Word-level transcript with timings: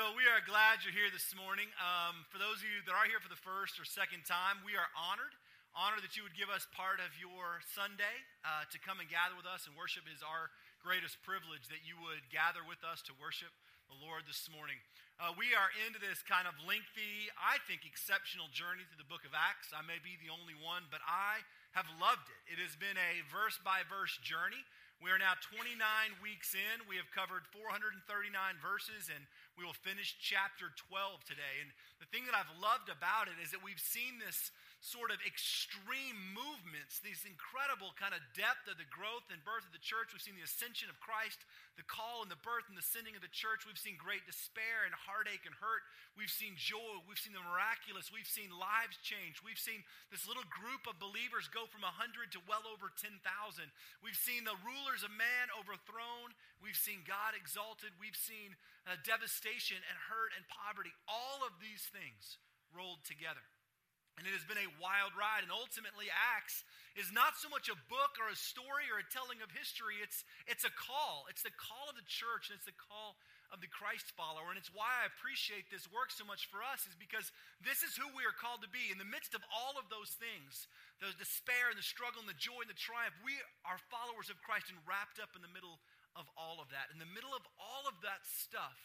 So 0.00 0.16
we 0.16 0.24
are 0.32 0.40
glad 0.48 0.80
you're 0.80 0.96
here 0.96 1.12
this 1.12 1.36
morning. 1.36 1.68
Um, 1.76 2.24
for 2.32 2.40
those 2.40 2.64
of 2.64 2.64
you 2.64 2.80
that 2.88 2.96
are 2.96 3.04
here 3.04 3.20
for 3.20 3.28
the 3.28 3.36
first 3.36 3.76
or 3.76 3.84
second 3.84 4.24
time, 4.24 4.56
we 4.64 4.72
are 4.72 4.88
honored. 4.96 5.36
Honored 5.76 6.00
that 6.00 6.16
you 6.16 6.24
would 6.24 6.32
give 6.32 6.48
us 6.48 6.64
part 6.72 7.04
of 7.04 7.12
your 7.20 7.60
Sunday 7.68 8.24
uh, 8.40 8.64
to 8.72 8.80
come 8.80 8.96
and 8.96 9.12
gather 9.12 9.36
with 9.36 9.44
us 9.44 9.68
and 9.68 9.76
worship 9.76 10.08
is 10.08 10.24
our 10.24 10.48
greatest 10.80 11.20
privilege 11.20 11.68
that 11.68 11.84
you 11.84 12.00
would 12.00 12.24
gather 12.32 12.64
with 12.64 12.80
us 12.80 13.04
to 13.04 13.12
worship 13.20 13.52
the 13.92 13.98
Lord 14.00 14.24
this 14.24 14.48
morning. 14.48 14.80
Uh, 15.20 15.36
we 15.36 15.52
are 15.52 15.68
into 15.84 16.00
this 16.00 16.24
kind 16.24 16.48
of 16.48 16.56
lengthy, 16.64 17.28
I 17.36 17.60
think, 17.68 17.84
exceptional 17.84 18.48
journey 18.56 18.88
through 18.88 19.04
the 19.04 19.12
book 19.12 19.28
of 19.28 19.36
Acts. 19.36 19.68
I 19.76 19.84
may 19.84 20.00
be 20.00 20.16
the 20.16 20.32
only 20.32 20.56
one, 20.56 20.88
but 20.88 21.04
I 21.04 21.44
have 21.76 21.84
loved 22.00 22.24
it. 22.32 22.56
It 22.56 22.58
has 22.64 22.72
been 22.72 22.96
a 22.96 23.20
verse 23.28 23.60
by 23.60 23.84
verse 23.84 24.16
journey. 24.24 24.64
We 25.00 25.08
are 25.08 25.16
now 25.16 25.32
29 25.48 25.80
weeks 26.20 26.52
in. 26.52 26.84
We 26.84 27.00
have 27.00 27.08
covered 27.08 27.48
439 27.56 28.04
verses, 28.60 29.08
and 29.08 29.24
we 29.60 29.68
will 29.68 29.76
finish 29.84 30.16
chapter 30.16 30.72
12 30.88 31.20
today. 31.28 31.60
And 31.60 31.68
the 32.00 32.08
thing 32.08 32.24
that 32.24 32.32
I've 32.32 32.48
loved 32.56 32.88
about 32.88 33.28
it 33.28 33.36
is 33.44 33.52
that 33.52 33.60
we've 33.60 33.76
seen 33.76 34.16
this 34.16 34.48
sort 34.80 35.12
of 35.12 35.20
extreme 35.28 36.16
movements, 36.32 37.04
these 37.04 37.28
incredible 37.28 37.92
kind 38.00 38.16
of 38.16 38.24
depth 38.32 38.64
of 38.64 38.80
the 38.80 38.88
growth 38.88 39.28
and 39.28 39.44
birth 39.44 39.68
of 39.68 39.76
the 39.76 39.84
church. 39.84 40.08
We've 40.08 40.24
seen 40.24 40.40
the 40.40 40.48
ascension 40.48 40.88
of 40.88 40.96
Christ, 41.04 41.36
the 41.76 41.84
call 41.84 42.24
and 42.24 42.32
the 42.32 42.40
birth 42.40 42.64
and 42.72 42.80
the 42.80 42.84
sending 42.84 43.12
of 43.12 43.20
the 43.20 43.28
church. 43.28 43.68
We've 43.68 43.76
seen 43.76 44.00
great 44.00 44.24
despair 44.24 44.88
and 44.88 44.96
heartache 44.96 45.44
and 45.44 45.52
hurt. 45.52 45.84
We've 46.16 46.32
seen 46.32 46.56
joy. 46.56 47.04
We've 47.04 47.20
seen 47.20 47.36
the 47.36 47.44
miraculous. 47.44 48.08
We've 48.08 48.28
seen 48.28 48.48
lives 48.48 48.96
change. 49.04 49.44
We've 49.44 49.60
seen 49.60 49.84
this 50.08 50.24
little 50.24 50.48
group 50.48 50.88
of 50.88 50.96
believers 50.96 51.52
go 51.52 51.68
from 51.68 51.84
100 51.84 52.32
to 52.32 52.40
well 52.48 52.64
over 52.64 52.88
10,000. 52.88 53.20
We've 54.00 54.16
seen 54.16 54.48
the 54.48 54.56
rulers 54.64 55.04
of 55.04 55.12
man 55.12 55.52
overthrown. 55.60 56.32
We've 56.64 56.76
seen 56.78 57.04
God 57.04 57.36
exalted. 57.36 57.92
We've 58.00 58.16
seen 58.16 58.56
uh, 58.88 58.96
devastation 59.04 59.76
and 59.76 59.96
hurt 60.08 60.32
and 60.32 60.48
poverty. 60.48 60.96
All 61.04 61.44
of 61.44 61.60
these 61.60 61.84
things 61.92 62.40
rolled 62.72 63.04
together. 63.04 63.44
And 64.20 64.28
it 64.28 64.36
has 64.36 64.44
been 64.44 64.60
a 64.60 64.76
wild 64.76 65.16
ride. 65.16 65.40
And 65.40 65.48
ultimately, 65.48 66.12
Acts 66.12 66.60
is 66.92 67.08
not 67.08 67.40
so 67.40 67.48
much 67.48 67.72
a 67.72 67.78
book 67.88 68.20
or 68.20 68.28
a 68.28 68.36
story 68.36 68.84
or 68.92 69.00
a 69.00 69.08
telling 69.08 69.40
of 69.40 69.48
history, 69.48 69.96
it's, 70.04 70.28
it's 70.44 70.68
a 70.68 70.74
call. 70.76 71.24
It's 71.32 71.40
the 71.40 71.56
call 71.56 71.88
of 71.88 71.96
the 71.96 72.04
church, 72.04 72.52
and 72.52 72.60
it's 72.60 72.68
the 72.68 72.76
call 72.76 73.16
of 73.48 73.64
the 73.64 73.72
Christ 73.72 74.12
follower. 74.12 74.52
And 74.52 74.60
it's 74.60 74.68
why 74.76 74.92
I 75.00 75.08
appreciate 75.08 75.72
this 75.72 75.88
work 75.88 76.12
so 76.12 76.28
much 76.28 76.52
for 76.52 76.60
us, 76.60 76.84
is 76.84 76.92
because 77.00 77.32
this 77.64 77.80
is 77.80 77.96
who 77.96 78.12
we 78.12 78.28
are 78.28 78.36
called 78.36 78.60
to 78.60 78.68
be. 78.68 78.92
In 78.92 79.00
the 79.00 79.08
midst 79.08 79.32
of 79.32 79.40
all 79.48 79.80
of 79.80 79.88
those 79.88 80.12
things, 80.20 80.68
the 81.00 81.16
despair 81.16 81.72
and 81.72 81.80
the 81.80 81.86
struggle 81.86 82.20
and 82.20 82.28
the 82.28 82.36
joy 82.36 82.60
and 82.60 82.68
the 82.68 82.76
triumph, 82.76 83.16
we 83.24 83.40
are 83.64 83.80
followers 83.88 84.28
of 84.28 84.44
Christ 84.44 84.68
and 84.68 84.84
wrapped 84.84 85.16
up 85.16 85.32
in 85.32 85.40
the 85.40 85.48
middle 85.56 85.80
of 86.12 86.28
all 86.36 86.60
of 86.60 86.68
that. 86.76 86.92
In 86.92 87.00
the 87.00 87.08
middle 87.08 87.32
of 87.32 87.40
all 87.56 87.88
of 87.88 87.96
that 88.04 88.20
stuff 88.28 88.76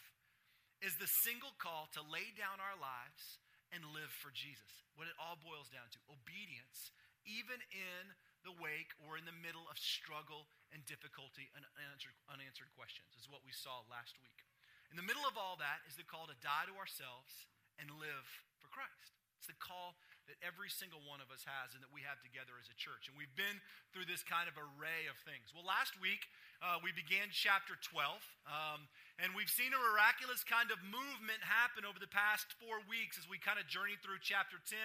is 0.80 0.96
the 0.96 1.12
single 1.28 1.52
call 1.60 1.92
to 1.98 2.02
lay 2.06 2.32
down 2.40 2.64
our 2.64 2.78
lives 2.80 3.44
and 3.76 3.84
live 3.92 4.10
for 4.10 4.32
Jesus. 4.32 4.88
What 4.96 5.12
it 5.12 5.20
all 5.20 5.36
boils 5.36 5.68
down 5.68 5.92
to 5.92 6.00
obedience, 6.08 6.96
even 7.28 7.60
in 7.76 8.16
the 8.48 8.56
wake 8.56 8.96
or 9.04 9.20
in 9.20 9.28
the 9.28 9.36
middle 9.36 9.68
of 9.68 9.76
struggle 9.76 10.48
and 10.72 10.80
difficulty 10.88 11.52
and 11.52 11.68
unanswered, 11.76 12.16
unanswered 12.32 12.72
questions, 12.80 13.12
is 13.20 13.28
what 13.28 13.44
we 13.44 13.52
saw 13.52 13.84
last 13.92 14.16
week. 14.24 14.48
In 14.88 14.96
the 14.96 15.04
middle 15.04 15.28
of 15.28 15.36
all 15.36 15.60
that 15.60 15.84
is 15.92 16.00
the 16.00 16.08
call 16.08 16.32
to 16.32 16.38
die 16.40 16.72
to 16.72 16.80
ourselves 16.80 17.52
and 17.76 17.92
live 18.00 18.26
for 18.64 18.72
Christ. 18.72 19.20
It's 19.36 19.52
the 19.52 19.60
call 19.60 20.00
that 20.28 20.38
every 20.42 20.70
single 20.74 21.02
one 21.06 21.22
of 21.22 21.30
us 21.30 21.46
has 21.46 21.74
and 21.78 21.82
that 21.86 21.94
we 21.94 22.02
have 22.06 22.18
together 22.26 22.58
as 22.58 22.68
a 22.68 22.78
church. 22.78 23.06
And 23.10 23.16
we've 23.16 23.34
been 23.38 23.62
through 23.94 24.10
this 24.10 24.26
kind 24.26 24.50
of 24.50 24.58
array 24.58 25.06
of 25.08 25.18
things. 25.22 25.54
Well, 25.54 25.66
last 25.66 25.94
week 26.02 26.26
uh, 26.64 26.82
we 26.82 26.90
began 26.96 27.30
chapter 27.30 27.78
12, 27.78 28.18
um, 28.50 28.88
and 29.22 29.32
we've 29.38 29.52
seen 29.52 29.70
a 29.70 29.80
miraculous 29.80 30.42
kind 30.42 30.74
of 30.74 30.82
movement 30.82 31.42
happen 31.46 31.86
over 31.86 32.02
the 32.02 32.10
past 32.10 32.50
four 32.58 32.82
weeks 32.90 33.22
as 33.22 33.30
we 33.30 33.38
kind 33.38 33.62
of 33.62 33.70
journeyed 33.70 34.02
through 34.02 34.20
chapter 34.26 34.58
10 34.66 34.78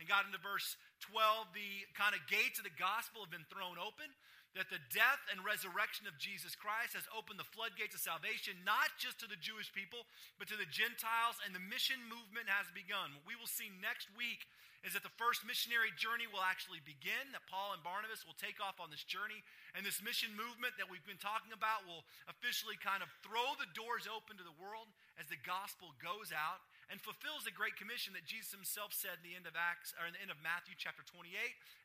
and 0.00 0.04
got 0.08 0.24
into 0.24 0.40
verse 0.40 0.78
12. 1.12 1.52
The 1.52 1.84
kind 1.92 2.16
of 2.16 2.24
gates 2.26 2.56
of 2.56 2.64
the 2.64 2.74
gospel 2.74 3.22
have 3.26 3.32
been 3.32 3.46
thrown 3.52 3.76
open 3.76 4.08
that 4.56 4.72
the 4.72 4.80
death 4.88 5.20
and 5.28 5.44
resurrection 5.44 6.08
of 6.08 6.16
Jesus 6.16 6.56
Christ 6.56 6.96
has 6.96 7.04
opened 7.12 7.36
the 7.36 7.52
floodgates 7.52 7.92
of 7.92 8.00
salvation, 8.00 8.56
not 8.64 8.88
just 8.96 9.20
to 9.20 9.28
the 9.28 9.36
Jewish 9.36 9.68
people, 9.68 10.08
but 10.40 10.48
to 10.48 10.56
the 10.56 10.68
Gentiles, 10.72 11.36
and 11.44 11.52
the 11.52 11.60
mission 11.60 12.00
movement 12.08 12.48
has 12.48 12.64
begun. 12.72 13.12
What 13.12 13.28
we 13.28 13.36
will 13.36 13.50
see 13.50 13.68
next 13.84 14.08
week 14.16 14.48
is 14.80 14.96
that 14.96 15.04
the 15.04 15.18
first 15.20 15.44
missionary 15.44 15.92
journey 15.98 16.24
will 16.24 16.44
actually 16.44 16.80
begin, 16.88 17.36
that 17.36 17.44
Paul 17.52 17.76
and 17.76 17.84
Barnabas 17.84 18.24
will 18.24 18.38
take 18.40 18.56
off 18.62 18.80
on 18.80 18.88
this 18.88 19.04
journey, 19.04 19.44
and 19.76 19.84
this 19.84 20.00
mission 20.00 20.32
movement 20.32 20.78
that 20.80 20.88
we've 20.88 21.04
been 21.04 21.20
talking 21.20 21.52
about 21.52 21.84
will 21.84 22.06
officially 22.30 22.80
kind 22.80 23.04
of 23.04 23.12
throw 23.20 23.56
the 23.60 23.68
doors 23.76 24.08
open 24.08 24.40
to 24.40 24.46
the 24.46 24.56
world 24.56 24.88
as 25.20 25.28
the 25.28 25.40
gospel 25.44 25.92
goes 26.00 26.32
out 26.32 26.64
and 26.86 27.02
fulfills 27.02 27.42
the 27.42 27.54
great 27.54 27.74
commission 27.74 28.14
that 28.14 28.26
Jesus 28.26 28.54
himself 28.54 28.94
said 28.94 29.18
in 29.18 29.26
the 29.26 29.34
end 29.34 29.50
of 29.50 29.58
Acts 29.58 29.90
or 29.98 30.06
in 30.06 30.14
the 30.14 30.22
end 30.22 30.30
of 30.30 30.38
Matthew 30.38 30.78
chapter 30.78 31.02
28 31.02 31.34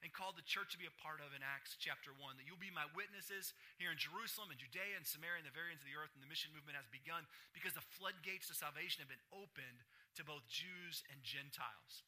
and 0.06 0.14
called 0.14 0.38
the 0.38 0.46
church 0.46 0.78
to 0.78 0.82
be 0.82 0.86
a 0.86 1.02
part 1.02 1.18
of 1.22 1.34
in 1.34 1.42
Acts 1.42 1.74
chapter 1.82 2.14
1 2.14 2.38
that 2.38 2.46
you'll 2.46 2.62
be 2.62 2.70
my 2.70 2.86
witnesses 2.94 3.58
here 3.82 3.90
in 3.90 3.98
Jerusalem 3.98 4.54
and 4.54 4.62
Judea 4.62 4.94
and 4.94 5.06
Samaria 5.06 5.42
and 5.42 5.50
the 5.50 5.58
very 5.58 5.74
ends 5.74 5.82
of 5.82 5.90
the 5.90 5.98
earth 5.98 6.14
and 6.14 6.22
the 6.22 6.30
mission 6.30 6.54
movement 6.54 6.78
has 6.78 6.86
begun 6.94 7.26
because 7.58 7.74
the 7.74 7.90
floodgates 7.98 8.50
to 8.50 8.56
salvation 8.56 9.02
have 9.02 9.10
been 9.10 9.30
opened 9.34 9.82
to 10.18 10.22
both 10.22 10.46
Jews 10.46 11.02
and 11.10 11.18
Gentiles. 11.26 12.06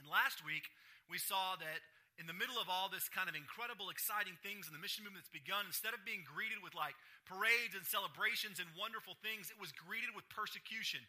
And 0.00 0.08
last 0.08 0.40
week, 0.40 0.72
we 1.12 1.20
saw 1.20 1.60
that 1.60 1.84
in 2.20 2.28
the 2.28 2.36
middle 2.36 2.60
of 2.60 2.68
all 2.68 2.92
this 2.92 3.08
kind 3.08 3.28
of 3.28 3.36
incredible, 3.36 3.88
exciting 3.88 4.36
things 4.44 4.68
and 4.68 4.74
the 4.76 4.82
mission 4.82 5.04
movement 5.04 5.24
that's 5.24 5.32
begun, 5.32 5.64
instead 5.64 5.96
of 5.96 6.04
being 6.04 6.24
greeted 6.28 6.60
with 6.60 6.76
like 6.76 6.96
parades 7.24 7.74
and 7.74 7.86
celebrations 7.86 8.58
and 8.58 8.68
wonderful 8.74 9.14
things, 9.22 9.48
it 9.48 9.60
was 9.60 9.72
greeted 9.74 10.12
with 10.12 10.26
persecution. 10.30 11.00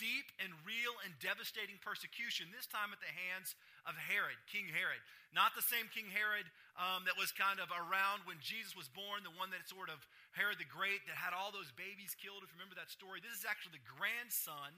Deep 0.00 0.32
and 0.40 0.48
real 0.64 0.96
and 1.04 1.12
devastating 1.20 1.76
persecution, 1.84 2.48
this 2.48 2.64
time 2.64 2.96
at 2.96 3.00
the 3.04 3.12
hands 3.12 3.52
of 3.84 3.92
Herod, 3.98 4.40
King 4.48 4.72
Herod. 4.72 5.00
Not 5.36 5.52
the 5.52 5.64
same 5.64 5.88
King 5.92 6.08
Herod 6.08 6.48
um, 6.80 7.04
that 7.04 7.16
was 7.20 7.32
kind 7.32 7.60
of 7.60 7.68
around 7.72 8.24
when 8.24 8.40
Jesus 8.40 8.72
was 8.72 8.88
born, 8.88 9.24
the 9.24 9.36
one 9.36 9.52
that 9.52 9.68
sort 9.68 9.92
of 9.92 10.00
Herod 10.32 10.56
the 10.56 10.68
Great 10.68 11.04
that 11.08 11.16
had 11.16 11.36
all 11.36 11.52
those 11.52 11.72
babies 11.76 12.16
killed. 12.16 12.40
If 12.40 12.52
you 12.52 12.60
remember 12.60 12.76
that 12.80 12.88
story, 12.88 13.20
this 13.20 13.36
is 13.36 13.44
actually 13.44 13.80
the 13.80 13.88
grandson 13.88 14.72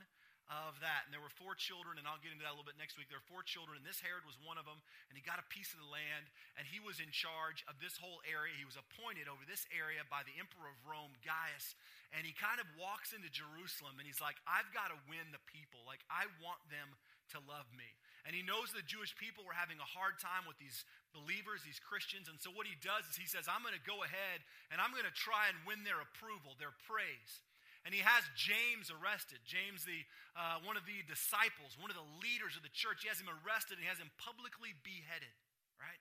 of 0.52 0.76
that. 0.84 1.08
And 1.08 1.10
there 1.10 1.22
were 1.22 1.32
four 1.32 1.56
children, 1.56 1.96
and 1.96 2.04
I'll 2.04 2.20
get 2.20 2.32
into 2.32 2.44
that 2.44 2.52
a 2.52 2.56
little 2.56 2.68
bit 2.68 2.76
next 2.76 3.00
week. 3.00 3.08
There 3.08 3.20
were 3.20 3.30
four 3.32 3.44
children, 3.44 3.80
and 3.80 3.86
this 3.86 4.00
Herod 4.00 4.28
was 4.28 4.36
one 4.40 4.60
of 4.60 4.68
them, 4.68 4.80
and 5.08 5.16
he 5.16 5.24
got 5.24 5.40
a 5.40 5.46
piece 5.48 5.72
of 5.72 5.80
the 5.80 5.88
land, 5.88 6.28
and 6.60 6.68
he 6.68 6.78
was 6.80 7.00
in 7.00 7.08
charge 7.12 7.64
of 7.64 7.80
this 7.80 7.96
whole 7.96 8.20
area. 8.28 8.52
He 8.56 8.68
was 8.68 8.76
appointed 8.76 9.28
over 9.28 9.42
this 9.48 9.64
area 9.72 10.04
by 10.08 10.24
the 10.24 10.36
emperor 10.36 10.68
of 10.68 10.76
Rome, 10.84 11.16
Gaius. 11.24 11.76
And 12.12 12.22
he 12.22 12.36
kind 12.36 12.60
of 12.60 12.68
walks 12.76 13.16
into 13.16 13.32
Jerusalem, 13.32 13.96
and 13.98 14.06
he's 14.06 14.20
like, 14.20 14.36
I've 14.44 14.68
got 14.70 14.92
to 14.92 14.98
win 15.10 15.32
the 15.32 15.42
people. 15.48 15.82
Like, 15.88 16.04
I 16.12 16.28
want 16.38 16.60
them 16.68 16.94
to 17.32 17.38
love 17.48 17.66
me. 17.72 17.88
And 18.24 18.32
he 18.32 18.40
knows 18.40 18.72
the 18.72 18.84
Jewish 18.84 19.12
people 19.16 19.44
were 19.44 19.56
having 19.56 19.76
a 19.80 19.84
hard 19.84 20.16
time 20.16 20.48
with 20.48 20.56
these 20.56 20.84
believers, 21.12 21.60
these 21.60 21.80
Christians. 21.80 22.28
And 22.28 22.40
so 22.40 22.48
what 22.52 22.64
he 22.64 22.76
does 22.80 23.04
is 23.08 23.20
he 23.20 23.28
says, 23.28 23.48
I'm 23.48 23.60
going 23.60 23.76
to 23.76 23.84
go 23.84 24.00
ahead 24.00 24.40
and 24.72 24.80
I'm 24.80 24.96
going 24.96 25.08
to 25.08 25.12
try 25.12 25.52
and 25.52 25.56
win 25.68 25.84
their 25.84 26.00
approval, 26.00 26.56
their 26.56 26.72
praise 26.88 27.44
and 27.84 27.92
he 27.92 28.00
has 28.00 28.24
James 28.32 28.88
arrested. 28.88 29.44
James, 29.44 29.84
the, 29.84 30.00
uh, 30.32 30.64
one 30.64 30.80
of 30.80 30.88
the 30.88 31.04
disciples, 31.04 31.76
one 31.76 31.92
of 31.92 31.98
the 32.00 32.10
leaders 32.24 32.56
of 32.56 32.64
the 32.64 32.72
church, 32.72 33.04
he 33.04 33.12
has 33.12 33.20
him 33.20 33.28
arrested 33.28 33.76
and 33.76 33.84
he 33.84 33.90
has 33.92 34.00
him 34.00 34.08
publicly 34.16 34.72
beheaded, 34.80 35.36
right? 35.76 36.00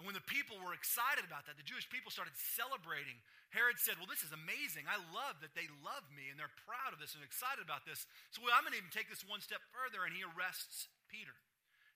And 0.00 0.08
when 0.08 0.16
the 0.16 0.24
people 0.24 0.56
were 0.64 0.72
excited 0.72 1.28
about 1.28 1.44
that, 1.44 1.60
the 1.60 1.68
Jewish 1.68 1.84
people 1.92 2.08
started 2.08 2.32
celebrating. 2.32 3.20
Herod 3.52 3.76
said, 3.76 4.00
Well, 4.00 4.08
this 4.08 4.24
is 4.24 4.32
amazing. 4.32 4.88
I 4.88 4.96
love 5.12 5.44
that 5.44 5.52
they 5.52 5.68
love 5.84 6.08
me 6.08 6.32
and 6.32 6.40
they're 6.40 6.52
proud 6.64 6.96
of 6.96 6.98
this 6.98 7.12
and 7.12 7.20
excited 7.20 7.60
about 7.60 7.84
this. 7.84 8.08
So 8.32 8.40
well, 8.40 8.56
I'm 8.56 8.64
going 8.64 8.72
to 8.72 8.80
even 8.80 8.88
take 8.88 9.12
this 9.12 9.20
one 9.28 9.44
step 9.44 9.60
further, 9.76 10.08
and 10.08 10.16
he 10.16 10.24
arrests 10.24 10.88
Peter. 11.12 11.36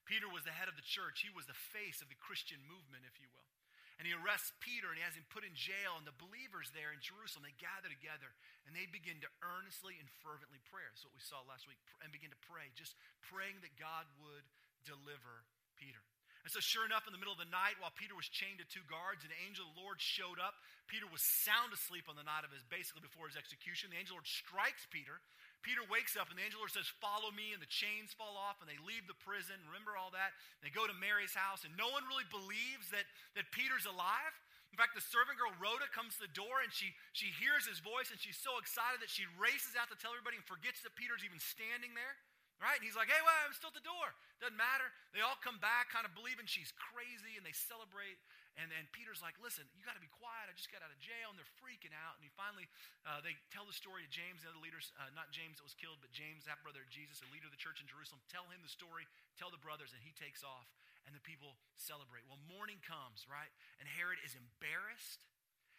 Peter 0.05 0.29
was 0.29 0.45
the 0.45 0.55
head 0.55 0.69
of 0.69 0.77
the 0.77 0.85
church, 0.85 1.25
he 1.25 1.33
was 1.33 1.49
the 1.49 1.57
face 1.73 2.05
of 2.05 2.13
the 2.13 2.21
Christian 2.21 2.61
movement, 2.69 3.09
if 3.09 3.17
you 3.19 3.27
will. 3.33 3.49
And 3.97 4.05
he 4.05 4.13
arrests 4.13 4.53
Peter 4.61 4.93
and 4.93 5.01
he 5.01 5.05
has 5.05 5.17
him 5.17 5.25
put 5.33 5.41
in 5.41 5.57
jail. 5.57 5.97
And 5.97 6.05
the 6.05 6.17
believers 6.21 6.69
there 6.77 6.93
in 6.93 7.01
Jerusalem, 7.01 7.49
they 7.49 7.57
gather 7.57 7.89
together 7.89 8.29
and 8.69 8.77
they 8.77 8.85
begin 8.89 9.19
to 9.25 9.31
earnestly 9.41 9.97
and 9.97 10.09
fervently 10.21 10.61
pray. 10.69 10.85
That's 10.85 11.01
what 11.01 11.17
we 11.17 11.25
saw 11.25 11.41
last 11.49 11.65
week. 11.65 11.81
And 12.05 12.13
begin 12.13 12.29
to 12.29 12.43
pray, 12.45 12.69
just 12.77 12.93
praying 13.25 13.65
that 13.65 13.73
God 13.81 14.05
would 14.21 14.45
deliver 14.85 15.49
Peter. 15.81 16.05
And 16.47 16.55
so, 16.55 16.63
sure 16.63 16.87
enough, 16.87 17.11
in 17.11 17.13
the 17.17 17.19
middle 17.19 17.35
of 17.35 17.43
the 17.43 17.51
night, 17.51 17.75
while 17.83 17.91
Peter 17.99 18.15
was 18.15 18.31
chained 18.31 18.63
to 18.63 18.69
two 18.71 18.87
guards, 18.87 19.27
an 19.27 19.35
angel 19.43 19.67
of 19.67 19.75
the 19.75 19.83
Lord 19.83 19.99
showed 19.99 20.39
up. 20.39 20.55
Peter 20.87 21.03
was 21.11 21.19
sound 21.43 21.75
asleep 21.75 22.07
on 22.07 22.15
the 22.15 22.23
night 22.23 22.47
of 22.47 22.55
his, 22.55 22.63
basically 22.71 23.03
before 23.03 23.27
his 23.27 23.35
execution. 23.35 23.91
The 23.91 23.99
angel 23.99 24.15
of 24.15 24.23
the 24.23 24.31
Lord 24.31 24.31
strikes 24.31 24.87
Peter. 24.95 25.19
Peter 25.67 25.83
wakes 25.91 26.15
up, 26.15 26.31
and 26.31 26.39
the 26.39 26.47
angel 26.47 26.63
says, 26.71 26.87
Follow 27.03 27.35
me, 27.35 27.51
and 27.51 27.59
the 27.59 27.67
chains 27.67 28.15
fall 28.15 28.39
off, 28.39 28.63
and 28.63 28.71
they 28.71 28.79
leave 28.87 29.03
the 29.11 29.19
prison. 29.19 29.59
Remember 29.67 29.99
all 29.99 30.15
that? 30.15 30.31
They 30.63 30.71
go 30.71 30.87
to 30.87 30.95
Mary's 30.95 31.35
house, 31.35 31.67
and 31.67 31.75
no 31.75 31.91
one 31.91 32.07
really 32.07 32.27
believes 32.31 32.87
that, 32.95 33.03
that 33.35 33.51
Peter's 33.51 33.83
alive. 33.83 34.35
In 34.71 34.79
fact, 34.79 34.95
the 34.95 35.03
servant 35.03 35.43
girl 35.43 35.51
Rhoda 35.59 35.91
comes 35.91 36.15
to 36.17 36.31
the 36.31 36.35
door, 36.39 36.63
and 36.63 36.71
she, 36.71 36.95
she 37.11 37.35
hears 37.35 37.67
his 37.67 37.83
voice, 37.83 38.15
and 38.15 38.19
she's 38.23 38.39
so 38.39 38.63
excited 38.63 39.03
that 39.03 39.11
she 39.11 39.27
races 39.35 39.75
out 39.75 39.91
to 39.91 39.99
tell 39.99 40.15
everybody 40.15 40.39
and 40.39 40.47
forgets 40.47 40.87
that 40.87 40.95
Peter's 40.95 41.27
even 41.27 41.43
standing 41.43 41.99
there. 41.99 42.15
Right? 42.63 42.79
And 42.79 42.87
he's 42.87 42.97
like, 42.97 43.13
hey, 43.13 43.21
well, 43.21 43.37
I'm 43.45 43.53
still 43.53 43.69
at 43.69 43.77
the 43.77 43.85
door. 43.85 44.09
Doesn't 44.41 44.57
matter. 44.57 44.89
They 45.13 45.21
all 45.21 45.37
come 45.45 45.61
back, 45.61 45.93
kind 45.93 46.09
of 46.09 46.17
believing 46.17 46.49
she's 46.49 46.73
crazy, 46.73 47.37
and 47.37 47.45
they 47.45 47.53
celebrate. 47.53 48.17
And 48.57 48.73
then 48.73 48.89
Peter's 48.97 49.21
like, 49.21 49.37
listen, 49.37 49.69
you 49.77 49.85
got 49.85 50.01
to 50.01 50.05
be 50.05 50.09
quiet. 50.09 50.49
I 50.49 50.57
just 50.57 50.73
got 50.73 50.81
out 50.81 50.89
of 50.89 50.97
jail. 50.97 51.29
And 51.29 51.37
they're 51.37 51.57
freaking 51.61 51.93
out. 51.93 52.17
And 52.17 52.25
he 52.25 52.33
finally, 52.33 52.65
uh, 53.05 53.21
they 53.21 53.37
tell 53.53 53.69
the 53.69 53.77
story 53.77 54.01
to 54.01 54.09
James, 54.09 54.43
the 54.43 54.53
other 54.53 54.63
leaders, 54.65 54.97
uh, 54.97 55.13
not 55.13 55.29
James 55.29 55.61
that 55.61 55.67
was 55.69 55.77
killed, 55.77 56.01
but 56.01 56.09
James, 56.11 56.49
that 56.49 56.65
brother 56.65 56.81
of 56.81 56.89
Jesus, 56.89 57.21
the 57.21 57.29
leader 57.29 57.49
of 57.49 57.53
the 57.53 57.61
church 57.61 57.85
in 57.85 57.87
Jerusalem. 57.87 58.25
Tell 58.33 58.49
him 58.49 58.65
the 58.65 58.73
story, 58.73 59.05
tell 59.37 59.53
the 59.53 59.61
brothers, 59.61 59.93
and 59.93 60.01
he 60.01 60.17
takes 60.17 60.41
off. 60.41 60.69
And 61.05 61.15
the 61.15 61.23
people 61.23 61.55
celebrate. 61.79 62.27
Well, 62.27 62.41
morning 62.51 62.83
comes, 62.83 63.29
right? 63.31 63.53
And 63.79 63.87
Herod 63.87 64.19
is 64.27 64.35
embarrassed 64.35 65.23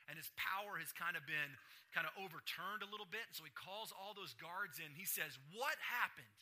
and 0.08 0.16
his 0.16 0.32
power 0.40 0.80
has 0.80 0.96
kind 0.96 1.20
of 1.20 1.24
been 1.28 1.52
kind 1.92 2.08
of 2.08 2.16
overturned 2.16 2.80
a 2.80 2.90
little 2.90 3.08
bit. 3.08 3.28
So 3.36 3.44
he 3.44 3.52
calls 3.52 3.92
all 3.92 4.16
those 4.16 4.32
guards 4.40 4.80
in. 4.80 4.96
He 4.96 5.04
says, 5.04 5.36
What 5.52 5.76
happened? 5.84 6.40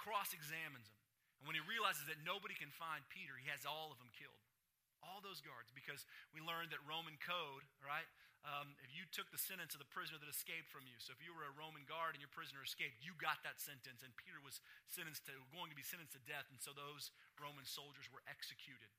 Cross 0.00 0.32
examines 0.32 0.88
them. 0.88 1.00
And 1.40 1.44
when 1.46 1.56
he 1.56 1.64
realizes 1.68 2.08
that 2.08 2.24
nobody 2.24 2.56
can 2.56 2.72
find 2.72 3.04
Peter, 3.12 3.36
he 3.36 3.52
has 3.52 3.68
all 3.68 3.92
of 3.92 4.00
them 4.00 4.08
killed. 4.16 4.40
All 5.02 5.20
those 5.20 5.42
guards, 5.42 5.74
because 5.74 6.06
we 6.30 6.38
learned 6.38 6.70
that 6.70 6.82
Roman 6.86 7.18
code, 7.18 7.66
right? 7.82 8.06
Um, 8.42 8.74
if 8.82 8.90
you 8.90 9.06
took 9.14 9.30
the 9.30 9.38
sentence 9.38 9.74
of 9.74 9.82
the 9.82 9.90
prisoner 9.90 10.18
that 10.18 10.26
escaped 10.26 10.66
from 10.66 10.82
you, 10.86 10.98
so 10.98 11.14
if 11.14 11.22
you 11.22 11.30
were 11.30 11.46
a 11.46 11.54
Roman 11.54 11.86
guard 11.86 12.18
and 12.18 12.22
your 12.22 12.32
prisoner 12.34 12.62
escaped, 12.62 12.98
you 12.98 13.14
got 13.18 13.38
that 13.46 13.62
sentence, 13.62 14.02
and 14.02 14.10
Peter 14.18 14.42
was 14.42 14.58
sentenced 14.90 15.26
to 15.30 15.34
going 15.54 15.70
to 15.70 15.78
be 15.78 15.86
sentenced 15.86 16.18
to 16.18 16.22
death, 16.26 16.50
and 16.50 16.58
so 16.58 16.74
those 16.74 17.14
Roman 17.38 17.66
soldiers 17.66 18.10
were 18.10 18.22
executed 18.26 18.90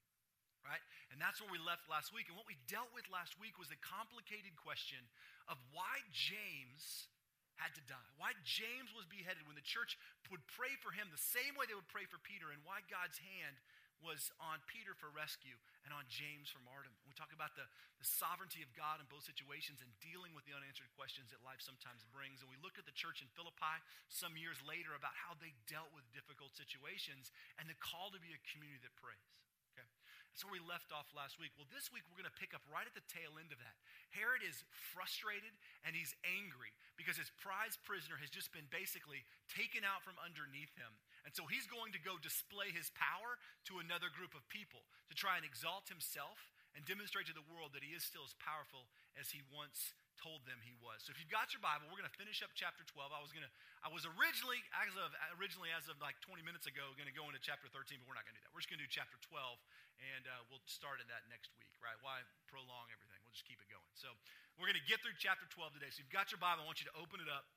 right? 0.63 0.79
And 1.11 1.19
that's 1.19 1.43
where 1.43 1.51
we 1.51 1.59
left 1.59 1.91
last 1.91 2.15
week. 2.15 2.31
And 2.31 2.39
what 2.39 2.47
we 2.47 2.55
dealt 2.71 2.87
with 2.95 3.03
last 3.11 3.35
week 3.35 3.59
was 3.59 3.67
the 3.67 3.79
complicated 3.83 4.55
question 4.55 5.03
of 5.51 5.59
why 5.75 5.99
James 6.15 7.11
had 7.59 7.75
to 7.77 7.83
die, 7.85 8.09
why 8.17 8.33
James 8.41 8.89
was 8.97 9.05
beheaded 9.05 9.45
when 9.45 9.59
the 9.59 9.67
church 9.67 9.99
would 10.33 10.41
pray 10.57 10.73
for 10.81 10.89
him 10.89 11.05
the 11.13 11.21
same 11.21 11.53
way 11.53 11.69
they 11.69 11.77
would 11.77 11.91
pray 11.91 12.09
for 12.09 12.17
Peter, 12.25 12.49
and 12.49 12.63
why 12.65 12.81
God's 12.89 13.21
hand 13.21 13.55
was 14.03 14.29
on 14.37 14.59
Peter 14.67 14.93
for 14.93 15.09
rescue 15.09 15.55
and 15.87 15.95
on 15.95 16.03
James 16.11 16.51
for 16.51 16.59
martyrdom. 16.61 16.93
We 17.07 17.15
talk 17.15 17.31
about 17.31 17.55
the, 17.55 17.65
the 17.97 18.05
sovereignty 18.05 18.59
of 18.59 18.69
God 18.75 18.99
in 18.99 19.07
both 19.07 19.23
situations 19.23 19.79
and 19.79 19.89
dealing 20.03 20.35
with 20.35 20.43
the 20.43 20.53
unanswered 20.53 20.91
questions 20.93 21.31
that 21.31 21.41
life 21.41 21.63
sometimes 21.63 22.03
brings. 22.11 22.43
And 22.43 22.51
we 22.51 22.59
look 22.59 22.75
at 22.75 22.85
the 22.85 22.93
church 22.93 23.23
in 23.23 23.31
Philippi 23.31 23.79
some 24.11 24.35
years 24.35 24.59
later 24.61 24.93
about 24.93 25.15
how 25.15 25.39
they 25.39 25.55
dealt 25.65 25.89
with 25.95 26.03
difficult 26.11 26.53
situations 26.53 27.31
and 27.57 27.65
the 27.71 27.79
call 27.79 28.11
to 28.11 28.19
be 28.19 28.35
a 28.35 28.41
community 28.51 28.83
that 28.83 28.93
prays. 28.99 29.33
Okay. 29.73 29.87
That's 30.33 30.41
where 30.45 30.57
we 30.57 30.65
left 30.65 30.89
off 30.89 31.09
last 31.13 31.37
week. 31.37 31.53
Well, 31.57 31.69
this 31.69 31.93
week 31.93 32.05
we're 32.09 32.17
going 32.17 32.29
to 32.29 32.41
pick 32.41 32.57
up 32.57 32.65
right 32.65 32.85
at 32.85 32.97
the 32.97 33.05
tail 33.05 33.37
end 33.37 33.53
of 33.53 33.61
that. 33.61 33.77
Herod 34.17 34.41
is 34.41 34.65
frustrated 34.73 35.53
and 35.85 35.93
he's 35.93 36.17
angry 36.25 36.73
because 36.97 37.21
his 37.21 37.29
prize 37.37 37.77
prisoner 37.85 38.17
has 38.17 38.33
just 38.33 38.49
been 38.49 38.65
basically 38.73 39.21
taken 39.45 39.85
out 39.85 40.01
from 40.01 40.17
underneath 40.17 40.73
him. 40.73 40.89
And 41.23 41.31
so 41.31 41.47
he's 41.47 41.67
going 41.67 41.95
to 41.95 42.01
go 42.03 42.19
display 42.19 42.71
his 42.75 42.91
power 42.93 43.39
to 43.71 43.79
another 43.79 44.11
group 44.11 44.35
of 44.35 44.43
people 44.51 44.83
to 45.07 45.15
try 45.15 45.39
and 45.39 45.47
exalt 45.47 45.87
himself 45.87 46.51
and 46.75 46.83
demonstrate 46.83 47.29
to 47.29 47.35
the 47.35 47.45
world 47.47 47.71
that 47.77 47.85
he 47.85 47.95
is 47.95 48.03
still 48.03 48.25
as 48.25 48.35
powerful 48.41 48.89
as 49.15 49.31
he 49.31 49.45
once 49.53 49.93
told 50.17 50.45
them 50.45 50.61
he 50.61 50.73
was. 50.79 51.05
So 51.05 51.11
if 51.13 51.17
you've 51.17 51.31
got 51.31 51.53
your 51.53 51.61
Bible, 51.61 51.89
we're 51.89 51.99
going 51.99 52.09
to 52.09 52.19
finish 52.19 52.41
up 52.45 52.53
chapter 52.53 52.85
12. 52.85 53.11
I 53.13 53.21
was 53.21 53.33
going 53.33 53.45
to 53.45 53.53
I 53.83 53.91
was 53.91 54.07
originally 54.07 54.61
as 54.71 54.93
of 54.95 55.11
originally 55.35 55.73
as 55.73 55.91
of 55.91 55.99
like 55.99 56.15
20 56.23 56.39
minutes 56.45 56.69
ago 56.69 56.95
going 56.95 57.09
to 57.09 57.15
go 57.15 57.27
into 57.27 57.41
chapter 57.41 57.67
13, 57.67 57.99
but 57.99 58.05
we're 58.07 58.17
not 58.17 58.23
going 58.23 58.37
to 58.37 58.41
do 58.41 58.45
that. 58.47 58.53
We're 58.55 58.63
just 58.63 58.71
going 58.71 58.79
to 58.79 58.87
do 58.87 58.93
chapter 58.93 59.19
12 59.27 59.59
and 59.99 60.23
uh, 60.29 60.41
we'll 60.47 60.63
start 60.65 61.03
in 61.03 61.07
that 61.11 61.27
next 61.27 61.51
week, 61.59 61.71
right? 61.83 61.97
Why 62.01 62.23
prolong 62.47 62.89
everything? 62.93 63.19
We'll 63.25 63.35
just 63.35 63.45
keep 63.45 63.59
it 63.59 63.69
going. 63.69 63.91
So 63.97 64.13
we're 64.57 64.69
going 64.69 64.79
to 64.79 64.89
get 64.89 65.01
through 65.03 65.17
chapter 65.19 65.45
12 65.49 65.77
today. 65.77 65.91
So 65.91 66.01
if 66.01 66.07
you've 66.07 66.15
got 66.15 66.31
your 66.31 66.41
Bible, 66.41 66.63
I 66.63 66.65
want 66.69 66.79
you 66.79 66.87
to 66.89 66.97
open 66.97 67.19
it 67.19 67.29
up 67.29 67.49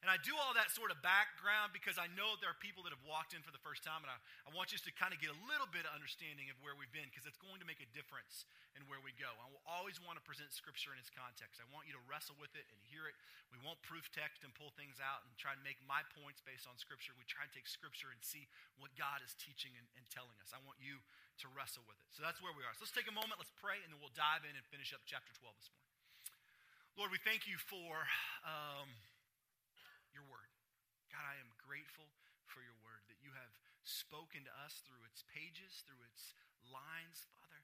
and 0.00 0.08
I 0.08 0.16
do 0.24 0.32
all 0.32 0.56
that 0.56 0.72
sort 0.72 0.88
of 0.88 1.04
background 1.04 1.76
because 1.76 2.00
I 2.00 2.08
know 2.16 2.40
there 2.40 2.48
are 2.48 2.56
people 2.56 2.80
that 2.88 2.92
have 2.96 3.04
walked 3.04 3.36
in 3.36 3.44
for 3.44 3.52
the 3.52 3.60
first 3.60 3.84
time, 3.84 4.00
and 4.00 4.08
I, 4.08 4.16
I 4.48 4.50
want 4.56 4.72
you 4.72 4.80
to 4.80 4.92
kind 4.96 5.12
of 5.12 5.20
get 5.20 5.28
a 5.28 5.38
little 5.44 5.68
bit 5.68 5.84
of 5.84 5.92
understanding 5.92 6.48
of 6.48 6.56
where 6.64 6.72
we've 6.72 6.88
been 6.88 7.04
because 7.12 7.28
it's 7.28 7.36
going 7.36 7.60
to 7.60 7.68
make 7.68 7.84
a 7.84 7.90
difference 7.92 8.48
in 8.72 8.80
where 8.88 8.96
we 9.04 9.12
go. 9.20 9.28
I 9.28 9.44
will 9.52 9.60
always 9.68 10.00
want 10.00 10.16
to 10.16 10.24
present 10.24 10.56
Scripture 10.56 10.96
in 10.96 10.98
its 10.98 11.12
context. 11.12 11.60
I 11.60 11.68
want 11.68 11.84
you 11.84 11.92
to 11.92 12.00
wrestle 12.08 12.32
with 12.40 12.56
it 12.56 12.64
and 12.72 12.80
hear 12.88 13.12
it. 13.12 13.16
We 13.52 13.60
won't 13.60 13.76
proof 13.84 14.08
text 14.08 14.40
and 14.40 14.56
pull 14.56 14.72
things 14.72 15.04
out 15.04 15.20
and 15.28 15.36
try 15.36 15.52
and 15.52 15.60
make 15.60 15.76
my 15.84 16.00
points 16.16 16.40
based 16.40 16.64
on 16.64 16.80
Scripture. 16.80 17.12
We 17.20 17.28
try 17.28 17.44
and 17.44 17.52
take 17.52 17.68
Scripture 17.68 18.08
and 18.08 18.24
see 18.24 18.48
what 18.80 18.96
God 18.96 19.20
is 19.20 19.36
teaching 19.36 19.76
and, 19.76 19.84
and 20.00 20.08
telling 20.08 20.40
us. 20.40 20.56
I 20.56 20.64
want 20.64 20.80
you 20.80 20.96
to 21.44 21.46
wrestle 21.52 21.84
with 21.84 22.00
it. 22.00 22.08
So 22.16 22.24
that's 22.24 22.40
where 22.40 22.56
we 22.56 22.64
are. 22.64 22.72
So 22.72 22.88
let's 22.88 22.96
take 22.96 23.08
a 23.08 23.12
moment, 23.12 23.36
let's 23.36 23.52
pray, 23.60 23.76
and 23.84 23.92
then 23.92 24.00
we'll 24.00 24.16
dive 24.16 24.48
in 24.48 24.56
and 24.56 24.64
finish 24.72 24.96
up 24.96 25.04
chapter 25.04 25.28
12 25.44 25.44
this 25.60 25.68
morning. 25.68 25.92
Lord, 26.96 27.12
we 27.12 27.20
thank 27.20 27.44
you 27.44 27.60
for 27.60 28.08
um. 28.48 28.88
God, 31.20 31.36
I 31.36 31.44
am 31.44 31.52
grateful 31.68 32.08
for 32.48 32.64
your 32.64 32.72
word 32.80 33.04
that 33.12 33.20
you 33.20 33.28
have 33.36 33.52
spoken 33.84 34.40
to 34.40 34.52
us 34.64 34.80
through 34.88 35.04
its 35.04 35.20
pages, 35.28 35.84
through 35.84 36.00
its 36.08 36.32
lines, 36.64 37.28
Father. 37.28 37.60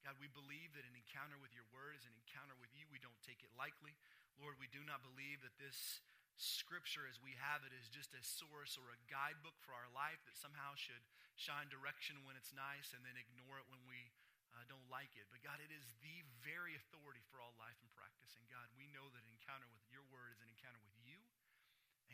God, 0.00 0.16
we 0.16 0.32
believe 0.32 0.72
that 0.72 0.88
an 0.88 0.96
encounter 0.96 1.36
with 1.36 1.52
your 1.52 1.68
word 1.68 1.92
is 2.00 2.08
an 2.08 2.16
encounter 2.16 2.56
with 2.56 2.72
you. 2.72 2.88
We 2.88 3.04
don't 3.04 3.20
take 3.20 3.44
it 3.44 3.52
lightly. 3.60 3.92
Lord, 4.40 4.56
we 4.56 4.72
do 4.72 4.80
not 4.88 5.04
believe 5.04 5.44
that 5.44 5.52
this 5.60 6.00
scripture 6.40 7.04
as 7.04 7.20
we 7.20 7.36
have 7.36 7.60
it 7.68 7.76
is 7.76 7.92
just 7.92 8.16
a 8.16 8.24
source 8.24 8.80
or 8.80 8.88
a 8.88 9.04
guidebook 9.12 9.60
for 9.60 9.76
our 9.76 9.92
life 9.92 10.24
that 10.24 10.40
somehow 10.40 10.72
should 10.72 11.04
shine 11.36 11.68
direction 11.68 12.24
when 12.24 12.40
it's 12.40 12.56
nice 12.56 12.96
and 12.96 13.04
then 13.04 13.20
ignore 13.20 13.60
it 13.60 13.68
when 13.68 13.84
we 13.84 14.00
uh, 14.56 14.64
don't 14.64 14.88
like 14.88 15.12
it. 15.12 15.28
But 15.28 15.44
God, 15.44 15.60
it 15.60 15.68
is 15.68 15.92
the 16.00 16.24
very 16.40 16.72
authority 16.72 17.20
for 17.28 17.44
all 17.44 17.52
life 17.60 17.76
and 17.84 17.92
practice. 17.92 18.32
And 18.40 18.48
God, 18.48 18.64
we 18.80 18.88
know 18.96 19.12
that 19.12 19.28
an 19.28 19.36
encounter 19.36 19.68
with 19.68 19.84
your 19.92 20.08
word 20.08 20.32
is 20.32 20.40
an 20.40 20.48
encounter 20.48 20.80
with 20.80 20.96
you 21.04 21.20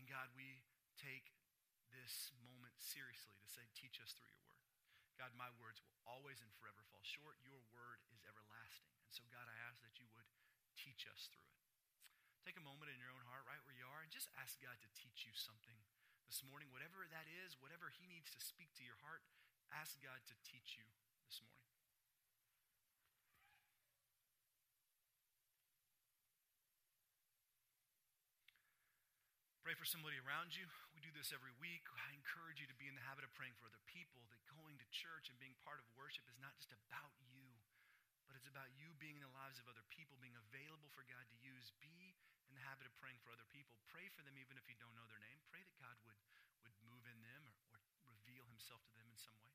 and 0.01 0.09
God, 0.09 0.33
we 0.33 0.65
take 1.01 1.33
this 1.89 2.31
moment 2.45 2.77
seriously 2.77 3.33
to 3.41 3.49
say, 3.49 3.65
teach 3.73 3.97
us 4.05 4.13
through 4.13 4.29
your 4.29 4.45
word. 4.45 4.69
God, 5.17 5.33
my 5.37 5.49
words 5.57 5.81
will 5.81 5.97
always 6.05 6.41
and 6.45 6.53
forever 6.61 6.85
fall 6.93 7.05
short. 7.05 7.41
Your 7.41 7.61
word 7.73 8.01
is 8.13 8.25
everlasting. 8.25 8.89
And 9.05 9.13
so, 9.13 9.25
God, 9.33 9.49
I 9.49 9.57
ask 9.69 9.81
that 9.81 9.97
you 9.97 10.09
would 10.13 10.29
teach 10.77 11.05
us 11.09 11.29
through 11.33 11.45
it. 11.45 11.61
Take 12.45 12.57
a 12.57 12.65
moment 12.65 12.89
in 12.89 13.01
your 13.01 13.13
own 13.13 13.25
heart, 13.29 13.45
right 13.45 13.61
where 13.69 13.77
you 13.77 13.85
are, 13.85 14.01
and 14.01 14.09
just 14.09 14.33
ask 14.41 14.57
God 14.65 14.81
to 14.81 14.89
teach 14.97 15.29
you 15.29 15.33
something 15.37 15.77
this 16.25 16.41
morning. 16.41 16.73
Whatever 16.73 17.05
that 17.13 17.29
is, 17.45 17.61
whatever 17.61 17.93
He 17.93 18.09
needs 18.09 18.33
to 18.33 18.41
speak 18.41 18.73
to 18.81 18.87
your 18.87 18.97
heart, 19.05 19.21
ask 19.77 20.01
God 20.01 20.25
to 20.25 20.37
teach 20.41 20.81
you 20.81 20.89
this 21.29 21.45
morning. 21.45 21.60
Pray 29.71 29.79
for 29.79 29.87
somebody 29.87 30.19
around 30.27 30.51
you. 30.51 30.67
We 30.91 30.99
do 30.99 31.15
this 31.15 31.31
every 31.31 31.55
week. 31.63 31.87
I 31.95 32.11
encourage 32.11 32.59
you 32.59 32.67
to 32.67 32.75
be 32.75 32.91
in 32.91 32.99
the 32.99 33.07
habit 33.07 33.23
of 33.23 33.31
praying 33.39 33.55
for 33.55 33.71
other 33.71 33.79
people, 33.87 34.19
that 34.35 34.43
going 34.51 34.75
to 34.83 34.87
church 34.91 35.31
and 35.31 35.39
being 35.39 35.55
part 35.63 35.79
of 35.79 35.87
worship 35.95 36.27
is 36.27 36.35
not 36.43 36.59
just 36.59 36.75
about 36.75 37.15
you, 37.31 37.47
but 38.27 38.35
it's 38.35 38.51
about 38.51 38.67
you 38.75 38.91
being 38.99 39.15
in 39.15 39.23
the 39.23 39.31
lives 39.31 39.63
of 39.63 39.71
other 39.71 39.87
people, 39.87 40.19
being 40.19 40.35
available 40.35 40.91
for 40.91 41.07
God 41.07 41.23
to 41.23 41.39
use. 41.39 41.71
Be 41.79 42.19
in 42.51 42.59
the 42.59 42.67
habit 42.67 42.83
of 42.83 42.99
praying 42.99 43.23
for 43.23 43.31
other 43.31 43.47
people. 43.47 43.79
Pray 43.87 44.11
for 44.11 44.27
them 44.27 44.35
even 44.35 44.59
if 44.59 44.67
you 44.67 44.75
don't 44.83 44.99
know 44.99 45.07
their 45.07 45.23
name. 45.23 45.39
Pray 45.47 45.63
that 45.63 45.79
God 45.79 45.95
would, 46.03 46.19
would 46.67 46.75
move 46.91 47.07
in 47.07 47.23
them 47.23 47.47
or, 47.71 47.79
or 48.03 48.11
reveal 48.11 48.51
himself 48.51 48.83
to 48.91 48.95
them 48.99 49.07
in 49.07 49.23
some 49.23 49.39
way. 49.47 49.55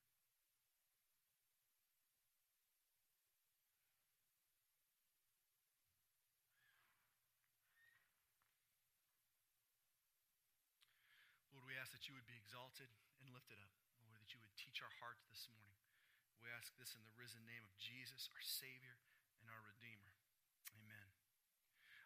ask 11.84 11.84
that 11.95 12.11
you 12.11 12.15
would 12.19 12.27
be 12.27 12.35
exalted 12.35 12.91
and 13.23 13.31
lifted 13.31 13.55
up. 13.63 13.71
Lord, 14.03 14.19
that 14.19 14.27
you 14.35 14.43
would 14.43 14.51
teach 14.59 14.83
our 14.83 14.91
hearts 14.99 15.23
this 15.31 15.47
morning. 15.47 15.79
We 16.43 16.51
ask 16.51 16.75
this 16.75 16.91
in 16.91 16.99
the 17.07 17.15
risen 17.15 17.39
name 17.47 17.63
of 17.63 17.71
Jesus, 17.79 18.27
our 18.35 18.43
Savior 18.43 18.99
and 19.39 19.47
our 19.47 19.63
Redeemer. 19.63 20.11
Amen. 20.75 21.07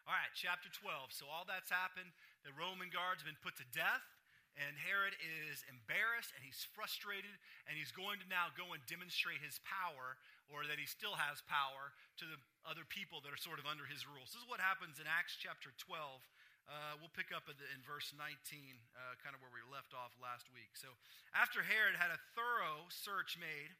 All 0.06 0.14
right, 0.14 0.30
chapter 0.38 0.70
12. 0.70 1.10
So 1.10 1.26
all 1.26 1.42
that's 1.42 1.74
happened. 1.74 2.14
The 2.46 2.54
Roman 2.54 2.86
guards 2.94 3.26
have 3.26 3.26
been 3.26 3.42
put 3.42 3.58
to 3.58 3.66
death, 3.74 4.06
and 4.54 4.78
Herod 4.78 5.18
is 5.18 5.66
embarrassed 5.66 6.30
and 6.38 6.46
he's 6.46 6.62
frustrated, 6.70 7.34
and 7.66 7.74
he's 7.74 7.90
going 7.90 8.22
to 8.22 8.30
now 8.30 8.54
go 8.54 8.70
and 8.70 8.78
demonstrate 8.86 9.42
his 9.42 9.58
power, 9.66 10.14
or 10.46 10.70
that 10.70 10.78
he 10.78 10.86
still 10.86 11.18
has 11.18 11.42
power, 11.50 11.90
to 12.22 12.30
the 12.30 12.38
other 12.62 12.86
people 12.86 13.18
that 13.26 13.34
are 13.34 13.42
sort 13.42 13.58
of 13.58 13.66
under 13.66 13.90
his 13.90 14.06
rules. 14.06 14.30
This 14.30 14.46
is 14.46 14.46
what 14.46 14.62
happens 14.62 15.02
in 15.02 15.10
Acts 15.10 15.34
chapter 15.34 15.74
12 15.82 16.22
uh, 16.68 16.98
we'll 17.00 17.12
pick 17.12 17.32
up 17.32 17.48
in 17.48 17.80
verse 17.82 18.12
19, 18.14 18.20
uh, 18.20 19.16
kind 19.20 19.32
of 19.34 19.40
where 19.42 19.52
we 19.52 19.64
left 19.68 19.96
off 19.96 20.14
last 20.20 20.46
week. 20.52 20.76
So, 20.76 20.92
after 21.32 21.64
Herod 21.64 21.98
had 21.98 22.12
a 22.12 22.20
thorough 22.36 22.86
search 22.88 23.40
made 23.40 23.72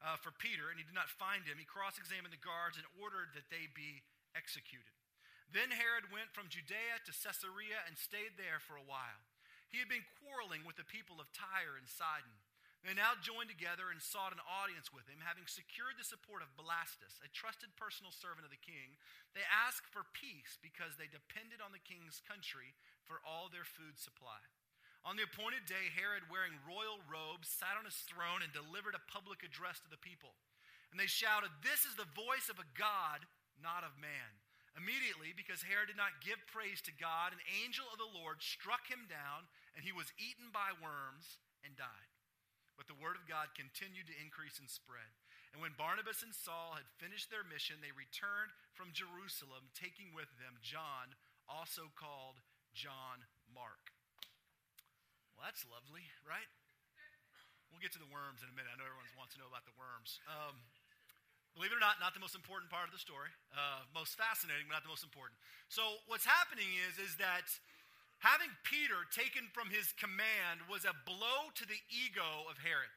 uh, 0.00 0.16
for 0.16 0.32
Peter 0.32 0.72
and 0.72 0.80
he 0.80 0.86
did 0.86 0.96
not 0.96 1.12
find 1.12 1.44
him, 1.44 1.60
he 1.60 1.68
cross 1.68 2.00
examined 2.00 2.32
the 2.32 2.40
guards 2.40 2.80
and 2.80 2.86
ordered 2.96 3.36
that 3.36 3.52
they 3.52 3.68
be 3.76 4.00
executed. 4.32 4.96
Then 5.50 5.74
Herod 5.74 6.08
went 6.14 6.30
from 6.30 6.48
Judea 6.48 7.02
to 7.04 7.12
Caesarea 7.12 7.82
and 7.84 7.98
stayed 7.98 8.38
there 8.38 8.62
for 8.62 8.78
a 8.78 8.86
while. 8.86 9.20
He 9.68 9.78
had 9.78 9.90
been 9.90 10.06
quarreling 10.22 10.66
with 10.66 10.78
the 10.78 10.86
people 10.86 11.22
of 11.22 11.30
Tyre 11.30 11.78
and 11.78 11.86
Sidon. 11.86 12.39
They 12.80 12.96
now 12.96 13.12
joined 13.20 13.52
together 13.52 13.92
and 13.92 14.00
sought 14.00 14.32
an 14.32 14.40
audience 14.40 14.88
with 14.88 15.04
him, 15.04 15.20
having 15.20 15.44
secured 15.44 16.00
the 16.00 16.06
support 16.06 16.40
of 16.40 16.56
Blastus, 16.56 17.20
a 17.20 17.28
trusted 17.28 17.76
personal 17.76 18.08
servant 18.08 18.48
of 18.48 18.52
the 18.54 18.64
king. 18.64 18.96
They 19.36 19.44
asked 19.44 19.92
for 19.92 20.08
peace 20.16 20.56
because 20.64 20.96
they 20.96 21.12
depended 21.12 21.60
on 21.60 21.76
the 21.76 21.84
king's 21.84 22.24
country 22.24 22.72
for 23.04 23.20
all 23.20 23.52
their 23.52 23.68
food 23.68 24.00
supply. 24.00 24.40
On 25.04 25.16
the 25.16 25.28
appointed 25.28 25.68
day, 25.68 25.92
Herod, 25.92 26.28
wearing 26.32 26.56
royal 26.64 27.00
robes, 27.08 27.48
sat 27.48 27.76
on 27.76 27.88
his 27.88 28.00
throne 28.04 28.44
and 28.44 28.52
delivered 28.52 28.96
a 28.96 29.08
public 29.08 29.40
address 29.44 29.80
to 29.84 29.92
the 29.92 30.00
people. 30.00 30.36
And 30.92 30.96
they 30.96 31.08
shouted, 31.08 31.52
This 31.60 31.84
is 31.84 31.96
the 31.96 32.08
voice 32.16 32.52
of 32.52 32.60
a 32.60 32.70
God, 32.76 33.24
not 33.60 33.84
of 33.84 33.96
man. 33.96 34.40
Immediately, 34.76 35.32
because 35.36 35.64
Herod 35.64 35.88
did 35.88 36.00
not 36.00 36.20
give 36.24 36.40
praise 36.48 36.80
to 36.84 36.94
God, 36.94 37.32
an 37.32 37.42
angel 37.64 37.88
of 37.92 38.00
the 38.00 38.12
Lord 38.12 38.40
struck 38.44 38.88
him 38.88 39.08
down, 39.08 39.48
and 39.74 39.82
he 39.82 39.92
was 39.92 40.12
eaten 40.20 40.52
by 40.52 40.72
worms 40.78 41.40
and 41.64 41.76
died. 41.76 42.09
But 42.80 42.88
the 42.88 42.96
word 42.96 43.20
of 43.20 43.28
God 43.28 43.52
continued 43.52 44.08
to 44.08 44.16
increase 44.16 44.56
and 44.56 44.64
spread. 44.64 45.12
And 45.52 45.60
when 45.60 45.76
Barnabas 45.76 46.24
and 46.24 46.32
Saul 46.32 46.80
had 46.80 46.88
finished 46.96 47.28
their 47.28 47.44
mission, 47.44 47.84
they 47.84 47.92
returned 47.92 48.56
from 48.72 48.96
Jerusalem, 48.96 49.68
taking 49.76 50.16
with 50.16 50.32
them 50.40 50.56
John, 50.64 51.12
also 51.44 51.92
called 51.92 52.40
John 52.72 53.28
Mark. 53.52 53.92
Well, 55.36 55.44
that's 55.44 55.68
lovely, 55.68 56.08
right? 56.24 56.48
We'll 57.68 57.84
get 57.84 57.92
to 57.92 58.00
the 58.00 58.08
worms 58.08 58.40
in 58.40 58.48
a 58.48 58.56
minute. 58.56 58.72
I 58.72 58.80
know 58.80 58.88
everyone 58.88 59.12
wants 59.12 59.36
to 59.36 59.44
know 59.44 59.50
about 59.52 59.68
the 59.68 59.76
worms. 59.76 60.16
Um, 60.24 60.64
Believe 61.58 61.74
it 61.74 61.78
or 61.78 61.82
not, 61.82 61.98
not 61.98 62.14
the 62.14 62.22
most 62.22 62.38
important 62.38 62.70
part 62.70 62.86
of 62.86 62.94
the 62.94 63.02
story. 63.02 63.26
Uh, 63.50 63.82
most 63.90 64.14
fascinating, 64.14 64.70
but 64.70 64.78
not 64.78 64.86
the 64.86 64.92
most 64.92 65.02
important. 65.02 65.34
So 65.66 65.82
what's 66.06 66.22
happening 66.22 66.70
is, 66.86 66.94
is 67.02 67.18
that 67.18 67.50
having 68.20 68.52
Peter 68.64 69.04
taken 69.10 69.48
from 69.52 69.68
his 69.68 69.92
command 69.96 70.64
was 70.68 70.84
a 70.84 70.96
blow 71.04 71.52
to 71.56 71.64
the 71.64 71.80
ego 71.90 72.46
of 72.48 72.60
Herod. 72.60 72.92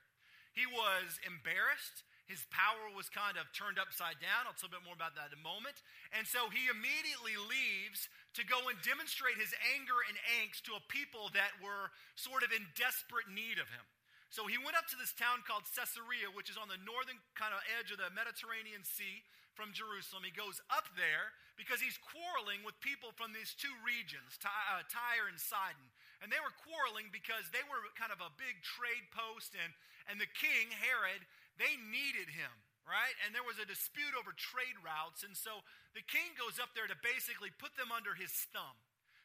He 0.53 0.69
was 0.69 1.17
embarrassed. 1.25 2.05
His 2.29 2.47
power 2.53 2.87
was 2.95 3.11
kind 3.11 3.35
of 3.35 3.51
turned 3.51 3.75
upside 3.75 4.21
down. 4.23 4.47
I'll 4.47 4.55
tell 4.55 4.71
a 4.71 4.77
bit 4.79 4.85
more 4.87 4.95
about 4.95 5.17
that 5.19 5.35
in 5.35 5.39
a 5.39 5.43
moment. 5.43 5.75
And 6.15 6.23
so 6.23 6.47
he 6.47 6.71
immediately 6.71 7.35
leaves 7.35 8.07
to 8.39 8.47
go 8.47 8.71
and 8.71 8.79
demonstrate 8.79 9.35
his 9.35 9.51
anger 9.75 9.99
and 10.07 10.15
angst 10.39 10.63
to 10.71 10.79
a 10.79 10.83
people 10.87 11.33
that 11.35 11.51
were 11.59 11.91
sort 12.15 12.47
of 12.47 12.55
in 12.55 12.63
desperate 12.79 13.27
need 13.27 13.59
of 13.59 13.67
him. 13.67 13.83
So 14.33 14.49
he 14.49 14.57
went 14.57 14.73
up 14.73 14.89
to 14.89 14.97
this 14.97 15.13
town 15.13 15.45
called 15.45 15.69
Caesarea, 15.77 16.25
which 16.33 16.49
is 16.49 16.57
on 16.57 16.65
the 16.65 16.81
northern 16.81 17.21
kind 17.37 17.53
of 17.53 17.61
edge 17.77 17.93
of 17.93 18.01
the 18.01 18.09
Mediterranean 18.17 18.81
Sea 18.81 19.21
from 19.53 19.77
Jerusalem. 19.77 20.25
He 20.25 20.33
goes 20.33 20.57
up 20.73 20.89
there 20.97 21.29
because 21.53 21.77
he's 21.77 22.01
quarreling 22.01 22.65
with 22.65 22.73
people 22.81 23.13
from 23.13 23.29
these 23.29 23.53
two 23.53 23.69
regions, 23.85 24.41
uh, 24.41 24.81
Tyre 24.89 25.29
and 25.29 25.37
Sidon. 25.37 25.85
And 26.25 26.33
they 26.33 26.41
were 26.41 26.49
quarreling 26.65 27.13
because 27.13 27.45
they 27.53 27.61
were 27.69 27.85
kind 27.93 28.09
of 28.09 28.25
a 28.25 28.33
big 28.41 28.57
trade 28.65 29.05
post, 29.13 29.53
and, 29.53 29.69
and 30.09 30.17
the 30.17 30.33
king, 30.33 30.73
Herod, 30.81 31.21
they 31.61 31.77
needed 31.93 32.33
him, 32.33 32.49
right? 32.89 33.13
And 33.21 33.37
there 33.37 33.45
was 33.45 33.61
a 33.61 33.69
dispute 33.69 34.17
over 34.17 34.33
trade 34.33 34.81
routes. 34.81 35.21
And 35.21 35.37
so 35.37 35.61
the 35.93 36.01
king 36.01 36.33
goes 36.41 36.57
up 36.57 36.73
there 36.73 36.89
to 36.89 36.97
basically 37.05 37.53
put 37.61 37.77
them 37.77 37.93
under 37.93 38.17
his 38.17 38.33
thumb 38.49 38.81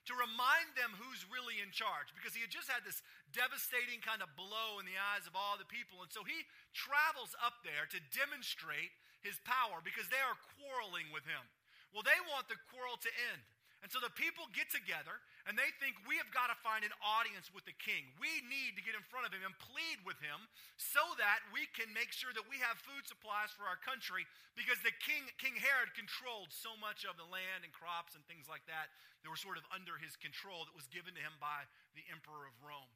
to 0.08 0.16
remind 0.16 0.72
them 0.72 0.96
who's 0.96 1.28
really 1.28 1.60
in 1.60 1.68
charge 1.68 2.16
because 2.16 2.32
he 2.32 2.40
had 2.40 2.48
just 2.48 2.72
had 2.72 2.80
this 2.80 3.04
devastating 3.36 4.00
kind 4.00 4.24
of 4.24 4.32
blow 4.40 4.80
in 4.80 4.88
the 4.88 4.96
eyes 4.96 5.28
of 5.28 5.36
all 5.36 5.60
the 5.60 5.68
people. 5.68 6.00
And 6.00 6.08
so 6.08 6.24
he 6.24 6.48
travels 6.72 7.36
up 7.44 7.60
there 7.60 7.84
to 7.92 8.00
demonstrate 8.16 8.88
his 9.20 9.36
power 9.44 9.84
because 9.84 10.08
they 10.08 10.20
are 10.24 10.36
quarreling 10.56 11.12
with 11.12 11.28
him. 11.28 11.44
Well, 11.92 12.04
they 12.04 12.16
want 12.24 12.48
the 12.48 12.56
quarrel 12.72 12.96
to 13.04 13.12
end. 13.32 13.44
And 13.84 13.92
so 13.92 14.02
the 14.02 14.10
people 14.16 14.48
get 14.50 14.72
together 14.72 15.22
and 15.49 15.57
they 15.57 15.73
think 15.81 15.97
we 16.05 16.21
have 16.21 16.28
got 16.28 16.52
to 16.52 16.59
find 16.61 16.85
an 16.85 16.93
audience 17.00 17.49
with 17.57 17.64
the 17.64 17.73
king. 17.81 18.05
We 18.21 18.45
need 18.45 18.76
to 18.76 18.85
get 18.85 18.93
in 18.93 19.00
front 19.09 19.25
of 19.25 19.33
him 19.33 19.40
and 19.40 19.57
plead 19.57 20.05
with 20.05 20.21
him 20.21 20.45
so 20.76 21.00
that 21.17 21.40
we 21.49 21.64
can 21.73 21.88
make 21.97 22.12
sure 22.12 22.37
that 22.37 22.45
we 22.52 22.61
have 22.61 22.76
food 22.76 23.09
supplies 23.09 23.49
for 23.57 23.64
our 23.64 23.81
country 23.81 24.28
because 24.52 24.76
the 24.85 24.93
king, 25.00 25.25
King 25.40 25.57
Herod, 25.57 25.97
controlled 25.97 26.52
so 26.52 26.76
much 26.76 27.09
of 27.09 27.17
the 27.17 27.25
land 27.25 27.64
and 27.64 27.73
crops 27.73 28.12
and 28.12 28.21
things 28.28 28.45
like 28.45 28.69
that 28.69 28.93
that 29.25 29.33
were 29.33 29.40
sort 29.40 29.57
of 29.57 29.64
under 29.73 29.97
his 29.97 30.21
control 30.21 30.69
that 30.69 30.76
was 30.76 30.85
given 30.93 31.17
to 31.17 31.23
him 31.25 31.40
by 31.40 31.64
the 31.97 32.05
emperor 32.12 32.45
of 32.45 32.52
Rome. 32.61 32.93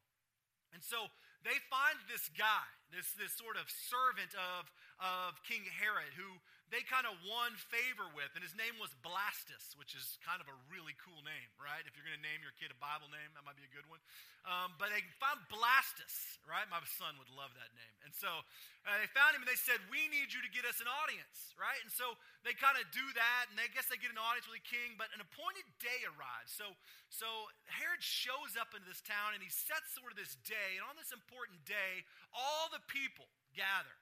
And 0.77 0.85
so 0.85 1.09
they 1.45 1.57
find 1.73 1.97
this 2.05 2.29
guy, 2.37 2.69
this, 2.93 3.17
this 3.17 3.33
sort 3.33 3.57
of 3.57 3.65
servant 3.69 4.33
of, 4.37 4.69
of 5.01 5.41
King 5.49 5.65
Herod, 5.69 6.13
who 6.21 6.37
they 6.73 6.81
kind 6.89 7.05
of 7.05 7.13
won 7.29 7.53
favor 7.69 8.09
with, 8.17 8.33
and 8.33 8.41
his 8.41 8.57
name 8.57 8.81
was 8.81 8.89
Blastus, 9.05 9.77
which 9.77 9.93
is 9.93 10.17
kind 10.25 10.41
of 10.41 10.49
a 10.49 10.57
really 10.73 10.97
cool 10.97 11.21
name, 11.21 11.53
right? 11.61 11.85
If 11.85 11.93
you're 11.93 12.09
going 12.09 12.17
to 12.17 12.25
name 12.25 12.41
your 12.41 12.57
kid 12.57 12.73
a 12.73 12.79
Bible 12.81 13.13
name, 13.13 13.29
that 13.37 13.45
might 13.45 13.61
be 13.61 13.69
a 13.69 13.75
good 13.77 13.85
one. 13.93 14.01
Um, 14.49 14.73
but 14.81 14.89
they 14.89 15.05
found 15.21 15.45
Blastus, 15.53 16.41
right? 16.49 16.65
My 16.73 16.81
son 16.97 17.21
would 17.21 17.29
love 17.29 17.53
that 17.61 17.71
name. 17.77 17.97
And 18.09 18.17
so 18.17 18.41
uh, 18.89 18.97
they 18.97 19.07
found 19.13 19.37
him 19.37 19.45
and 19.45 19.51
they 19.53 19.61
said, 19.61 19.85
We 19.93 20.09
need 20.09 20.33
you 20.33 20.41
to 20.41 20.49
get 20.49 20.65
us 20.65 20.81
an 20.81 20.89
audience, 20.89 21.53
right? 21.61 21.77
And 21.85 21.93
so 21.93 22.17
they 22.41 22.57
kind 22.57 22.81
of 22.81 22.89
do 22.89 23.05
that, 23.21 23.53
and 23.53 23.61
I 23.61 23.69
guess 23.71 23.93
they 23.93 24.01
get 24.01 24.09
an 24.09 24.19
audience 24.19 24.49
with 24.49 24.59
the 24.59 24.67
king, 24.67 24.97
but 24.97 25.13
an 25.13 25.21
appointed 25.21 25.69
day 25.79 26.09
arrives. 26.09 26.57
So, 26.57 26.73
so 27.13 27.53
Herod 27.69 28.01
shows 28.01 28.57
up 28.57 28.73
into 28.73 28.89
this 28.89 29.05
town 29.05 29.37
and 29.37 29.45
he 29.45 29.53
sets 29.53 29.93
sort 29.93 30.11
of 30.11 30.17
this 30.17 30.41
day, 30.43 30.81
and 30.81 30.89
on 30.89 30.97
this 30.97 31.13
important 31.13 31.63
day, 31.69 32.03
all 32.33 32.73
the 32.73 32.81
people 32.89 33.29
gather. 33.55 34.02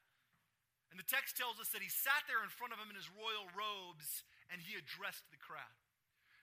And 0.91 0.99
the 0.99 1.07
text 1.07 1.39
tells 1.39 1.63
us 1.63 1.71
that 1.71 1.83
he 1.83 1.89
sat 1.91 2.27
there 2.27 2.43
in 2.43 2.51
front 2.51 2.75
of 2.75 2.83
him 2.83 2.91
in 2.91 2.99
his 2.99 3.07
royal 3.15 3.47
robes 3.55 4.27
and 4.51 4.59
he 4.59 4.75
addressed 4.75 5.25
the 5.31 5.39
crowd. 5.39 5.79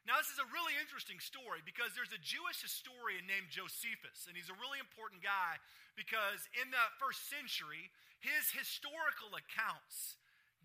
Now, 0.08 0.16
this 0.16 0.32
is 0.32 0.40
a 0.40 0.48
really 0.56 0.72
interesting 0.80 1.20
story 1.20 1.60
because 1.68 1.92
there's 1.92 2.16
a 2.16 2.24
Jewish 2.24 2.64
historian 2.64 3.28
named 3.28 3.52
Josephus, 3.52 4.24
and 4.24 4.40
he's 4.40 4.48
a 4.48 4.56
really 4.56 4.80
important 4.80 5.20
guy 5.20 5.60
because 6.00 6.48
in 6.56 6.72
the 6.72 6.86
first 6.96 7.28
century, 7.28 7.92
his 8.24 8.48
historical 8.56 9.36
accounts 9.36 10.16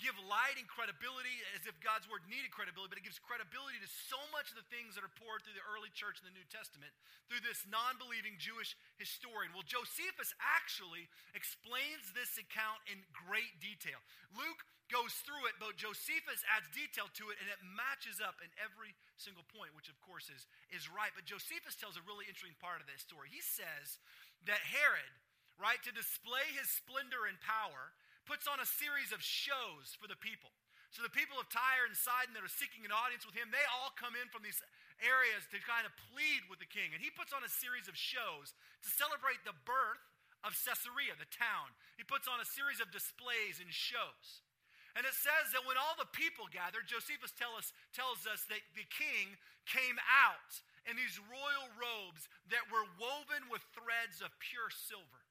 give 0.00 0.16
light 0.24 0.56
and 0.56 0.64
credibility 0.68 1.32
as 1.52 1.68
if 1.68 1.76
God's 1.84 2.08
word 2.08 2.24
needed 2.26 2.50
credibility, 2.50 2.90
but 2.92 3.00
it 3.00 3.06
gives 3.06 3.20
credibility 3.20 3.76
to 3.80 3.88
so 3.88 4.18
much 4.32 4.48
of 4.48 4.56
the 4.56 4.68
things 4.72 4.96
that 4.96 5.04
are 5.04 5.14
poured 5.20 5.44
through 5.44 5.56
the 5.56 5.66
early 5.68 5.92
church 5.92 6.20
in 6.20 6.26
the 6.26 6.34
New 6.36 6.46
Testament 6.48 6.90
through 7.28 7.44
this 7.44 7.64
non 7.68 8.00
believing 8.00 8.40
Jewish 8.40 8.74
historian. 8.96 9.52
Well, 9.52 9.66
Josephus 9.66 10.32
actually 10.40 11.08
explains 11.36 12.12
this 12.16 12.40
account 12.40 12.80
in 12.88 13.04
great 13.12 13.52
detail. 13.60 14.00
Luke 14.32 14.64
goes 14.92 15.16
through 15.24 15.48
it, 15.48 15.56
but 15.56 15.72
Josephus 15.80 16.44
adds 16.52 16.68
detail 16.76 17.08
to 17.16 17.32
it, 17.32 17.40
and 17.40 17.48
it 17.48 17.60
matches 17.64 18.20
up 18.20 18.44
in 18.44 18.52
every 18.60 18.92
single 19.16 19.48
point, 19.48 19.72
which 19.72 19.88
of 19.88 19.96
course 20.04 20.28
is, 20.28 20.44
is 20.68 20.92
right. 20.92 21.16
But 21.16 21.24
Josephus 21.24 21.78
tells 21.80 21.96
a 21.96 22.04
really 22.04 22.28
interesting 22.28 22.58
part 22.60 22.84
of 22.84 22.86
that 22.92 23.00
story. 23.00 23.32
He 23.32 23.40
says 23.40 23.96
that 24.44 24.60
Herod, 24.60 25.12
right, 25.56 25.80
to 25.88 25.96
display 25.96 26.44
his 26.52 26.68
splendor 26.68 27.24
and 27.24 27.40
power, 27.40 27.96
puts 28.24 28.46
on 28.46 28.62
a 28.62 28.68
series 28.68 29.10
of 29.10 29.20
shows 29.22 29.94
for 29.98 30.06
the 30.06 30.18
people. 30.18 30.50
So 30.92 31.00
the 31.00 31.12
people 31.12 31.40
of 31.40 31.48
Tyre 31.48 31.88
and 31.88 31.96
Sidon 31.96 32.36
that 32.36 32.44
are 32.44 32.52
seeking 32.52 32.84
an 32.84 32.92
audience 32.92 33.24
with 33.24 33.32
him, 33.32 33.48
they 33.48 33.64
all 33.72 33.96
come 33.96 34.12
in 34.12 34.28
from 34.28 34.44
these 34.44 34.60
areas 35.00 35.40
to 35.48 35.56
kind 35.64 35.88
of 35.88 35.92
plead 36.12 36.44
with 36.52 36.60
the 36.60 36.68
king. 36.68 36.92
And 36.92 37.00
he 37.00 37.08
puts 37.08 37.32
on 37.32 37.40
a 37.40 37.48
series 37.48 37.88
of 37.88 37.96
shows 37.96 38.52
to 38.84 38.88
celebrate 38.92 39.40
the 39.48 39.56
birth 39.64 40.04
of 40.44 40.52
Caesarea, 40.52 41.16
the 41.16 41.30
town. 41.32 41.72
He 41.96 42.04
puts 42.04 42.28
on 42.28 42.44
a 42.44 42.48
series 42.48 42.76
of 42.82 42.92
displays 42.92 43.56
and 43.62 43.72
shows. 43.72 44.44
And 44.92 45.08
it 45.08 45.16
says 45.16 45.56
that 45.56 45.64
when 45.64 45.80
all 45.80 45.96
the 45.96 46.12
people 46.12 46.44
gathered, 46.52 46.84
Josephus 46.84 47.32
tell 47.32 47.56
us, 47.56 47.72
tells 47.96 48.28
us 48.28 48.44
that 48.52 48.60
the 48.76 48.84
king 48.92 49.40
came 49.64 49.96
out 50.04 50.52
in 50.84 51.00
these 51.00 51.16
royal 51.30 51.72
robes 51.72 52.28
that 52.52 52.68
were 52.68 52.84
woven 53.00 53.48
with 53.48 53.64
threads 53.72 54.20
of 54.20 54.28
pure 54.44 54.68
silver. 54.68 55.24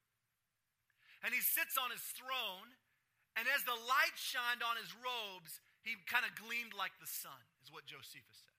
And 1.22 1.30
he 1.30 1.38
sits 1.38 1.78
on 1.78 1.94
his 1.94 2.02
throne 2.18 2.74
and 3.38 3.48
as 3.50 3.64
the 3.64 3.76
light 3.88 4.16
shined 4.16 4.60
on 4.60 4.76
his 4.76 4.92
robes, 4.92 5.60
he 5.82 5.96
kind 6.04 6.22
of 6.22 6.32
gleamed 6.36 6.76
like 6.76 6.92
the 7.00 7.08
sun, 7.08 7.38
is 7.64 7.72
what 7.72 7.88
Josephus 7.88 8.44
said. 8.44 8.52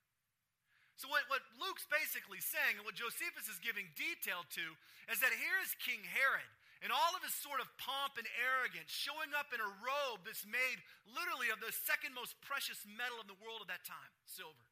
So, 0.97 1.09
what, 1.09 1.25
what 1.27 1.43
Luke's 1.59 1.85
basically 1.89 2.39
saying, 2.39 2.79
and 2.79 2.85
what 2.85 2.95
Josephus 2.95 3.49
is 3.51 3.59
giving 3.59 3.91
detail 3.97 4.45
to, 4.55 4.65
is 5.11 5.19
that 5.19 5.35
here 5.35 5.59
is 5.59 5.73
King 5.81 5.99
Herod 6.05 6.47
in 6.79 6.91
all 6.91 7.15
of 7.15 7.23
his 7.23 7.35
sort 7.35 7.63
of 7.63 7.67
pomp 7.79 8.19
and 8.19 8.27
arrogance, 8.39 8.91
showing 8.91 9.31
up 9.35 9.51
in 9.55 9.59
a 9.59 9.71
robe 9.83 10.27
that's 10.27 10.43
made 10.43 10.79
literally 11.07 11.47
of 11.51 11.63
the 11.63 11.71
second 11.71 12.11
most 12.11 12.35
precious 12.43 12.83
metal 12.87 13.19
in 13.23 13.27
the 13.27 13.39
world 13.39 13.63
at 13.63 13.71
that 13.71 13.83
time 13.87 14.11
silver, 14.27 14.67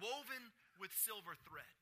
woven 0.00 0.52
with 0.80 0.92
silver 0.92 1.36
thread. 1.48 1.79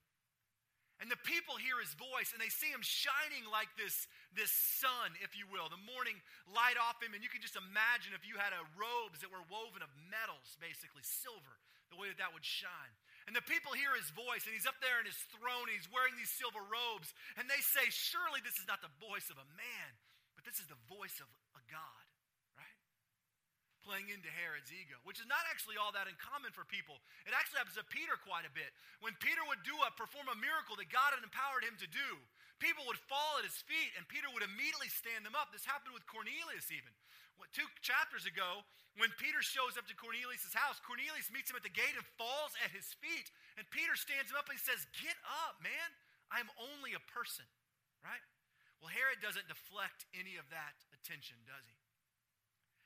And 0.99 1.07
the 1.07 1.21
people 1.23 1.55
hear 1.55 1.79
his 1.79 1.95
voice 1.95 2.35
and 2.35 2.43
they 2.43 2.51
see 2.51 2.75
him 2.75 2.83
shining 2.83 3.47
like 3.47 3.71
this, 3.79 4.11
this 4.35 4.51
sun, 4.51 5.15
if 5.23 5.39
you 5.39 5.47
will, 5.47 5.71
the 5.71 5.79
morning 5.87 6.19
light 6.51 6.75
off 6.75 6.99
him. 6.99 7.15
And 7.15 7.23
you 7.23 7.31
can 7.31 7.39
just 7.39 7.55
imagine 7.55 8.19
if 8.19 8.27
you 8.27 8.35
had 8.35 8.51
a 8.51 8.67
robes 8.75 9.23
that 9.23 9.31
were 9.31 9.47
woven 9.47 9.79
of 9.79 9.91
metals, 10.11 10.59
basically 10.59 11.07
silver, 11.07 11.55
the 11.95 11.99
way 11.99 12.11
that 12.11 12.19
that 12.19 12.35
would 12.35 12.43
shine. 12.43 12.95
And 13.31 13.37
the 13.37 13.47
people 13.47 13.79
hear 13.79 13.95
his 13.95 14.11
voice 14.11 14.43
and 14.43 14.59
he's 14.59 14.67
up 14.67 14.83
there 14.83 14.99
in 14.99 15.07
his 15.07 15.19
throne 15.31 15.71
and 15.71 15.77
he's 15.79 15.87
wearing 15.87 16.19
these 16.19 16.35
silver 16.35 16.67
robes. 16.67 17.15
And 17.39 17.47
they 17.47 17.63
say, 17.63 17.87
Surely 17.95 18.43
this 18.43 18.59
is 18.59 18.67
not 18.67 18.83
the 18.83 18.91
voice 18.99 19.31
of 19.31 19.39
a 19.39 19.49
man, 19.55 19.91
but 20.35 20.43
this 20.43 20.59
is 20.59 20.67
the 20.67 20.83
voice 20.91 21.23
of 21.23 21.31
a 21.55 21.63
God 21.71 22.09
playing 23.85 24.11
into 24.11 24.29
Herod's 24.29 24.71
ego, 24.71 24.99
which 25.07 25.23
is 25.23 25.29
not 25.29 25.47
actually 25.49 25.79
all 25.79 25.95
that 25.95 26.11
uncommon 26.11 26.51
for 26.51 26.67
people. 26.67 26.99
It 27.25 27.33
actually 27.33 27.63
happens 27.63 27.79
to 27.79 27.87
Peter 27.87 28.19
quite 28.21 28.45
a 28.45 28.53
bit. 28.53 28.71
When 29.01 29.15
Peter 29.23 29.41
would 29.47 29.63
do 29.63 29.75
a 29.87 29.91
perform 29.95 30.29
a 30.31 30.39
miracle 30.39 30.75
that 30.79 30.91
God 30.93 31.15
had 31.15 31.23
empowered 31.23 31.63
him 31.63 31.79
to 31.81 31.89
do, 31.89 32.09
people 32.59 32.83
would 32.91 33.01
fall 33.07 33.39
at 33.39 33.47
his 33.47 33.59
feet 33.65 33.95
and 33.95 34.05
Peter 34.11 34.27
would 34.31 34.43
immediately 34.43 34.91
stand 34.91 35.23
them 35.23 35.39
up. 35.39 35.55
This 35.55 35.65
happened 35.65 35.95
with 35.95 36.05
Cornelius 36.11 36.69
even. 36.75 36.91
Two 37.55 37.67
chapters 37.81 38.27
ago, 38.27 38.67
when 38.99 39.15
Peter 39.15 39.41
shows 39.41 39.79
up 39.79 39.87
to 39.87 39.95
Cornelius' 39.95 40.51
house, 40.53 40.83
Cornelius 40.83 41.31
meets 41.31 41.49
him 41.49 41.57
at 41.57 41.63
the 41.63 41.73
gate 41.73 41.95
and 41.95 42.03
falls 42.19 42.51
at 42.59 42.75
his 42.75 42.99
feet. 42.99 43.31
And 43.55 43.63
Peter 43.71 43.95
stands 43.95 44.35
him 44.35 44.37
up 44.37 44.51
and 44.51 44.59
he 44.59 44.63
says, 44.63 44.91
Get 44.99 45.15
up, 45.47 45.63
man. 45.63 45.89
I'm 46.35 46.51
only 46.59 46.99
a 46.99 47.03
person, 47.15 47.47
right? 48.03 48.21
Well, 48.83 48.91
Herod 48.91 49.23
doesn't 49.23 49.47
deflect 49.47 50.05
any 50.13 50.37
of 50.37 50.51
that 50.51 50.77
attention, 50.93 51.39
does 51.47 51.65
he? 51.65 51.78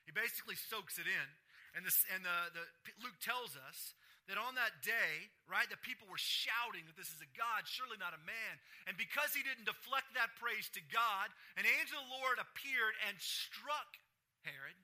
He 0.04 0.12
basically 0.12 0.59
soaks 0.59 0.99
it 0.99 1.06
in. 1.06 1.28
And, 1.73 1.87
this, 1.87 2.04
and 2.12 2.21
the, 2.21 2.38
the, 2.52 2.64
Luke 3.00 3.16
tells 3.25 3.56
us 3.56 3.97
that 4.30 4.38
on 4.38 4.54
that 4.54 4.85
day, 4.85 5.32
right, 5.50 5.66
the 5.66 5.80
people 5.80 6.06
were 6.06 6.21
shouting 6.21 6.87
that 6.87 6.94
this 6.94 7.11
is 7.11 7.18
a 7.25 7.30
God, 7.35 7.66
surely 7.66 7.99
not 7.99 8.14
a 8.14 8.23
man. 8.23 8.54
And 8.87 8.94
because 8.94 9.35
he 9.35 9.42
didn't 9.42 9.66
deflect 9.66 10.14
that 10.14 10.37
praise 10.38 10.71
to 10.78 10.82
God, 10.92 11.32
an 11.59 11.66
angel 11.66 11.99
of 11.99 12.06
the 12.06 12.14
Lord 12.23 12.38
appeared 12.38 12.94
and 13.09 13.18
struck 13.18 13.99
Herod, 14.47 14.78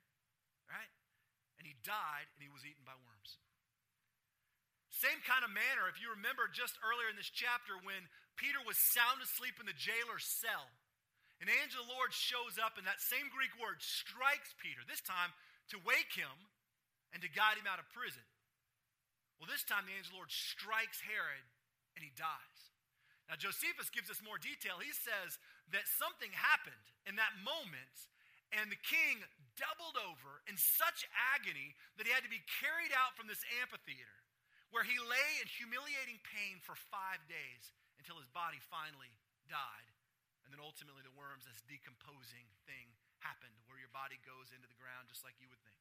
right? 0.67 0.91
And 1.61 1.69
he 1.69 1.79
died 1.87 2.27
and 2.35 2.41
he 2.43 2.51
was 2.51 2.67
eaten 2.67 2.83
by 2.83 2.97
worms. 2.99 3.39
Same 4.91 5.23
kind 5.23 5.47
of 5.47 5.55
manner, 5.55 5.87
if 5.87 6.03
you 6.03 6.11
remember 6.11 6.51
just 6.51 6.75
earlier 6.83 7.07
in 7.07 7.15
this 7.15 7.31
chapter 7.31 7.79
when 7.87 8.11
Peter 8.35 8.59
was 8.67 8.75
sound 8.75 9.23
asleep 9.23 9.63
in 9.63 9.71
the 9.71 9.77
jailer's 9.79 10.27
cell, 10.27 10.67
an 11.39 11.49
angel 11.51 11.83
of 11.83 11.87
the 11.87 11.95
Lord 11.95 12.11
shows 12.11 12.59
up 12.59 12.77
and 12.79 12.87
that 12.87 12.99
same 12.99 13.31
Greek 13.31 13.55
word 13.59 13.79
strikes 13.79 14.55
Peter, 14.59 14.83
this 14.87 15.03
time 15.03 15.31
to 15.71 15.79
wake 15.87 16.11
him 16.15 16.35
and 17.15 17.23
to 17.23 17.31
guide 17.31 17.57
him 17.57 17.71
out 17.71 17.79
of 17.79 17.87
prison. 17.95 18.25
Well, 19.39 19.47
this 19.47 19.63
time 19.63 19.87
the 19.87 19.95
angel 19.95 20.19
of 20.19 20.19
the 20.19 20.21
Lord 20.27 20.35
strikes 20.35 20.99
Herod 20.99 21.47
and 21.95 22.03
he 22.03 22.11
dies. 22.19 22.59
Now, 23.31 23.37
Josephus 23.37 23.93
gives 23.93 24.09
us 24.09 24.25
more 24.25 24.41
detail. 24.41 24.81
He 24.81 24.91
says 24.91 25.37
that 25.77 25.85
something 26.01 26.33
happened 26.33 26.87
in 27.05 27.21
that 27.21 27.37
moment, 27.45 28.09
and 28.57 28.73
the 28.73 28.81
king 28.81 29.21
doubled 29.61 30.01
over 30.01 30.41
in 30.49 30.57
such 30.57 31.05
agony 31.37 31.77
that 32.01 32.09
he 32.09 32.15
had 32.15 32.25
to 32.25 32.33
be 32.33 32.41
carried 32.65 32.95
out 32.97 33.13
from 33.21 33.29
this 33.29 33.45
amphitheater, 33.61 34.25
where 34.73 34.81
he 34.81 34.97
lay 34.97 35.31
in 35.45 35.47
humiliating 35.61 36.17
pain 36.25 36.57
for 36.65 36.73
five 36.89 37.21
days 37.29 37.69
until 38.01 38.17
his 38.17 38.33
body 38.33 38.57
finally 38.73 39.13
died. 39.53 39.89
And 40.49 40.57
then 40.57 40.65
ultimately, 40.65 41.05
the 41.05 41.13
worms, 41.13 41.45
this 41.45 41.61
decomposing 41.69 42.49
thing, 42.65 42.97
happened, 43.21 43.53
where 43.69 43.77
your 43.77 43.93
body 43.93 44.17
goes 44.25 44.49
into 44.49 44.65
the 44.65 44.79
ground 44.81 45.13
just 45.13 45.21
like 45.21 45.37
you 45.37 45.53
would 45.53 45.61
think. 45.61 45.77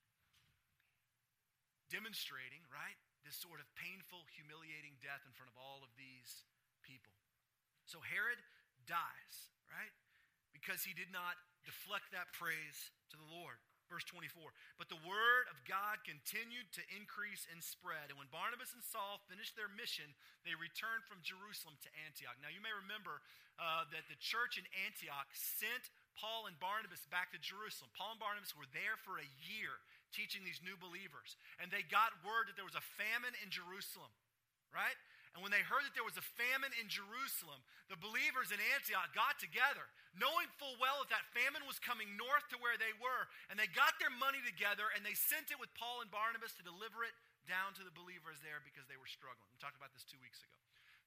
Demonstrating, 1.87 2.67
right? 2.67 2.99
this 3.27 3.35
sort 3.43 3.59
of 3.59 3.67
painful, 3.75 4.23
humiliating 4.31 4.95
death 5.03 5.19
in 5.27 5.35
front 5.35 5.51
of 5.51 5.59
all 5.59 5.83
of 5.83 5.91
these 5.99 6.47
people. 6.79 7.11
So 7.83 7.99
Herod 7.99 8.39
dies, 8.87 9.51
right? 9.67 9.91
Because 10.55 10.87
he 10.87 10.95
did 10.95 11.11
not 11.11 11.35
deflect 11.67 12.15
that 12.15 12.31
praise 12.31 12.95
to 13.11 13.19
the 13.19 13.27
Lord. 13.27 13.59
Verse 13.87 14.03
24. 14.03 14.51
But 14.75 14.91
the 14.91 14.99
word 15.07 15.47
of 15.47 15.63
God 15.63 16.03
continued 16.03 16.67
to 16.75 16.83
increase 16.91 17.47
and 17.47 17.63
spread. 17.63 18.11
And 18.11 18.19
when 18.19 18.27
Barnabas 18.27 18.75
and 18.75 18.83
Saul 18.83 19.23
finished 19.31 19.55
their 19.55 19.71
mission, 19.71 20.11
they 20.43 20.55
returned 20.59 21.07
from 21.07 21.23
Jerusalem 21.23 21.79
to 21.87 21.89
Antioch. 22.03 22.35
Now, 22.43 22.51
you 22.51 22.59
may 22.59 22.75
remember 22.75 23.23
uh, 23.55 23.87
that 23.95 24.05
the 24.11 24.19
church 24.19 24.59
in 24.59 24.67
Antioch 24.83 25.31
sent 25.31 25.87
Paul 26.19 26.51
and 26.51 26.57
Barnabas 26.59 27.07
back 27.07 27.31
to 27.31 27.39
Jerusalem. 27.39 27.89
Paul 27.95 28.19
and 28.19 28.21
Barnabas 28.21 28.53
were 28.53 28.67
there 28.75 28.99
for 29.07 29.23
a 29.23 29.29
year 29.47 29.79
teaching 30.11 30.43
these 30.43 30.59
new 30.59 30.75
believers. 30.77 31.39
And 31.63 31.71
they 31.71 31.87
got 31.87 32.11
word 32.27 32.51
that 32.51 32.59
there 32.59 32.67
was 32.67 32.77
a 32.77 32.85
famine 32.99 33.33
in 33.39 33.49
Jerusalem, 33.53 34.11
right? 34.75 34.97
And 35.37 35.45
when 35.45 35.53
they 35.53 35.61
heard 35.61 35.85
that 35.85 35.93
there 35.93 36.07
was 36.07 36.17
a 36.17 36.25
famine 36.33 36.73
in 36.81 36.89
Jerusalem, 36.89 37.61
the 37.93 37.99
believers 38.01 38.49
in 38.49 38.57
Antioch 38.73 39.13
got 39.13 39.37
together, 39.37 39.85
knowing 40.17 40.49
full 40.57 40.75
well 40.81 41.01
that 41.01 41.13
that 41.13 41.25
famine 41.33 41.63
was 41.65 41.81
coming 41.81 42.17
north 42.17 42.45
to 42.51 42.57
where 42.59 42.77
they 42.77 42.93
were. 42.97 43.29
And 43.49 43.57
they 43.57 43.69
got 43.71 43.97
their 44.01 44.13
money 44.13 44.41
together 44.43 44.89
and 44.93 45.01
they 45.05 45.15
sent 45.17 45.49
it 45.53 45.61
with 45.61 45.73
Paul 45.77 46.01
and 46.01 46.09
Barnabas 46.09 46.53
to 46.57 46.65
deliver 46.65 47.05
it 47.05 47.15
down 47.47 47.71
to 47.79 47.83
the 47.85 47.93
believers 47.95 48.43
there 48.43 48.59
because 48.61 48.85
they 48.91 48.99
were 48.99 49.07
struggling. 49.07 49.47
We 49.53 49.61
talked 49.61 49.79
about 49.79 49.95
this 49.95 50.03
two 50.03 50.19
weeks 50.19 50.43
ago. 50.43 50.57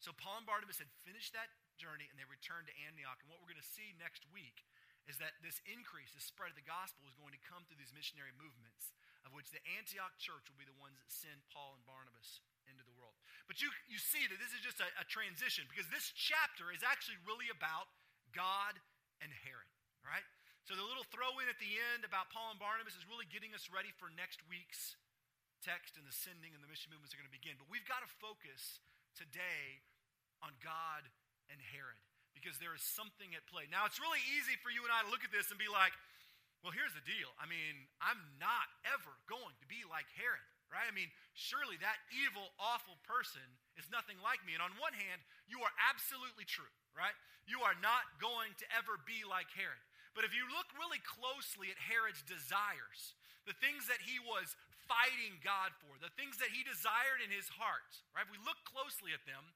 So 0.00 0.16
Paul 0.16 0.40
and 0.40 0.48
Barnabas 0.48 0.80
had 0.80 0.88
finished 1.04 1.36
that 1.36 1.52
journey 1.76 2.08
and 2.08 2.16
they 2.16 2.24
returned 2.24 2.72
to 2.72 2.74
Antioch. 2.88 3.20
And 3.20 3.28
what 3.28 3.44
we're 3.44 3.52
going 3.52 3.60
to 3.60 3.74
see 3.76 3.92
next 4.00 4.24
week 4.32 4.64
is 5.04 5.20
that 5.20 5.36
this 5.44 5.60
increase, 5.68 6.16
this 6.16 6.24
spread 6.24 6.52
of 6.52 6.56
the 6.56 6.64
gospel, 6.64 7.04
is 7.04 7.16
going 7.20 7.36
to 7.36 7.42
come 7.44 7.68
through 7.68 7.80
these 7.80 7.92
missionary 7.92 8.32
movements, 8.40 8.96
of 9.28 9.36
which 9.36 9.52
the 9.52 9.60
Antioch 9.76 10.16
church 10.16 10.48
will 10.48 10.60
be 10.60 10.68
the 10.68 10.76
ones 10.80 10.96
that 11.00 11.12
send 11.12 11.40
Paul 11.52 11.76
and 11.76 11.84
Barnabas 11.84 12.40
into 12.68 12.84
the 12.84 12.96
world. 12.96 13.16
But 13.44 13.60
you, 13.60 13.68
you 13.90 14.00
see 14.00 14.24
that 14.30 14.38
this 14.38 14.54
is 14.54 14.62
just 14.62 14.78
a, 14.80 14.88
a 15.00 15.06
transition 15.08 15.66
because 15.68 15.88
this 15.90 16.12
chapter 16.16 16.72
is 16.72 16.80
actually 16.80 17.20
really 17.26 17.50
about 17.52 17.90
God 18.30 18.78
and 19.20 19.30
Herod, 19.44 19.68
right? 20.02 20.24
So 20.68 20.76
the 20.76 20.84
little 20.84 21.06
throw 21.08 21.40
in 21.40 21.48
at 21.48 21.58
the 21.58 21.72
end 21.94 22.04
about 22.04 22.28
Paul 22.30 22.52
and 22.52 22.60
Barnabas 22.60 22.94
is 22.94 23.08
really 23.08 23.26
getting 23.26 23.56
us 23.56 23.72
ready 23.72 23.92
for 23.96 24.12
next 24.12 24.44
week's 24.46 24.96
text 25.60 25.96
and 26.00 26.04
the 26.08 26.14
sending 26.14 26.56
and 26.56 26.60
the 26.64 26.68
mission 26.68 26.92
movements 26.92 27.12
are 27.12 27.20
going 27.20 27.28
to 27.28 27.36
begin. 27.36 27.56
But 27.60 27.68
we've 27.68 27.86
got 27.88 28.00
to 28.00 28.10
focus 28.20 28.80
today 29.12 29.84
on 30.40 30.56
God 30.64 31.04
and 31.52 31.60
Herod 31.60 32.00
because 32.32 32.56
there 32.56 32.72
is 32.72 32.80
something 32.80 33.36
at 33.36 33.44
play. 33.50 33.68
Now, 33.68 33.84
it's 33.84 34.00
really 34.00 34.22
easy 34.38 34.56
for 34.60 34.72
you 34.72 34.86
and 34.86 34.92
I 34.92 35.04
to 35.04 35.10
look 35.12 35.26
at 35.26 35.32
this 35.34 35.52
and 35.52 35.60
be 35.60 35.68
like, 35.68 35.92
well, 36.64 36.72
here's 36.76 36.92
the 36.92 37.04
deal. 37.04 37.32
I 37.40 37.48
mean, 37.48 37.88
I'm 38.04 38.20
not 38.36 38.68
ever 38.84 39.12
going 39.28 39.56
to 39.60 39.66
be 39.68 39.80
like 39.88 40.08
Herod, 40.16 40.44
right? 40.68 40.84
I 40.84 40.92
mean, 40.92 41.08
surely 41.32 41.80
that 41.80 41.98
evil, 42.12 42.52
awful 42.60 43.00
person 43.08 43.44
is 43.80 43.88
nothing 43.88 44.20
like 44.20 44.44
me. 44.44 44.56
And 44.56 44.64
on 44.64 44.76
one 44.76 44.92
hand, 44.92 45.24
you 45.48 45.60
are 45.64 45.72
absolutely 45.88 46.44
true, 46.44 46.68
right? 46.96 47.14
You 47.48 47.62
are 47.66 47.76
not 47.78 48.06
going 48.22 48.54
to 48.62 48.66
ever 48.74 49.00
be 49.02 49.26
like 49.26 49.50
Herod. 49.54 49.82
But 50.14 50.26
if 50.26 50.34
you 50.34 50.46
look 50.50 50.66
really 50.74 51.00
closely 51.06 51.70
at 51.70 51.78
Herod's 51.78 52.22
desires, 52.26 53.14
the 53.46 53.56
things 53.56 53.86
that 53.86 54.02
he 54.02 54.18
was 54.18 54.58
fighting 54.90 55.38
God 55.38 55.70
for, 55.78 55.94
the 56.02 56.10
things 56.18 56.42
that 56.42 56.50
he 56.50 56.66
desired 56.66 57.22
in 57.22 57.30
his 57.30 57.46
heart, 57.46 58.02
right? 58.10 58.26
If 58.26 58.32
we 58.34 58.42
look 58.42 58.58
closely 58.66 59.14
at 59.14 59.22
them, 59.22 59.54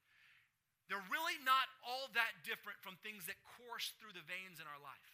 they're 0.86 1.10
really 1.10 1.34
not 1.42 1.66
all 1.82 2.12
that 2.14 2.44
different 2.46 2.78
from 2.78 2.94
things 3.02 3.26
that 3.26 3.40
course 3.58 3.96
through 3.98 4.14
the 4.14 4.22
veins 4.30 4.62
in 4.62 4.66
our 4.68 4.78
life. 4.78 5.10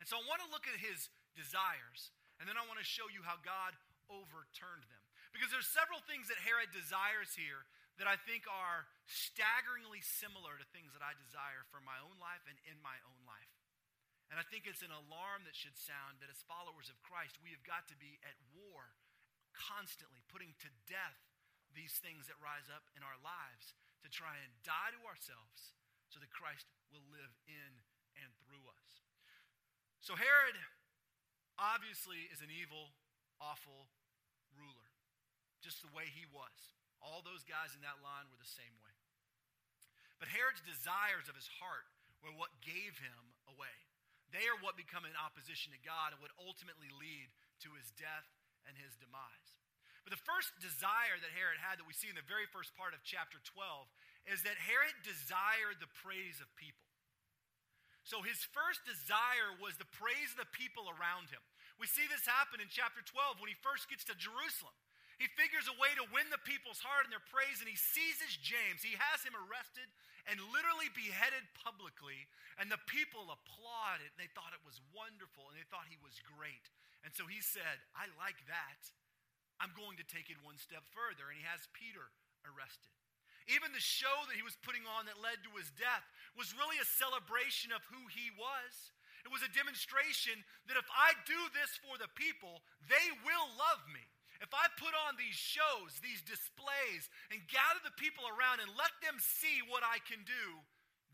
And 0.00 0.08
so 0.08 0.16
I 0.16 0.24
want 0.24 0.40
to 0.42 0.50
look 0.50 0.64
at 0.64 0.80
his 0.80 1.12
desires, 1.36 2.14
and 2.40 2.48
then 2.48 2.56
I 2.56 2.64
want 2.64 2.80
to 2.80 2.86
show 2.86 3.06
you 3.12 3.20
how 3.22 3.36
God 3.42 3.76
overturned 4.08 4.86
them. 4.88 5.02
Because 5.30 5.52
there's 5.52 5.68
several 5.68 6.00
things 6.04 6.28
that 6.28 6.40
Herod 6.40 6.72
desires 6.72 7.32
here 7.36 7.64
that 8.00 8.08
I 8.08 8.16
think 8.16 8.48
are 8.48 8.88
staggeringly 9.04 10.00
similar 10.00 10.56
to 10.56 10.66
things 10.72 10.96
that 10.96 11.04
I 11.04 11.12
desire 11.16 11.68
for 11.68 11.84
my 11.84 12.00
own 12.00 12.16
life 12.16 12.42
and 12.48 12.56
in 12.64 12.80
my 12.80 12.96
own 13.04 13.20
life. 13.28 13.52
And 14.32 14.40
I 14.40 14.48
think 14.48 14.64
it's 14.64 14.80
an 14.80 14.94
alarm 14.94 15.44
that 15.44 15.52
should 15.52 15.76
sound 15.76 16.24
that 16.24 16.32
as 16.32 16.40
followers 16.48 16.88
of 16.88 17.04
Christ, 17.04 17.36
we 17.44 17.52
have 17.52 17.60
got 17.68 17.84
to 17.92 17.96
be 18.00 18.16
at 18.24 18.40
war 18.56 18.96
constantly, 19.52 20.24
putting 20.32 20.56
to 20.64 20.72
death 20.88 21.20
these 21.76 22.00
things 22.00 22.28
that 22.32 22.40
rise 22.40 22.72
up 22.72 22.88
in 22.96 23.04
our 23.04 23.20
lives 23.20 23.76
to 24.00 24.08
try 24.08 24.40
and 24.40 24.52
die 24.64 24.92
to 24.96 25.00
ourselves 25.04 25.76
so 26.08 26.16
that 26.20 26.32
Christ 26.32 26.64
will 26.88 27.04
live 27.12 27.32
in 27.44 27.84
and 28.16 28.32
through 28.40 28.64
us. 28.72 29.04
So, 30.00 30.16
Herod 30.16 30.56
obviously 31.60 32.28
is 32.32 32.40
an 32.40 32.48
evil, 32.48 32.92
awful 33.36 33.88
ruler, 34.56 34.88
just 35.60 35.80
the 35.84 35.92
way 35.92 36.08
he 36.08 36.24
was. 36.28 36.72
All 37.02 37.20
those 37.20 37.42
guys 37.42 37.74
in 37.74 37.82
that 37.82 38.00
line 38.00 38.30
were 38.30 38.38
the 38.38 38.48
same 38.48 38.72
way. 38.80 38.94
But 40.22 40.30
Herod's 40.30 40.62
desires 40.62 41.26
of 41.26 41.34
his 41.34 41.50
heart 41.58 41.90
were 42.22 42.30
what 42.30 42.62
gave 42.62 42.94
him 43.02 43.34
away. 43.50 43.74
They 44.30 44.46
are 44.48 44.56
what 44.62 44.80
become 44.80 45.04
in 45.04 45.12
opposition 45.18 45.74
to 45.74 45.82
God 45.82 46.14
and 46.14 46.22
would 46.22 46.32
ultimately 46.38 46.88
lead 46.94 47.28
to 47.66 47.74
his 47.74 47.90
death 47.98 48.30
and 48.64 48.78
his 48.78 48.94
demise. 48.96 49.58
But 50.06 50.14
the 50.14 50.26
first 50.26 50.54
desire 50.58 51.18
that 51.20 51.34
Herod 51.34 51.62
had 51.62 51.78
that 51.78 51.86
we 51.86 51.94
see 51.94 52.10
in 52.10 52.18
the 52.18 52.26
very 52.26 52.46
first 52.50 52.74
part 52.74 52.94
of 52.94 53.06
chapter 53.06 53.38
12 53.54 53.86
is 54.34 54.42
that 54.42 54.58
Herod 54.58 54.94
desired 55.06 55.78
the 55.78 55.90
praise 56.02 56.42
of 56.42 56.50
people. 56.58 56.82
So 58.02 58.18
his 58.26 58.42
first 58.50 58.82
desire 58.82 59.54
was 59.62 59.78
the 59.78 59.86
praise 59.94 60.34
of 60.34 60.42
the 60.42 60.50
people 60.50 60.90
around 60.90 61.30
him. 61.30 61.42
We 61.78 61.86
see 61.86 62.02
this 62.10 62.26
happen 62.26 62.58
in 62.58 62.66
chapter 62.66 62.98
12 62.98 63.38
when 63.38 63.46
he 63.46 63.58
first 63.62 63.86
gets 63.86 64.02
to 64.10 64.18
Jerusalem. 64.18 64.74
He 65.22 65.30
figures 65.38 65.70
a 65.70 65.78
way 65.78 65.94
to 65.94 66.10
win 66.10 66.26
the 66.34 66.42
people's 66.42 66.82
heart 66.82 67.06
and 67.06 67.14
their 67.14 67.22
praise, 67.30 67.62
and 67.62 67.70
he 67.70 67.78
seizes 67.78 68.34
James. 68.42 68.82
He 68.82 68.98
has 68.98 69.22
him 69.22 69.38
arrested 69.38 69.86
and 70.26 70.42
literally 70.50 70.90
beheaded 70.98 71.46
publicly, 71.54 72.26
and 72.58 72.66
the 72.66 72.82
people 72.90 73.30
applauded. 73.30 74.10
They 74.18 74.26
thought 74.34 74.50
it 74.50 74.66
was 74.66 74.82
wonderful, 74.90 75.46
and 75.46 75.54
they 75.54 75.66
thought 75.70 75.86
he 75.86 76.02
was 76.02 76.18
great. 76.26 76.66
And 77.06 77.14
so 77.14 77.30
he 77.30 77.38
said, 77.38 77.78
I 77.94 78.10
like 78.18 78.42
that. 78.50 78.82
I'm 79.62 79.70
going 79.78 79.94
to 80.02 80.06
take 80.10 80.26
it 80.26 80.42
one 80.42 80.58
step 80.58 80.82
further. 80.90 81.30
And 81.30 81.38
he 81.38 81.46
has 81.46 81.70
Peter 81.70 82.10
arrested. 82.42 82.90
Even 83.50 83.74
the 83.74 83.82
show 83.82 84.26
that 84.26 84.38
he 84.38 84.46
was 84.46 84.58
putting 84.62 84.86
on 84.86 85.06
that 85.06 85.22
led 85.22 85.42
to 85.42 85.54
his 85.54 85.70
death 85.74 86.06
was 86.38 86.54
really 86.54 86.78
a 86.78 86.94
celebration 86.98 87.74
of 87.74 87.82
who 87.90 88.10
he 88.10 88.30
was. 88.34 88.94
It 89.22 89.30
was 89.30 89.42
a 89.42 89.54
demonstration 89.54 90.42
that 90.66 90.78
if 90.78 90.86
I 90.90 91.14
do 91.26 91.38
this 91.54 91.78
for 91.78 91.94
the 91.94 92.10
people, 92.18 92.62
they 92.90 93.06
will 93.22 93.46
love 93.54 93.81
put 94.82 94.98
on 95.06 95.14
these 95.14 95.38
shows, 95.38 96.02
these 96.02 96.18
displays, 96.26 97.06
and 97.30 97.38
gather 97.46 97.78
the 97.86 97.94
people 97.94 98.26
around 98.26 98.58
and 98.58 98.74
let 98.74 98.90
them 98.98 99.22
see 99.22 99.62
what 99.70 99.86
I 99.86 100.02
can 100.02 100.26
do, 100.26 100.58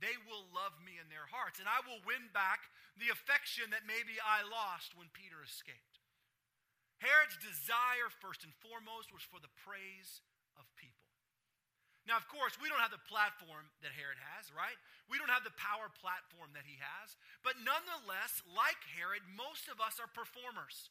they 0.01 0.17
will 0.25 0.49
love 0.57 0.73
me 0.81 0.97
in 0.97 1.13
their 1.13 1.29
hearts. 1.29 1.61
And 1.61 1.69
I 1.69 1.85
will 1.85 2.01
win 2.09 2.33
back 2.33 2.65
the 2.97 3.13
affection 3.13 3.69
that 3.77 3.85
maybe 3.85 4.17
I 4.25 4.41
lost 4.49 4.97
when 4.97 5.13
Peter 5.13 5.45
escaped. 5.45 6.01
Herod's 7.05 7.37
desire, 7.39 8.09
first 8.25 8.43
and 8.43 8.57
foremost, 8.65 9.13
was 9.13 9.23
for 9.23 9.39
the 9.39 9.53
praise 9.63 10.25
of 10.59 10.67
people. 10.75 10.99
Now, 12.09 12.17
of 12.17 12.25
course, 12.33 12.57
we 12.57 12.73
don't 12.73 12.81
have 12.81 12.95
the 12.95 13.05
platform 13.05 13.69
that 13.85 13.93
Herod 13.93 14.17
has, 14.33 14.49
right? 14.49 14.75
We 15.13 15.21
don't 15.21 15.29
have 15.29 15.45
the 15.45 15.55
power 15.61 15.93
platform 15.93 16.57
that 16.57 16.65
he 16.65 16.81
has. 16.81 17.21
But 17.45 17.61
nonetheless, 17.61 18.41
like 18.49 18.81
Herod, 18.97 19.21
most 19.29 19.69
of 19.69 19.77
us 19.77 20.01
are 20.01 20.09
performers. 20.09 20.89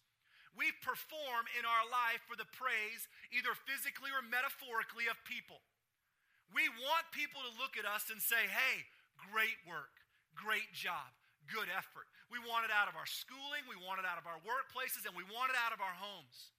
We 0.58 0.74
perform 0.82 1.46
in 1.54 1.63
our 1.63 1.86
life 1.88 2.26
for 2.26 2.34
the 2.34 2.50
praise, 2.58 3.06
either 3.30 3.54
physically 3.70 4.10
or 4.10 4.26
metaphorically, 4.26 5.06
of 5.08 5.15
people. 5.24 5.62
We 6.50 6.65
want 6.82 7.13
people 7.13 7.46
to 7.46 7.60
look 7.62 7.78
at 7.78 7.86
us 7.86 8.10
and 8.10 8.17
say, 8.17 8.50
hey, 8.50 8.84
great 9.30 9.62
work, 9.70 9.93
great 10.34 10.74
job, 10.74 11.13
good 11.48 11.70
effort. 11.70 12.10
We 12.34 12.41
want 12.41 12.65
it 12.65 12.74
out 12.74 12.89
of 12.89 12.98
our 12.98 13.08
schooling, 13.08 13.63
we 13.70 13.78
want 13.78 14.02
it 14.02 14.08
out 14.10 14.20
of 14.20 14.26
our 14.26 14.41
workplaces, 14.41 15.06
and 15.06 15.13
we 15.13 15.28
want 15.30 15.54
it 15.54 15.60
out 15.62 15.72
of 15.72 15.80
our 15.80 15.96
homes. 15.96 16.52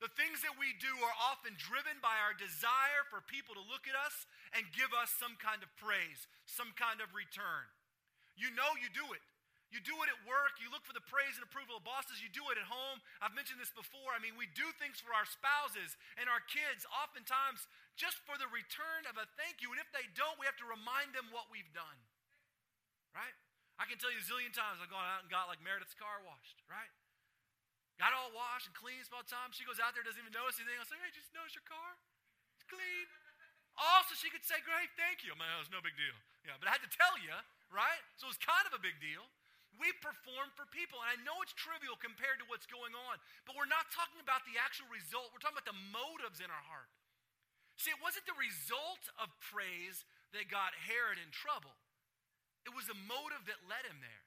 The 0.00 0.12
things 0.16 0.40
that 0.44 0.56
we 0.56 0.72
do 0.80 0.88
are 1.04 1.16
often 1.28 1.52
driven 1.60 2.00
by 2.00 2.16
our 2.24 2.32
desire 2.32 3.04
for 3.12 3.20
people 3.20 3.52
to 3.52 3.64
look 3.68 3.84
at 3.84 3.96
us 3.96 4.24
and 4.56 4.64
give 4.72 4.92
us 4.96 5.12
some 5.12 5.36
kind 5.36 5.60
of 5.60 5.68
praise, 5.76 6.24
some 6.48 6.72
kind 6.72 7.04
of 7.04 7.12
return. 7.12 7.68
You 8.32 8.48
know 8.56 8.72
you 8.80 8.88
do 8.88 9.04
it. 9.12 9.20
You 9.70 9.78
do 9.78 9.94
it 10.02 10.10
at 10.10 10.18
work. 10.26 10.58
You 10.58 10.66
look 10.74 10.82
for 10.82 10.94
the 10.94 11.02
praise 11.06 11.38
and 11.38 11.46
approval 11.46 11.78
of 11.78 11.86
bosses. 11.86 12.18
You 12.18 12.26
do 12.34 12.50
it 12.50 12.58
at 12.58 12.66
home. 12.66 12.98
I've 13.22 13.34
mentioned 13.38 13.62
this 13.62 13.70
before. 13.70 14.10
I 14.10 14.18
mean, 14.18 14.34
we 14.34 14.50
do 14.58 14.66
things 14.82 14.98
for 14.98 15.14
our 15.14 15.22
spouses 15.26 15.94
and 16.18 16.26
our 16.26 16.42
kids 16.50 16.82
oftentimes 16.90 17.70
just 17.94 18.18
for 18.26 18.34
the 18.34 18.50
return 18.50 19.06
of 19.06 19.14
a 19.14 19.30
thank 19.38 19.62
you. 19.62 19.70
And 19.70 19.78
if 19.78 19.86
they 19.94 20.10
don't, 20.18 20.34
we 20.42 20.50
have 20.50 20.58
to 20.58 20.66
remind 20.66 21.14
them 21.14 21.30
what 21.30 21.46
we've 21.54 21.70
done. 21.70 21.98
Right? 23.14 23.34
I 23.78 23.86
can 23.86 23.96
tell 23.96 24.10
you 24.10 24.18
a 24.18 24.26
zillion 24.26 24.50
times 24.50 24.82
I've 24.82 24.90
gone 24.90 25.06
out 25.06 25.24
and 25.24 25.30
got 25.30 25.46
like 25.46 25.62
Meredith's 25.62 25.96
car 25.96 26.20
washed, 26.20 26.60
right? 26.68 26.90
Got 27.96 28.12
all 28.12 28.28
washed 28.34 28.68
and 28.68 28.76
clean 28.76 29.00
by 29.08 29.24
the 29.24 29.30
time 29.30 29.56
she 29.56 29.64
goes 29.64 29.80
out 29.80 29.96
there, 29.96 30.04
doesn't 30.04 30.20
even 30.20 30.36
notice 30.36 30.60
anything. 30.60 30.76
I 30.76 30.84
say, 30.84 31.00
hey, 31.00 31.12
just 31.16 31.32
notice 31.32 31.56
your 31.56 31.64
car? 31.64 31.96
It's 32.56 32.68
clean. 32.68 33.06
Also, 33.80 34.12
she 34.12 34.28
could 34.28 34.44
say, 34.44 34.60
great, 34.64 34.92
thank 35.00 35.24
you. 35.24 35.32
I'm 35.32 35.40
like, 35.40 35.48
oh, 35.52 35.64
it's 35.64 35.72
no 35.72 35.80
big 35.80 35.96
deal. 35.96 36.16
Yeah, 36.44 36.60
but 36.60 36.68
I 36.68 36.76
had 36.76 36.84
to 36.84 36.92
tell 36.92 37.16
you, 37.20 37.32
right? 37.72 38.04
So 38.20 38.28
it's 38.28 38.40
kind 38.40 38.68
of 38.68 38.76
a 38.76 38.80
big 38.80 39.00
deal. 39.00 39.24
We 39.80 39.88
perform 40.04 40.52
for 40.52 40.68
people. 40.68 41.00
And 41.00 41.08
I 41.08 41.16
know 41.24 41.40
it's 41.40 41.56
trivial 41.56 41.96
compared 41.96 42.36
to 42.44 42.46
what's 42.52 42.68
going 42.68 42.92
on, 42.92 43.16
but 43.48 43.56
we're 43.56 43.70
not 43.70 43.88
talking 43.88 44.20
about 44.20 44.44
the 44.44 44.60
actual 44.60 44.86
result. 44.92 45.32
We're 45.32 45.40
talking 45.40 45.56
about 45.56 45.72
the 45.72 45.82
motives 45.88 46.44
in 46.44 46.52
our 46.52 46.64
heart. 46.68 46.92
See, 47.80 47.88
it 47.88 48.04
wasn't 48.04 48.28
the 48.28 48.36
result 48.36 49.08
of 49.16 49.32
praise 49.40 50.04
that 50.36 50.52
got 50.52 50.76
Herod 50.84 51.16
in 51.16 51.32
trouble, 51.32 51.74
it 52.68 52.76
was 52.76 52.84
the 52.84 53.00
motive 53.08 53.48
that 53.48 53.64
led 53.64 53.88
him 53.88 54.04
there. 54.04 54.24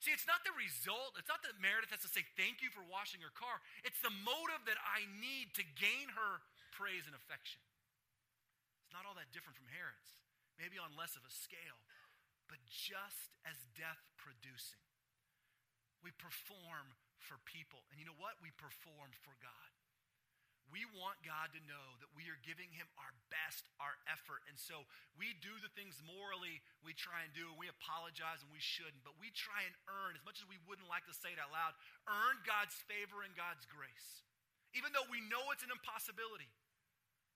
See, 0.00 0.12
it's 0.16 0.28
not 0.28 0.40
the 0.48 0.56
result. 0.56 1.16
It's 1.20 1.28
not 1.28 1.44
that 1.44 1.60
Meredith 1.60 1.92
has 1.92 2.00
to 2.04 2.12
say 2.12 2.24
thank 2.32 2.64
you 2.64 2.72
for 2.72 2.80
washing 2.88 3.20
her 3.20 3.32
car. 3.36 3.60
It's 3.84 4.00
the 4.00 4.12
motive 4.24 4.64
that 4.64 4.80
I 4.80 5.04
need 5.20 5.52
to 5.60 5.64
gain 5.76 6.08
her 6.16 6.40
praise 6.72 7.04
and 7.04 7.12
affection. 7.12 7.60
It's 8.88 8.96
not 8.96 9.04
all 9.04 9.12
that 9.20 9.28
different 9.28 9.60
from 9.60 9.68
Herod's, 9.68 10.16
maybe 10.56 10.80
on 10.80 10.96
less 10.96 11.20
of 11.20 11.24
a 11.28 11.32
scale 11.32 11.80
but 12.50 12.58
just 12.66 13.30
as 13.46 13.54
death 13.78 14.02
producing. 14.18 14.82
We 16.02 16.10
perform 16.18 16.98
for 17.22 17.38
people. 17.46 17.86
And 17.94 18.02
you 18.02 18.04
know 18.04 18.18
what? 18.18 18.42
We 18.42 18.50
perform 18.58 19.14
for 19.22 19.38
God. 19.38 19.70
We 20.70 20.86
want 20.94 21.18
God 21.26 21.50
to 21.50 21.62
know 21.66 21.98
that 21.98 22.14
we 22.14 22.30
are 22.30 22.38
giving 22.46 22.70
Him 22.70 22.86
our 22.94 23.10
best, 23.26 23.66
our 23.82 23.98
effort. 24.06 24.46
And 24.46 24.54
so 24.54 24.86
we 25.18 25.34
do 25.42 25.50
the 25.62 25.70
things 25.74 25.98
morally 26.06 26.62
we 26.86 26.94
try 26.94 27.26
and 27.26 27.34
do, 27.34 27.50
and 27.50 27.58
we 27.58 27.66
apologize 27.66 28.38
and 28.46 28.54
we 28.54 28.62
shouldn't, 28.62 29.02
but 29.02 29.18
we 29.18 29.34
try 29.34 29.66
and 29.66 29.74
earn, 29.90 30.14
as 30.14 30.22
much 30.22 30.38
as 30.38 30.46
we 30.46 30.62
wouldn't 30.70 30.86
like 30.86 31.02
to 31.10 31.14
say 31.14 31.34
it 31.34 31.42
out 31.42 31.50
loud, 31.50 31.74
earn 32.06 32.38
God's 32.46 32.78
favor 32.86 33.26
and 33.26 33.34
God's 33.34 33.66
grace. 33.66 34.22
Even 34.78 34.94
though 34.94 35.06
we 35.10 35.18
know 35.26 35.50
it's 35.50 35.66
an 35.66 35.74
impossibility. 35.74 36.50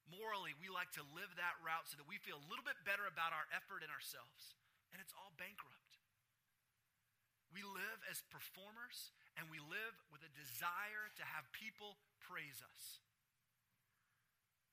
Morally, 0.06 0.54
we 0.62 0.70
like 0.70 0.94
to 0.94 1.02
live 1.16 1.32
that 1.34 1.58
route 1.58 1.90
so 1.90 1.98
that 1.98 2.06
we 2.06 2.22
feel 2.22 2.38
a 2.38 2.46
little 2.46 2.62
bit 2.62 2.78
better 2.86 3.08
about 3.10 3.34
our 3.34 3.50
effort 3.50 3.82
and 3.82 3.90
ourselves 3.90 4.54
and 4.94 5.02
it's 5.02 5.10
all 5.18 5.34
bankrupt. 5.34 5.98
We 7.50 7.66
live 7.66 8.00
as 8.06 8.22
performers 8.30 9.10
and 9.34 9.50
we 9.50 9.58
live 9.58 9.98
with 10.14 10.22
a 10.22 10.30
desire 10.38 11.10
to 11.18 11.24
have 11.26 11.50
people 11.50 11.98
praise 12.22 12.62
us. 12.62 13.02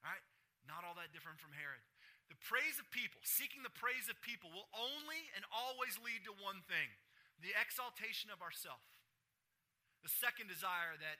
All 0.06 0.14
right? 0.14 0.22
Not 0.66 0.86
all 0.86 0.94
that 0.94 1.10
different 1.10 1.42
from 1.42 1.54
Herod. 1.58 1.82
The 2.30 2.38
praise 2.38 2.78
of 2.78 2.86
people, 2.94 3.18
seeking 3.26 3.66
the 3.66 3.74
praise 3.74 4.06
of 4.06 4.18
people, 4.22 4.50
will 4.54 4.70
only 4.70 5.26
and 5.34 5.42
always 5.50 5.98
lead 5.98 6.22
to 6.26 6.34
one 6.38 6.62
thing 6.70 6.86
the 7.42 7.54
exaltation 7.58 8.30
of 8.30 8.38
ourself. 8.38 8.82
The 10.06 10.10
second 10.10 10.46
desire 10.46 10.94
that 11.02 11.18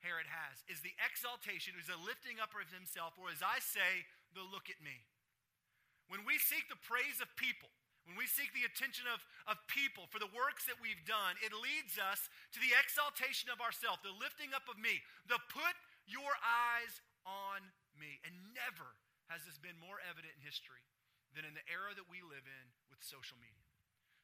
Herod 0.00 0.28
has 0.28 0.64
is 0.64 0.80
the 0.80 0.96
exaltation, 0.96 1.76
is 1.76 1.92
the 1.92 2.00
lifting 2.00 2.40
up 2.40 2.56
of 2.56 2.72
himself, 2.72 3.20
or 3.20 3.28
as 3.28 3.44
I 3.44 3.60
say, 3.60 4.08
the 4.32 4.44
look 4.44 4.72
at 4.72 4.80
me. 4.80 5.04
When 6.08 6.24
we 6.24 6.40
seek 6.40 6.66
the 6.66 6.80
praise 6.80 7.20
of 7.20 7.28
people, 7.36 7.68
when 8.08 8.16
we 8.16 8.26
seek 8.26 8.50
the 8.56 8.66
attention 8.66 9.06
of, 9.10 9.22
of 9.46 9.60
people 9.70 10.08
for 10.08 10.18
the 10.18 10.30
works 10.34 10.66
that 10.66 10.80
we've 10.80 11.00
done, 11.06 11.38
it 11.44 11.52
leads 11.54 12.00
us 12.00 12.26
to 12.56 12.58
the 12.58 12.74
exaltation 12.74 13.52
of 13.52 13.62
ourselves, 13.62 14.02
the 14.02 14.16
lifting 14.16 14.50
up 14.56 14.66
of 14.66 14.80
me, 14.80 14.98
the 15.28 15.38
put 15.52 15.76
your 16.08 16.32
eyes 16.42 16.98
on 17.28 17.60
me. 17.94 18.18
And 18.26 18.32
never 18.56 18.96
has 19.30 19.46
this 19.46 19.60
been 19.60 19.78
more 19.78 20.02
evident 20.08 20.34
in 20.34 20.42
history 20.42 20.82
than 21.36 21.46
in 21.46 21.54
the 21.54 21.62
era 21.70 21.94
that 21.94 22.08
we 22.10 22.18
live 22.26 22.42
in 22.42 22.66
with 22.90 22.98
social 23.04 23.38
media. 23.38 23.66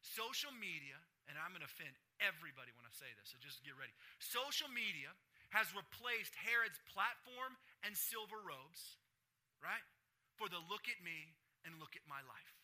Social 0.02 0.54
media, 0.54 0.98
and 1.30 1.38
I'm 1.38 1.54
going 1.54 1.62
to 1.62 1.70
offend 1.70 1.94
everybody 2.18 2.74
when 2.74 2.86
I 2.86 2.92
say 2.94 3.10
this, 3.18 3.34
so 3.34 3.38
just 3.38 3.62
get 3.62 3.74
ready. 3.78 3.94
Social 4.22 4.70
media 4.70 5.14
has 5.54 5.70
replaced 5.74 6.34
Herod's 6.34 6.78
platform 6.90 7.54
and 7.86 7.94
silver 7.94 8.38
robes, 8.42 8.98
right? 9.62 9.82
For 10.34 10.50
the 10.50 10.62
look 10.66 10.90
at 10.90 10.98
me 11.02 11.34
and 11.62 11.78
look 11.78 11.94
at 11.94 12.06
my 12.06 12.22
life. 12.26 12.55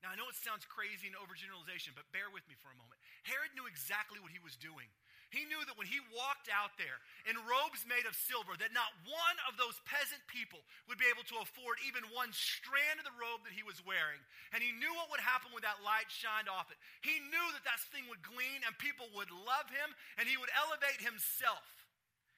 Now, 0.00 0.12
I 0.12 0.16
know 0.16 0.32
it 0.32 0.38
sounds 0.40 0.64
crazy 0.64 1.12
and 1.12 1.16
overgeneralization, 1.20 1.92
but 1.92 2.08
bear 2.08 2.32
with 2.32 2.44
me 2.48 2.56
for 2.56 2.72
a 2.72 2.78
moment. 2.80 2.96
Herod 3.28 3.52
knew 3.52 3.68
exactly 3.68 4.16
what 4.16 4.32
he 4.32 4.40
was 4.40 4.56
doing. 4.56 4.88
He 5.30 5.46
knew 5.46 5.62
that 5.62 5.78
when 5.78 5.86
he 5.86 6.02
walked 6.10 6.50
out 6.50 6.74
there 6.74 6.98
in 7.22 7.38
robes 7.46 7.86
made 7.86 8.02
of 8.02 8.18
silver, 8.18 8.58
that 8.58 8.74
not 8.74 8.90
one 9.06 9.38
of 9.46 9.54
those 9.54 9.78
peasant 9.86 10.18
people 10.26 10.58
would 10.90 10.98
be 10.98 11.06
able 11.06 11.22
to 11.30 11.38
afford 11.38 11.78
even 11.86 12.02
one 12.10 12.34
strand 12.34 12.98
of 12.98 13.06
the 13.06 13.14
robe 13.14 13.46
that 13.46 13.54
he 13.54 13.62
was 13.62 13.78
wearing. 13.86 14.18
And 14.50 14.58
he 14.58 14.74
knew 14.74 14.90
what 14.98 15.06
would 15.14 15.22
happen 15.22 15.54
when 15.54 15.62
that 15.62 15.86
light 15.86 16.10
shined 16.10 16.50
off 16.50 16.74
it. 16.74 16.82
He 17.06 17.22
knew 17.30 17.46
that 17.54 17.62
that 17.62 17.78
thing 17.94 18.10
would 18.10 18.26
gleam 18.26 18.66
and 18.66 18.74
people 18.82 19.06
would 19.14 19.30
love 19.30 19.70
him 19.70 19.94
and 20.18 20.26
he 20.26 20.34
would 20.34 20.50
elevate 20.50 20.98
himself. 20.98 21.62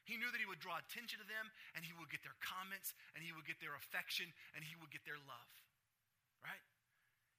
He 0.04 0.20
knew 0.20 0.28
that 0.28 0.42
he 0.42 0.50
would 0.50 0.60
draw 0.60 0.76
attention 0.76 1.16
to 1.22 1.28
them 1.30 1.48
and 1.72 1.86
he 1.86 1.96
would 1.96 2.12
get 2.12 2.20
their 2.20 2.36
comments 2.44 2.92
and 3.16 3.24
he 3.24 3.32
would 3.32 3.48
get 3.48 3.56
their 3.64 3.72
affection 3.72 4.28
and 4.52 4.60
he 4.60 4.76
would 4.76 4.92
get 4.92 5.08
their 5.08 5.20
love. 5.24 5.50
Right? 6.44 6.60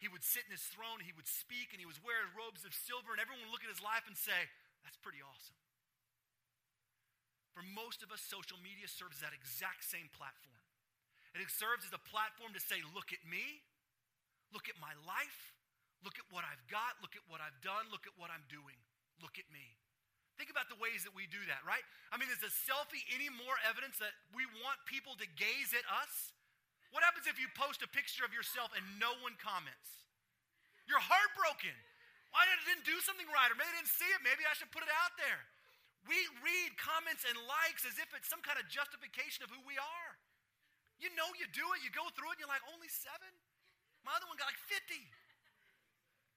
He 0.02 0.12
would 0.12 0.26
sit 0.26 0.44
in 0.46 0.52
his 0.52 0.66
throne, 0.68 1.00
he 1.04 1.16
would 1.16 1.30
speak, 1.30 1.72
and 1.72 1.80
he 1.80 1.88
would 1.88 2.00
wear 2.04 2.28
robes 2.36 2.68
of 2.68 2.76
silver, 2.76 3.16
and 3.16 3.22
everyone 3.22 3.48
would 3.48 3.54
look 3.56 3.64
at 3.64 3.72
his 3.72 3.84
life 3.84 4.04
and 4.06 4.18
say, 4.18 4.52
That's 4.84 5.00
pretty 5.00 5.24
awesome. 5.24 5.58
For 7.56 7.64
most 7.64 8.02
of 8.02 8.10
us, 8.10 8.20
social 8.20 8.58
media 8.60 8.90
serves 8.90 9.22
that 9.22 9.32
exact 9.32 9.86
same 9.86 10.10
platform. 10.12 10.58
It 11.34 11.50
serves 11.50 11.86
as 11.86 11.94
a 11.94 12.02
platform 12.02 12.54
to 12.54 12.62
say, 12.62 12.82
Look 12.94 13.16
at 13.16 13.24
me, 13.26 13.64
look 14.54 14.70
at 14.70 14.78
my 14.78 14.94
life, 15.08 15.54
look 16.06 16.20
at 16.22 16.28
what 16.30 16.46
I've 16.46 16.62
got, 16.70 17.00
look 17.02 17.18
at 17.18 17.26
what 17.26 17.42
I've 17.42 17.58
done, 17.66 17.90
look 17.90 18.06
at 18.06 18.14
what 18.20 18.30
I'm 18.30 18.46
doing, 18.52 18.78
look 19.18 19.42
at 19.42 19.48
me. 19.50 19.80
Think 20.38 20.50
about 20.50 20.66
the 20.70 20.78
ways 20.82 21.06
that 21.06 21.14
we 21.14 21.30
do 21.30 21.42
that, 21.46 21.62
right? 21.62 21.86
I 22.10 22.18
mean, 22.18 22.30
is 22.34 22.42
a 22.42 22.50
selfie 22.50 23.06
any 23.14 23.30
more 23.30 23.54
evidence 23.70 24.02
that 24.02 24.14
we 24.34 24.50
want 24.66 24.82
people 24.90 25.14
to 25.22 25.28
gaze 25.38 25.78
at 25.78 25.86
us? 25.86 26.34
What 26.94 27.02
happens 27.02 27.26
if 27.26 27.42
you 27.42 27.50
post 27.58 27.82
a 27.82 27.90
picture 27.90 28.22
of 28.22 28.30
yourself 28.32 28.70
and 28.78 28.86
no 29.02 29.18
one 29.26 29.34
comments? 29.42 30.06
You're 30.86 31.02
heartbroken. 31.02 31.74
Why 32.30 32.46
I 32.46 32.54
didn't 32.70 32.86
do 32.86 32.98
something 33.02 33.26
right? 33.34 33.50
Or 33.50 33.58
maybe 33.58 33.74
I 33.74 33.82
didn't 33.82 33.94
see 33.94 34.10
it. 34.14 34.22
Maybe 34.22 34.46
I 34.46 34.54
should 34.54 34.70
put 34.70 34.86
it 34.86 34.94
out 34.94 35.18
there. 35.18 35.42
We 36.06 36.18
read 36.46 36.78
comments 36.78 37.26
and 37.26 37.34
likes 37.50 37.88
as 37.88 37.98
if 37.98 38.14
it's 38.14 38.30
some 38.30 38.46
kind 38.46 38.62
of 38.62 38.70
justification 38.70 39.42
of 39.42 39.50
who 39.50 39.62
we 39.66 39.80
are. 39.80 40.12
You 41.02 41.10
know 41.18 41.26
you 41.34 41.50
do 41.50 41.66
it, 41.74 41.82
you 41.82 41.90
go 41.90 42.06
through 42.14 42.36
it, 42.36 42.38
and 42.38 42.46
you're 42.46 42.54
like, 42.54 42.64
only 42.70 42.92
seven? 42.92 43.32
My 44.06 44.14
other 44.14 44.28
one 44.28 44.38
got 44.38 44.52
like 44.52 44.62
50. 44.70 44.94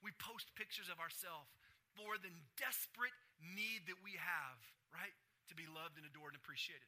We 0.00 0.14
post 0.22 0.54
pictures 0.54 0.88
of 0.88 1.02
ourselves 1.02 1.50
for 1.98 2.16
the 2.16 2.30
desperate 2.56 3.14
need 3.42 3.90
that 3.90 3.98
we 4.00 4.14
have, 4.16 4.58
right? 4.94 5.12
To 5.50 5.54
be 5.58 5.66
loved 5.66 5.98
and 5.98 6.06
adored 6.06 6.32
and 6.32 6.40
appreciated. 6.40 6.86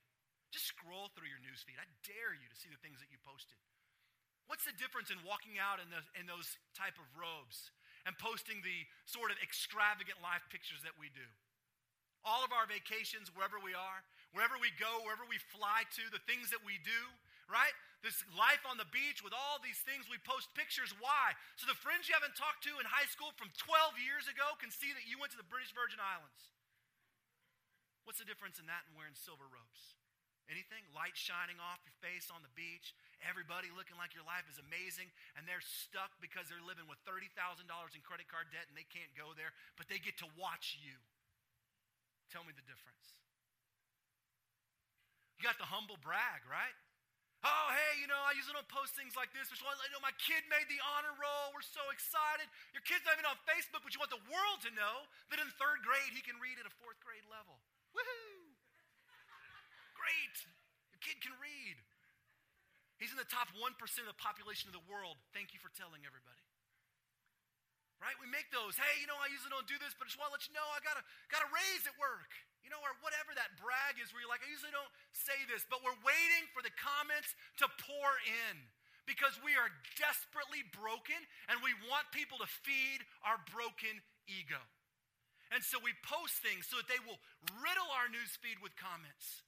Just 0.49 0.69
scroll 0.71 1.13
through 1.13 1.29
your 1.29 1.41
newsfeed. 1.45 1.77
I 1.77 1.89
dare 2.05 2.33
you 2.33 2.49
to 2.49 2.57
see 2.57 2.73
the 2.73 2.81
things 2.81 3.01
that 3.05 3.13
you 3.13 3.21
posted. 3.21 3.61
What's 4.49 4.65
the 4.65 4.73
difference 4.81 5.13
in 5.13 5.21
walking 5.29 5.61
out 5.61 5.77
in, 5.77 5.93
the, 5.93 6.01
in 6.17 6.25
those 6.25 6.57
type 6.73 6.97
of 6.97 7.05
robes 7.13 7.69
and 8.09 8.17
posting 8.17 8.65
the 8.65 8.89
sort 9.05 9.29
of 9.29 9.37
extravagant 9.45 10.25
life 10.25 10.41
pictures 10.49 10.81
that 10.89 10.97
we 10.97 11.13
do? 11.13 11.29
All 12.25 12.41
of 12.41 12.57
our 12.57 12.65
vacations, 12.65 13.29
wherever 13.37 13.61
we 13.61 13.77
are, 13.77 14.01
wherever 14.33 14.57
we 14.57 14.73
go, 14.81 15.05
wherever 15.05 15.29
we 15.29 15.37
fly 15.53 15.85
to, 16.01 16.03
the 16.09 16.25
things 16.25 16.49
that 16.49 16.65
we 16.65 16.81
do, 16.81 17.03
right? 17.53 17.77
This 18.01 18.25
life 18.33 18.65
on 18.65 18.81
the 18.81 18.89
beach 18.89 19.21
with 19.21 19.37
all 19.37 19.61
these 19.61 19.85
things, 19.85 20.09
we 20.09 20.17
post 20.25 20.49
pictures. 20.57 20.97
Why? 20.97 21.37
So 21.61 21.69
the 21.69 21.77
friends 21.77 22.09
you 22.09 22.17
haven't 22.17 22.41
talked 22.41 22.65
to 22.65 22.73
in 22.81 22.89
high 22.89 23.09
school 23.13 23.37
from 23.37 23.53
12 23.53 24.01
years 24.01 24.33
ago 24.33 24.57
can 24.57 24.73
see 24.73 24.97
that 24.97 25.05
you 25.05 25.21
went 25.21 25.37
to 25.37 25.41
the 25.41 25.47
British 25.47 25.77
Virgin 25.77 26.01
Islands. 26.01 26.57
What's 28.09 28.17
the 28.23 28.29
difference 28.29 28.57
in 28.57 28.65
that 28.73 28.89
and 28.89 28.97
wearing 28.97 29.13
silver 29.13 29.45
robes? 29.45 29.98
Anything? 30.49 30.81
Light 30.97 31.13
shining 31.13 31.61
off 31.61 31.85
your 31.85 31.93
face 32.01 32.33
on 32.33 32.41
the 32.41 32.49
beach, 32.57 32.97
everybody 33.21 33.69
looking 33.69 34.01
like 34.01 34.17
your 34.17 34.25
life 34.25 34.49
is 34.49 34.57
amazing, 34.57 35.13
and 35.37 35.45
they're 35.45 35.61
stuck 35.61 36.17
because 36.25 36.49
they're 36.49 36.65
living 36.65 36.89
with 36.89 36.97
$30,000 37.05 37.37
in 37.37 38.01
credit 38.01 38.33
card 38.33 38.49
debt 38.49 38.65
and 38.65 38.73
they 38.73 38.89
can't 38.89 39.13
go 39.13 39.37
there, 39.37 39.53
but 39.77 39.93
they 39.93 40.01
get 40.01 40.17
to 40.25 40.29
watch 40.41 40.81
you. 40.81 40.97
Tell 42.33 42.49
me 42.49 42.57
the 42.57 42.65
difference. 42.65 43.21
You 45.37 45.45
got 45.45 45.61
the 45.61 45.69
humble 45.69 46.01
brag, 46.01 46.43
right? 46.49 46.77
Oh, 47.47 47.69
hey, 47.71 48.03
you 48.03 48.11
know, 48.11 48.19
I 48.19 48.35
usually 48.35 48.59
don't 48.59 48.67
post 48.67 48.99
things 48.99 49.15
like 49.15 49.31
this, 49.31 49.47
but 49.47 49.63
you 49.63 49.65
want 49.69 49.79
you 49.87 49.95
know 49.95 50.03
my 50.03 50.17
kid 50.19 50.43
made 50.51 50.67
the 50.67 50.83
honor 50.83 51.15
roll. 51.15 51.55
We're 51.55 51.63
so 51.63 51.87
excited. 51.95 52.51
Your 52.75 52.83
kid's 52.83 53.07
not 53.07 53.15
even 53.15 53.31
on 53.31 53.39
Facebook, 53.47 53.87
but 53.87 53.95
you 53.95 54.03
want 54.03 54.11
the 54.11 54.27
world 54.27 54.59
to 54.67 54.75
know 54.75 55.07
that 55.31 55.39
in 55.39 55.47
third 55.55 55.87
grade 55.87 56.11
he 56.11 56.25
can 56.25 56.35
read 56.43 56.59
at 56.59 56.67
a 56.67 56.75
fourth 56.83 56.99
grade 56.99 57.23
level. 57.31 57.63
Woohoo! 57.95 58.48
Great. 60.09 60.37
Your 60.89 61.01
kid 61.05 61.21
can 61.21 61.37
read. 61.37 61.77
He's 62.97 63.13
in 63.13 63.21
the 63.21 63.29
top 63.29 63.53
1% 63.53 63.61
of 63.61 64.09
the 64.09 64.17
population 64.17 64.73
of 64.73 64.75
the 64.75 64.83
world. 64.89 65.21
Thank 65.37 65.53
you 65.53 65.61
for 65.61 65.69
telling 65.77 66.03
everybody. 66.09 66.41
Right? 68.01 68.17
We 68.17 68.31
make 68.31 68.49
those, 68.49 68.73
hey, 68.81 69.05
you 69.05 69.07
know, 69.11 69.21
I 69.21 69.29
usually 69.29 69.53
don't 69.53 69.69
do 69.69 69.77
this, 69.77 69.93
but 69.93 70.07
I 70.07 70.09
just 70.09 70.17
want 70.17 70.33
to 70.33 70.41
let 70.41 70.47
you 70.49 70.55
know 70.57 70.65
I 70.73 70.81
got 70.81 70.97
a, 70.97 71.05
got 71.29 71.45
a 71.45 71.51
raise 71.53 71.85
at 71.85 71.93
work 72.01 72.33
you 72.69 72.71
know, 72.77 72.85
or 72.85 72.93
whatever 73.01 73.33
that 73.33 73.57
brag 73.57 73.97
is 73.97 74.13
where 74.13 74.21
you're 74.21 74.29
like, 74.29 74.45
I 74.45 74.51
usually 74.53 74.77
don't 74.77 74.93
say 75.17 75.41
this, 75.49 75.65
but 75.73 75.81
we're 75.81 75.97
waiting 76.05 76.45
for 76.53 76.61
the 76.61 76.69
comments 76.77 77.33
to 77.65 77.67
pour 77.81 78.13
in 78.29 78.61
because 79.09 79.41
we 79.41 79.57
are 79.57 79.73
desperately 79.97 80.61
broken 80.77 81.17
and 81.49 81.57
we 81.65 81.73
want 81.89 82.05
people 82.13 82.37
to 82.45 82.49
feed 82.61 83.01
our 83.25 83.41
broken 83.49 84.05
ego. 84.29 84.61
And 85.49 85.65
so 85.65 85.81
we 85.81 85.97
post 86.05 86.45
things 86.45 86.69
so 86.69 86.77
that 86.77 86.93
they 86.93 87.01
will 87.09 87.17
riddle 87.65 87.89
our 87.97 88.13
newsfeed 88.13 88.61
with 88.61 88.77
comments. 88.77 89.48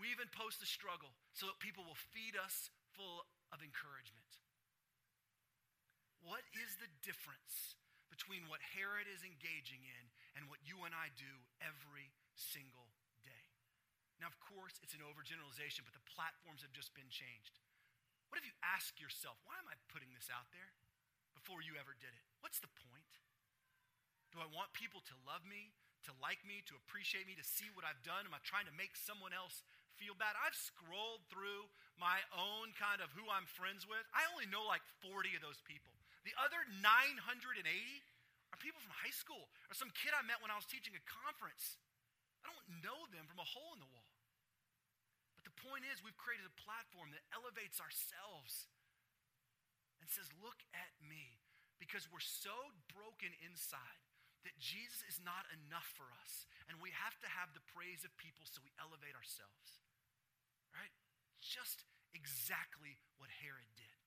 We 0.00 0.10
even 0.10 0.28
post 0.32 0.58
the 0.58 0.68
struggle 0.68 1.14
so 1.32 1.46
that 1.48 1.62
people 1.62 1.84
will 1.84 1.98
feed 2.12 2.36
us 2.36 2.72
full 2.96 3.24
of 3.54 3.60
encouragement. 3.60 4.28
What 6.22 6.44
is 6.54 6.78
the 6.78 6.90
difference 7.02 7.76
between 8.12 8.44
what 8.52 8.60
Herod 8.76 9.08
is 9.08 9.24
engaging 9.24 9.80
in 9.88 10.04
and 10.36 10.44
what 10.52 10.60
you 10.60 10.84
and 10.84 10.92
I 10.92 11.08
do 11.16 11.32
every 11.64 12.12
single 12.36 12.92
day. 13.24 13.48
Now, 14.20 14.28
of 14.28 14.36
course, 14.36 14.76
it's 14.84 14.92
an 14.92 15.00
overgeneralization, 15.00 15.88
but 15.88 15.96
the 15.96 16.04
platforms 16.12 16.60
have 16.60 16.76
just 16.76 16.92
been 16.92 17.08
changed. 17.08 17.56
What 18.28 18.36
if 18.36 18.44
you 18.44 18.52
ask 18.60 19.00
yourself, 19.00 19.40
why 19.48 19.56
am 19.56 19.66
I 19.66 19.80
putting 19.88 20.12
this 20.12 20.28
out 20.28 20.52
there 20.52 20.76
before 21.32 21.64
you 21.64 21.80
ever 21.80 21.96
did 21.96 22.12
it? 22.12 22.24
What's 22.44 22.60
the 22.60 22.70
point? 22.84 23.16
Do 24.32 24.40
I 24.40 24.48
want 24.48 24.76
people 24.76 25.00
to 25.08 25.24
love 25.28 25.44
me, 25.48 25.72
to 26.08 26.12
like 26.20 26.40
me, 26.44 26.64
to 26.68 26.76
appreciate 26.76 27.28
me, 27.28 27.36
to 27.36 27.44
see 27.44 27.68
what 27.72 27.84
I've 27.84 28.00
done? 28.04 28.28
Am 28.28 28.36
I 28.36 28.40
trying 28.44 28.68
to 28.68 28.76
make 28.76 28.96
someone 28.96 29.36
else 29.36 29.64
feel 29.96 30.16
bad? 30.16 30.36
I've 30.38 30.56
scrolled 30.56 31.24
through 31.28 31.68
my 32.00 32.18
own 32.34 32.72
kind 32.76 32.98
of 33.00 33.12
who 33.12 33.26
I'm 33.28 33.46
friends 33.46 33.84
with. 33.84 34.02
I 34.12 34.24
only 34.32 34.48
know 34.48 34.64
like 34.64 34.82
40 35.04 35.36
of 35.36 35.42
those 35.44 35.60
people. 35.64 35.92
The 36.24 36.34
other 36.38 36.62
980 36.80 37.38
are 38.52 38.60
people 38.60 38.78
from 38.78 38.94
high 38.94 39.14
school 39.14 39.50
or 39.70 39.74
some 39.74 39.90
kid 39.92 40.14
I 40.14 40.22
met 40.22 40.38
when 40.40 40.52
I 40.52 40.58
was 40.58 40.68
teaching 40.68 40.94
a 40.94 41.02
conference. 41.04 41.80
I 42.42 42.50
don't 42.50 42.82
know 42.82 43.06
them 43.10 43.26
from 43.26 43.42
a 43.42 43.46
hole 43.46 43.74
in 43.74 43.80
the 43.82 43.90
wall. 43.90 44.10
But 45.38 45.46
the 45.46 45.56
point 45.62 45.86
is, 45.90 46.02
we've 46.02 46.18
created 46.18 46.46
a 46.46 46.54
platform 46.62 47.10
that 47.14 47.22
elevates 47.34 47.82
ourselves 47.82 48.70
and 50.02 50.10
says, 50.10 50.30
Look 50.42 50.58
at 50.74 50.92
me. 51.02 51.38
Because 51.82 52.06
we're 52.06 52.22
so 52.22 52.54
broken 52.94 53.34
inside 53.42 54.02
that 54.42 54.58
Jesus 54.58 55.02
is 55.06 55.22
not 55.22 55.46
enough 55.54 55.86
for 55.94 56.06
us. 56.22 56.46
And 56.70 56.78
we 56.82 56.90
have 56.94 57.14
to 57.22 57.28
have 57.30 57.54
the 57.54 57.64
praise 57.74 58.02
of 58.02 58.10
people 58.18 58.46
so 58.46 58.62
we 58.62 58.74
elevate 58.78 59.14
ourselves. 59.14 59.82
Right? 60.74 60.92
Just 61.38 61.86
exactly 62.14 62.98
what 63.18 63.30
Herod 63.42 63.70
did. 63.78 63.98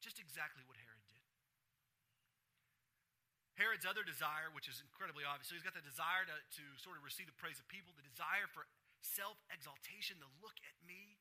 Just 0.00 0.18
exactly 0.18 0.64
what 0.64 0.80
Herod 0.80 1.04
did. 1.12 1.20
Herod's 3.60 3.84
other 3.84 4.00
desire, 4.00 4.48
which 4.56 4.72
is 4.72 4.80
incredibly 4.80 5.28
obvious, 5.28 5.52
so 5.52 5.54
he's 5.54 5.66
got 5.66 5.76
the 5.76 5.84
desire 5.84 6.24
to, 6.24 6.32
to 6.32 6.64
sort 6.80 6.96
of 6.96 7.04
receive 7.04 7.28
the 7.28 7.36
praise 7.36 7.60
of 7.60 7.68
people, 7.68 7.92
the 7.92 8.08
desire 8.08 8.48
for 8.48 8.64
self 9.04 9.36
exaltation, 9.52 10.16
to 10.24 10.28
look 10.40 10.56
at 10.64 10.72
me. 10.80 11.20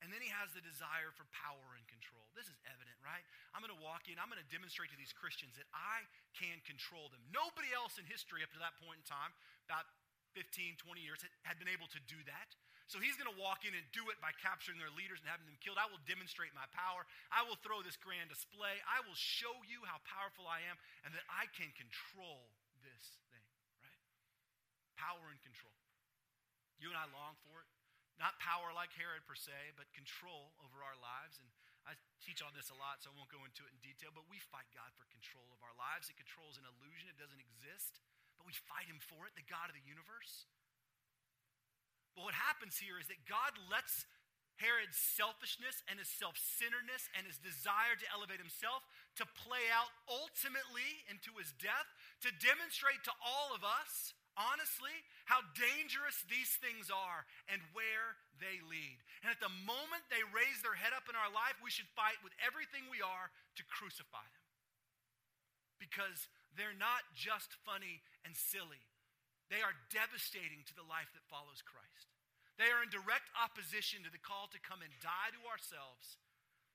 And 0.00 0.08
then 0.08 0.24
he 0.24 0.32
has 0.32 0.48
the 0.56 0.64
desire 0.64 1.12
for 1.12 1.28
power 1.28 1.76
and 1.76 1.84
control. 1.84 2.24
This 2.32 2.48
is 2.48 2.56
evident, 2.64 2.96
right? 3.04 3.20
I'm 3.52 3.60
going 3.60 3.74
to 3.74 3.84
walk 3.84 4.08
in, 4.08 4.16
I'm 4.16 4.32
going 4.32 4.40
to 4.40 4.52
demonstrate 4.52 4.88
to 4.96 4.98
these 4.98 5.12
Christians 5.12 5.60
that 5.60 5.68
I 5.76 6.08
can 6.32 6.56
control 6.64 7.12
them. 7.12 7.20
Nobody 7.28 7.68
else 7.76 8.00
in 8.00 8.08
history 8.08 8.40
up 8.40 8.48
to 8.56 8.60
that 8.64 8.80
point 8.80 9.04
in 9.04 9.04
time, 9.04 9.36
about 9.68 9.84
15, 10.32 10.80
20 10.80 11.04
years, 11.04 11.20
had 11.44 11.60
been 11.60 11.68
able 11.68 11.90
to 11.92 12.00
do 12.08 12.16
that. 12.24 12.48
So 12.90 12.98
he's 12.98 13.14
going 13.14 13.30
to 13.30 13.38
walk 13.38 13.62
in 13.62 13.70
and 13.70 13.86
do 13.94 14.10
it 14.10 14.18
by 14.18 14.34
capturing 14.42 14.80
their 14.80 14.90
leaders 14.90 15.22
and 15.22 15.30
having 15.30 15.46
them 15.46 15.54
killed. 15.62 15.78
I 15.78 15.86
will 15.86 16.02
demonstrate 16.10 16.50
my 16.58 16.66
power. 16.74 17.06
I 17.30 17.46
will 17.46 17.60
throw 17.62 17.86
this 17.86 17.94
grand 17.94 18.32
display. 18.32 18.82
I 18.82 18.98
will 19.06 19.14
show 19.14 19.54
you 19.70 19.86
how 19.86 20.02
powerful 20.02 20.50
I 20.50 20.66
am 20.66 20.74
and 21.06 21.14
that 21.14 21.22
I 21.30 21.46
can 21.54 21.70
control 21.78 22.50
this 22.82 23.20
thing, 23.30 23.46
right? 23.78 24.02
Power 24.98 25.22
and 25.30 25.38
control. 25.38 25.76
You 26.82 26.90
and 26.90 26.98
I 26.98 27.06
long 27.14 27.38
for 27.46 27.62
it. 27.62 27.68
Not 28.18 28.40
power 28.42 28.74
like 28.74 28.92
Herod 28.96 29.24
per 29.24 29.38
se, 29.38 29.76
but 29.78 29.88
control 29.92 30.52
over 30.60 30.82
our 30.82 30.98
lives. 30.98 31.38
And 31.38 31.48
I 31.88 31.96
teach 32.20 32.44
on 32.44 32.52
this 32.52 32.68
a 32.68 32.76
lot, 32.76 33.00
so 33.00 33.12
I 33.12 33.16
won't 33.16 33.32
go 33.32 33.44
into 33.46 33.64
it 33.64 33.72
in 33.72 33.80
detail, 33.80 34.12
but 34.12 34.28
we 34.28 34.40
fight 34.40 34.68
God 34.76 34.92
for 34.96 35.08
control 35.08 35.48
of 35.54 35.60
our 35.64 35.72
lives. 35.78 36.12
It 36.12 36.20
controls 36.20 36.60
an 36.60 36.68
illusion, 36.68 37.08
it 37.08 37.16
doesn't 37.16 37.40
exist, 37.40 38.02
but 38.36 38.44
we 38.44 38.52
fight 38.68 38.90
Him 38.90 39.00
for 39.00 39.24
it, 39.24 39.32
the 39.38 39.46
God 39.46 39.72
of 39.72 39.76
the 39.76 39.86
universe. 39.86 40.50
But 42.12 42.26
what 42.26 42.36
happens 42.36 42.76
here 42.76 43.00
is 43.00 43.08
that 43.08 43.24
God 43.24 43.56
lets 43.70 44.04
Herod's 44.60 45.00
selfishness 45.00 45.80
and 45.88 45.96
his 45.96 46.12
self 46.12 46.36
centeredness 46.36 47.08
and 47.16 47.24
his 47.24 47.40
desire 47.40 47.96
to 47.96 48.06
elevate 48.12 48.36
himself 48.36 48.84
to 49.16 49.24
play 49.24 49.72
out 49.72 49.88
ultimately 50.04 51.00
into 51.08 51.32
his 51.40 51.56
death 51.56 51.88
to 52.20 52.28
demonstrate 52.36 53.00
to 53.08 53.14
all 53.24 53.56
of 53.56 53.64
us, 53.64 54.12
honestly, 54.40 54.96
how 55.28 55.44
dangerous 55.52 56.24
these 56.26 56.56
things 56.58 56.88
are 56.88 57.28
and 57.52 57.60
where 57.76 58.16
they 58.40 58.58
lead. 58.64 58.98
And 59.20 59.28
at 59.28 59.42
the 59.44 59.52
moment 59.68 60.08
they 60.08 60.24
raise 60.32 60.64
their 60.64 60.74
head 60.74 60.96
up 60.96 61.06
in 61.12 61.14
our 61.14 61.28
life, 61.28 61.60
we 61.60 61.68
should 61.68 61.88
fight 61.92 62.16
with 62.24 62.32
everything 62.40 62.88
we 62.88 63.04
are 63.04 63.28
to 63.60 63.62
crucify 63.68 64.24
them. 64.24 64.46
Because 65.76 66.28
they're 66.56 66.76
not 66.76 67.04
just 67.12 67.52
funny 67.68 68.00
and 68.24 68.32
silly, 68.32 68.80
they 69.52 69.60
are 69.60 69.76
devastating 69.92 70.64
to 70.68 70.74
the 70.76 70.86
life 70.86 71.12
that 71.12 71.26
follows 71.28 71.60
Christ. 71.60 72.08
They 72.56 72.70
are 72.70 72.84
in 72.84 72.92
direct 72.92 73.28
opposition 73.36 74.04
to 74.04 74.12
the 74.12 74.20
call 74.20 74.48
to 74.52 74.60
come 74.60 74.84
and 74.84 74.92
die 75.00 75.32
to 75.32 75.42
ourselves, 75.48 76.20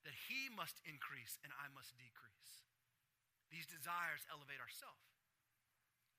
that 0.03 0.17
He 0.27 0.51
must 0.51 0.81
increase 0.83 1.37
and 1.45 1.53
I 1.55 1.69
must 1.71 1.95
decrease. 1.95 2.65
These 3.53 3.69
desires 3.69 4.27
elevate 4.27 4.59
ourselves. 4.59 5.14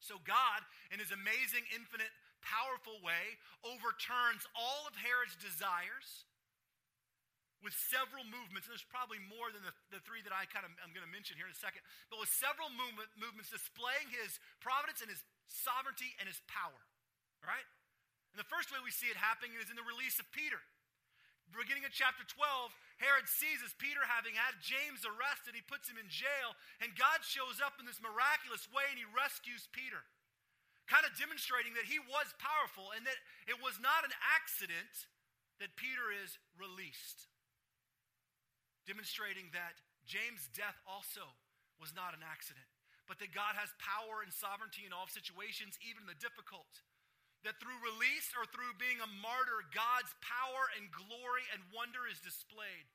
So 0.00 0.20
God, 0.22 0.62
in 0.92 0.98
His 1.00 1.10
amazing, 1.10 1.66
infinite, 1.72 2.12
powerful 2.44 3.00
way, 3.02 3.38
overturns 3.66 4.46
all 4.54 4.86
of 4.86 4.94
Herod's 4.94 5.34
desires 5.36 6.26
with 7.64 7.74
several 7.74 8.22
movements, 8.22 8.68
and 8.68 8.76
there's 8.76 8.86
probably 8.86 9.18
more 9.26 9.50
than 9.50 9.64
the, 9.64 9.74
the 9.90 9.98
three 10.04 10.22
that 10.22 10.30
I 10.30 10.46
kind 10.46 10.62
of 10.62 10.70
I'm 10.78 10.92
going 10.92 11.02
to 11.02 11.10
mention 11.10 11.34
here 11.34 11.48
in 11.48 11.54
a 11.56 11.58
second, 11.58 11.82
but 12.12 12.20
with 12.20 12.30
several 12.30 12.68
movement, 12.70 13.08
movements 13.16 13.50
displaying 13.50 14.12
his 14.12 14.38
providence 14.62 15.02
and 15.02 15.10
his 15.10 15.24
sovereignty 15.48 16.14
and 16.20 16.28
his 16.28 16.38
power. 16.46 16.78
Right? 17.42 17.66
And 18.30 18.38
the 18.38 18.46
first 18.46 18.68
way 18.70 18.78
we 18.84 18.92
see 18.92 19.08
it 19.08 19.16
happening 19.16 19.56
is 19.56 19.72
in 19.72 19.78
the 19.78 19.86
release 19.86 20.20
of 20.20 20.28
Peter. 20.30 20.60
Beginning 21.54 21.86
of 21.86 21.94
chapter 21.94 22.26
12, 22.26 22.74
Herod 22.98 23.30
seizes 23.30 23.72
Peter 23.78 24.02
having 24.04 24.34
had 24.34 24.58
James 24.60 25.06
arrested. 25.06 25.54
He 25.54 25.64
puts 25.64 25.86
him 25.86 25.96
in 25.96 26.10
jail, 26.10 26.54
and 26.82 26.92
God 26.98 27.22
shows 27.22 27.62
up 27.62 27.78
in 27.78 27.86
this 27.86 28.02
miraculous 28.02 28.66
way 28.70 28.84
and 28.90 28.98
he 28.98 29.08
rescues 29.08 29.70
Peter. 29.70 30.04
Kind 30.90 31.06
of 31.06 31.16
demonstrating 31.18 31.74
that 31.74 31.90
he 31.90 31.98
was 31.98 32.30
powerful 32.38 32.94
and 32.94 33.02
that 33.06 33.18
it 33.50 33.58
was 33.58 33.78
not 33.82 34.06
an 34.06 34.14
accident 34.22 35.10
that 35.58 35.74
Peter 35.74 36.14
is 36.14 36.38
released. 36.54 37.26
Demonstrating 38.86 39.50
that 39.50 39.82
James' 40.06 40.46
death 40.54 40.78
also 40.86 41.26
was 41.82 41.90
not 41.90 42.14
an 42.14 42.22
accident 42.22 42.70
but 43.06 43.22
that 43.22 43.30
God 43.30 43.54
has 43.54 43.70
power 43.78 44.20
and 44.22 44.34
sovereignty 44.34 44.82
in 44.82 44.90
all 44.90 45.06
situations, 45.06 45.78
even 45.82 46.06
the 46.10 46.18
difficult. 46.18 46.82
That 47.46 47.62
through 47.62 47.78
release 47.78 48.34
or 48.34 48.42
through 48.50 48.74
being 48.74 48.98
a 48.98 49.06
martyr, 49.22 49.62
God's 49.70 50.10
power 50.18 50.66
and 50.74 50.90
glory 50.90 51.46
and 51.54 51.62
wonder 51.70 52.02
is 52.10 52.18
displayed. 52.18 52.90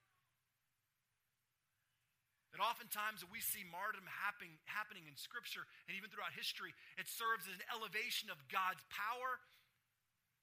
That 2.51 2.59
oftentimes 2.59 3.23
we 3.31 3.39
see 3.39 3.63
martyrdom 3.63 4.03
happen, 4.11 4.51
happening 4.67 5.07
in 5.07 5.15
Scripture 5.15 5.63
and 5.87 5.95
even 5.95 6.11
throughout 6.11 6.35
history, 6.35 6.75
it 6.99 7.07
serves 7.07 7.47
as 7.47 7.55
an 7.55 7.63
elevation 7.71 8.27
of 8.27 8.43
God's 8.51 8.83
power 8.91 9.39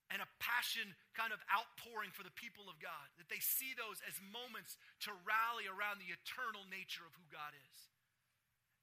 and 0.09 0.25
a 0.25 0.35
passion 0.40 0.97
kind 1.12 1.37
of 1.37 1.44
outpouring 1.53 2.09
for 2.16 2.25
the 2.25 2.33
people 2.33 2.64
of 2.73 2.81
God. 2.81 3.12
That 3.21 3.29
they 3.29 3.44
see 3.44 3.77
those 3.77 4.01
as 4.09 4.16
moments 4.25 4.81
to 5.05 5.12
rally 5.29 5.68
around 5.68 6.01
the 6.01 6.16
eternal 6.16 6.64
nature 6.73 7.05
of 7.05 7.12
who 7.12 7.29
God 7.29 7.53
is 7.53 7.79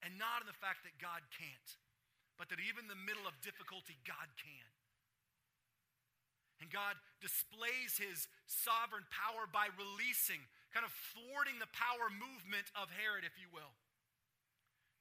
and 0.06 0.22
not 0.22 0.46
in 0.46 0.48
the 0.48 0.62
fact 0.62 0.86
that 0.86 1.02
God 1.02 1.26
can't, 1.34 1.72
but 2.38 2.54
that 2.54 2.62
even 2.62 2.86
in 2.86 2.94
the 2.94 3.06
middle 3.10 3.26
of 3.26 3.34
difficulty, 3.42 3.98
God 4.06 4.30
can. 4.38 4.75
And 6.64 6.72
God 6.72 6.96
displays 7.20 8.00
his 8.00 8.32
sovereign 8.48 9.04
power 9.12 9.44
by 9.44 9.68
releasing, 9.76 10.40
kind 10.72 10.88
of 10.88 10.94
thwarting 11.12 11.60
the 11.60 11.72
power 11.76 12.08
movement 12.08 12.72
of 12.76 12.88
Herod, 12.96 13.28
if 13.28 13.36
you 13.36 13.52
will. 13.52 13.76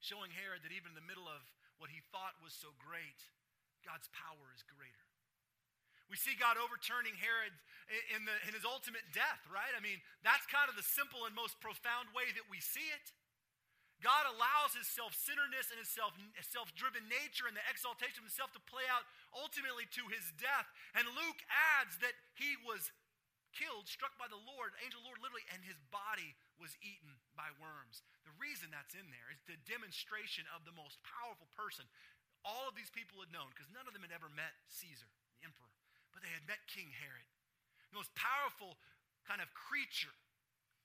showing 0.03 0.29
Herod 0.37 0.61
that 0.67 0.75
even 0.75 0.93
in 0.93 0.99
the 0.99 1.09
middle 1.09 1.25
of 1.25 1.41
what 1.81 1.89
he 1.89 2.05
thought 2.13 2.37
was 2.45 2.53
so 2.53 2.69
great, 2.77 3.17
God's 3.87 4.09
power 4.13 4.53
is 4.53 4.61
greater. 4.67 5.05
We 6.13 6.21
see 6.21 6.37
God 6.37 6.61
overturning 6.61 7.17
Herod 7.17 7.57
in, 8.13 8.29
the, 8.29 8.37
in 8.45 8.53
his 8.53 8.69
ultimate 8.69 9.09
death, 9.17 9.41
right? 9.49 9.73
I 9.73 9.81
mean, 9.81 10.05
that's 10.21 10.45
kind 10.53 10.69
of 10.69 10.77
the 10.77 10.85
simple 10.85 11.25
and 11.25 11.33
most 11.33 11.57
profound 11.65 12.13
way 12.13 12.29
that 12.37 12.45
we 12.53 12.61
see 12.61 12.85
it. 12.93 13.07
God 14.03 14.27
allows 14.27 14.75
his 14.75 14.91
self 14.91 15.15
centeredness 15.15 15.71
and 15.71 15.79
his 15.79 15.91
self 15.91 16.69
driven 16.75 17.07
nature 17.07 17.47
and 17.47 17.55
the 17.55 17.65
exaltation 17.71 18.23
of 18.23 18.29
himself 18.29 18.51
to 18.57 18.63
play 18.69 18.85
out 18.91 19.07
ultimately 19.33 19.87
to 19.95 20.03
his 20.11 20.35
death. 20.41 20.67
And 20.99 21.07
Luke 21.15 21.41
adds 21.79 21.99
that 22.03 22.15
he 22.35 22.59
was 22.67 22.91
killed, 23.55 23.87
struck 23.87 24.19
by 24.19 24.27
the 24.27 24.41
Lord, 24.41 24.75
angel 24.83 24.99
Lord 25.07 25.23
literally, 25.23 25.47
and 25.55 25.63
his 25.63 25.79
body 25.95 26.35
was 26.59 26.75
eaten 26.83 27.23
by 27.39 27.55
worms. 27.63 28.03
The 28.27 28.35
reason 28.37 28.75
that's 28.75 28.99
in 28.99 29.07
there 29.15 29.31
is 29.31 29.39
the 29.47 29.61
demonstration 29.65 30.45
of 30.51 30.67
the 30.67 30.75
most 30.75 30.99
powerful 31.07 31.47
person 31.55 31.87
all 32.45 32.69
of 32.69 32.77
these 32.77 32.93
people 32.93 33.25
had 33.25 33.33
known, 33.33 33.49
because 33.51 33.73
none 33.73 33.89
of 33.89 33.97
them 33.97 34.05
had 34.05 34.13
ever 34.13 34.29
met 34.29 34.53
Caesar, 34.69 35.09
the 35.41 35.49
emperor, 35.49 35.73
but 36.13 36.21
they 36.21 36.31
had 36.31 36.45
met 36.45 36.61
King 36.69 36.93
Herod. 36.93 37.25
The 37.89 37.97
most 37.97 38.13
powerful 38.13 38.77
kind 39.25 39.41
of 39.41 39.49
creature 39.57 40.13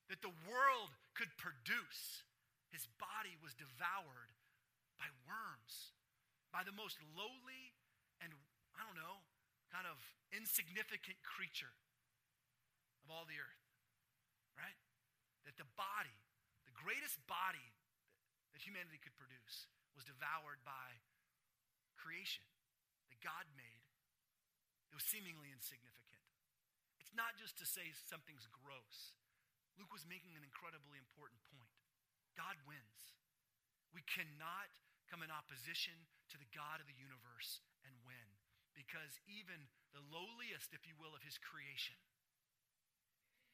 that 0.08 0.24
the 0.24 0.32
world 0.48 0.96
could 1.14 1.30
produce. 1.36 2.24
His 2.70 2.86
body 3.02 3.34
was 3.42 3.58
devoured 3.58 4.32
by 5.02 5.10
worms, 5.26 5.94
by 6.54 6.62
the 6.62 6.76
most 6.76 7.02
lowly 7.18 7.74
and, 8.22 8.34
I 8.78 8.86
don't 8.86 9.00
know, 9.00 9.26
kind 9.74 9.86
of 9.86 9.98
insignificant 10.34 11.22
creature 11.26 11.74
of 13.06 13.10
all 13.10 13.26
the 13.26 13.38
earth, 13.38 13.64
right? 14.58 14.78
That 15.46 15.58
the 15.58 15.70
body, 15.78 16.18
the 16.66 16.76
greatest 16.76 17.22
body 17.26 17.74
that 18.54 18.62
humanity 18.62 19.02
could 19.02 19.18
produce, 19.18 19.70
was 19.98 20.06
devoured 20.06 20.62
by 20.66 21.02
creation 21.98 22.46
that 23.10 23.20
God 23.20 23.46
made 23.58 23.86
that 24.90 24.98
was 24.98 25.06
seemingly 25.06 25.54
insignificant. 25.54 26.26
It's 26.98 27.14
not 27.14 27.38
just 27.38 27.58
to 27.62 27.66
say 27.66 27.94
something's 28.10 28.50
gross. 28.50 29.14
Luke 29.78 29.94
was 29.94 30.06
making 30.10 30.34
an 30.34 30.46
incredibly 30.46 30.98
important 30.98 31.42
point. 31.50 31.69
God 32.40 32.56
wins. 32.64 33.20
We 33.92 34.08
cannot 34.08 34.72
come 35.12 35.20
in 35.20 35.28
opposition 35.28 36.08
to 36.32 36.40
the 36.40 36.48
God 36.56 36.80
of 36.80 36.88
the 36.88 36.96
universe 36.96 37.60
and 37.84 37.92
win 38.08 38.40
because 38.72 39.20
even 39.28 39.68
the 39.92 40.06
lowliest, 40.08 40.72
if 40.72 40.88
you 40.88 40.96
will, 40.96 41.12
of 41.12 41.26
his 41.28 41.36
creation 41.36 42.00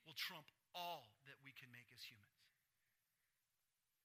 will 0.06 0.14
trump 0.14 0.54
all 0.78 1.18
that 1.26 1.42
we 1.42 1.50
can 1.50 1.74
make 1.74 1.90
as 1.90 2.06
humans. 2.06 2.46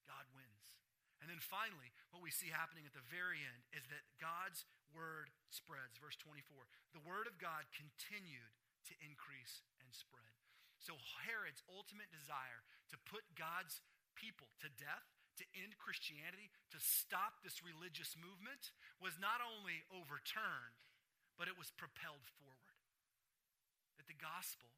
God 0.08 0.24
wins. 0.32 0.80
And 1.20 1.28
then 1.28 1.42
finally, 1.44 1.92
what 2.08 2.24
we 2.24 2.32
see 2.32 2.48
happening 2.48 2.88
at 2.88 2.96
the 2.96 3.04
very 3.04 3.44
end 3.44 3.68
is 3.76 3.84
that 3.92 4.08
God's 4.16 4.64
word 4.96 5.28
spreads. 5.52 6.00
Verse 6.00 6.16
24 6.16 6.64
the 6.96 7.04
word 7.04 7.28
of 7.28 7.36
God 7.36 7.68
continued 7.76 8.56
to 8.88 8.96
increase 9.04 9.60
and 9.84 9.92
spread. 9.92 10.34
So 10.80 10.96
Herod's 11.28 11.60
ultimate 11.68 12.08
desire 12.08 12.64
to 12.88 12.96
put 13.04 13.36
God's 13.36 13.84
people 14.20 14.52
to 14.60 14.68
death, 14.76 15.08
to 15.40 15.48
end 15.56 15.80
Christianity, 15.80 16.52
to 16.76 16.78
stop 16.78 17.40
this 17.40 17.64
religious 17.64 18.12
movement, 18.20 18.76
was 19.00 19.16
not 19.16 19.40
only 19.40 19.88
overturned, 19.88 20.76
but 21.40 21.48
it 21.48 21.56
was 21.56 21.72
propelled 21.72 22.28
forward. 22.36 22.76
That 23.96 24.04
the 24.04 24.20
gospel 24.20 24.68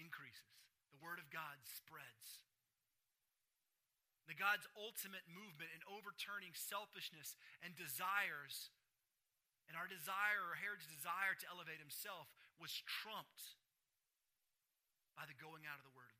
increases, 0.00 0.56
the 0.88 1.02
word 1.04 1.20
of 1.20 1.28
God 1.28 1.60
spreads. 1.68 2.40
The 4.24 4.40
God's 4.40 4.64
ultimate 4.80 5.28
movement 5.28 5.68
in 5.76 5.84
overturning 5.84 6.56
selfishness 6.56 7.36
and 7.60 7.76
desires, 7.76 8.72
and 9.68 9.76
our 9.76 9.84
desire, 9.84 10.40
or 10.48 10.56
Herod's 10.56 10.88
desire 10.88 11.36
to 11.44 11.50
elevate 11.52 11.76
himself, 11.76 12.32
was 12.56 12.72
trumped 12.88 13.60
by 15.12 15.28
the 15.28 15.36
going 15.36 15.68
out 15.68 15.76
of 15.76 15.84
the 15.84 15.92
Word. 15.92 16.13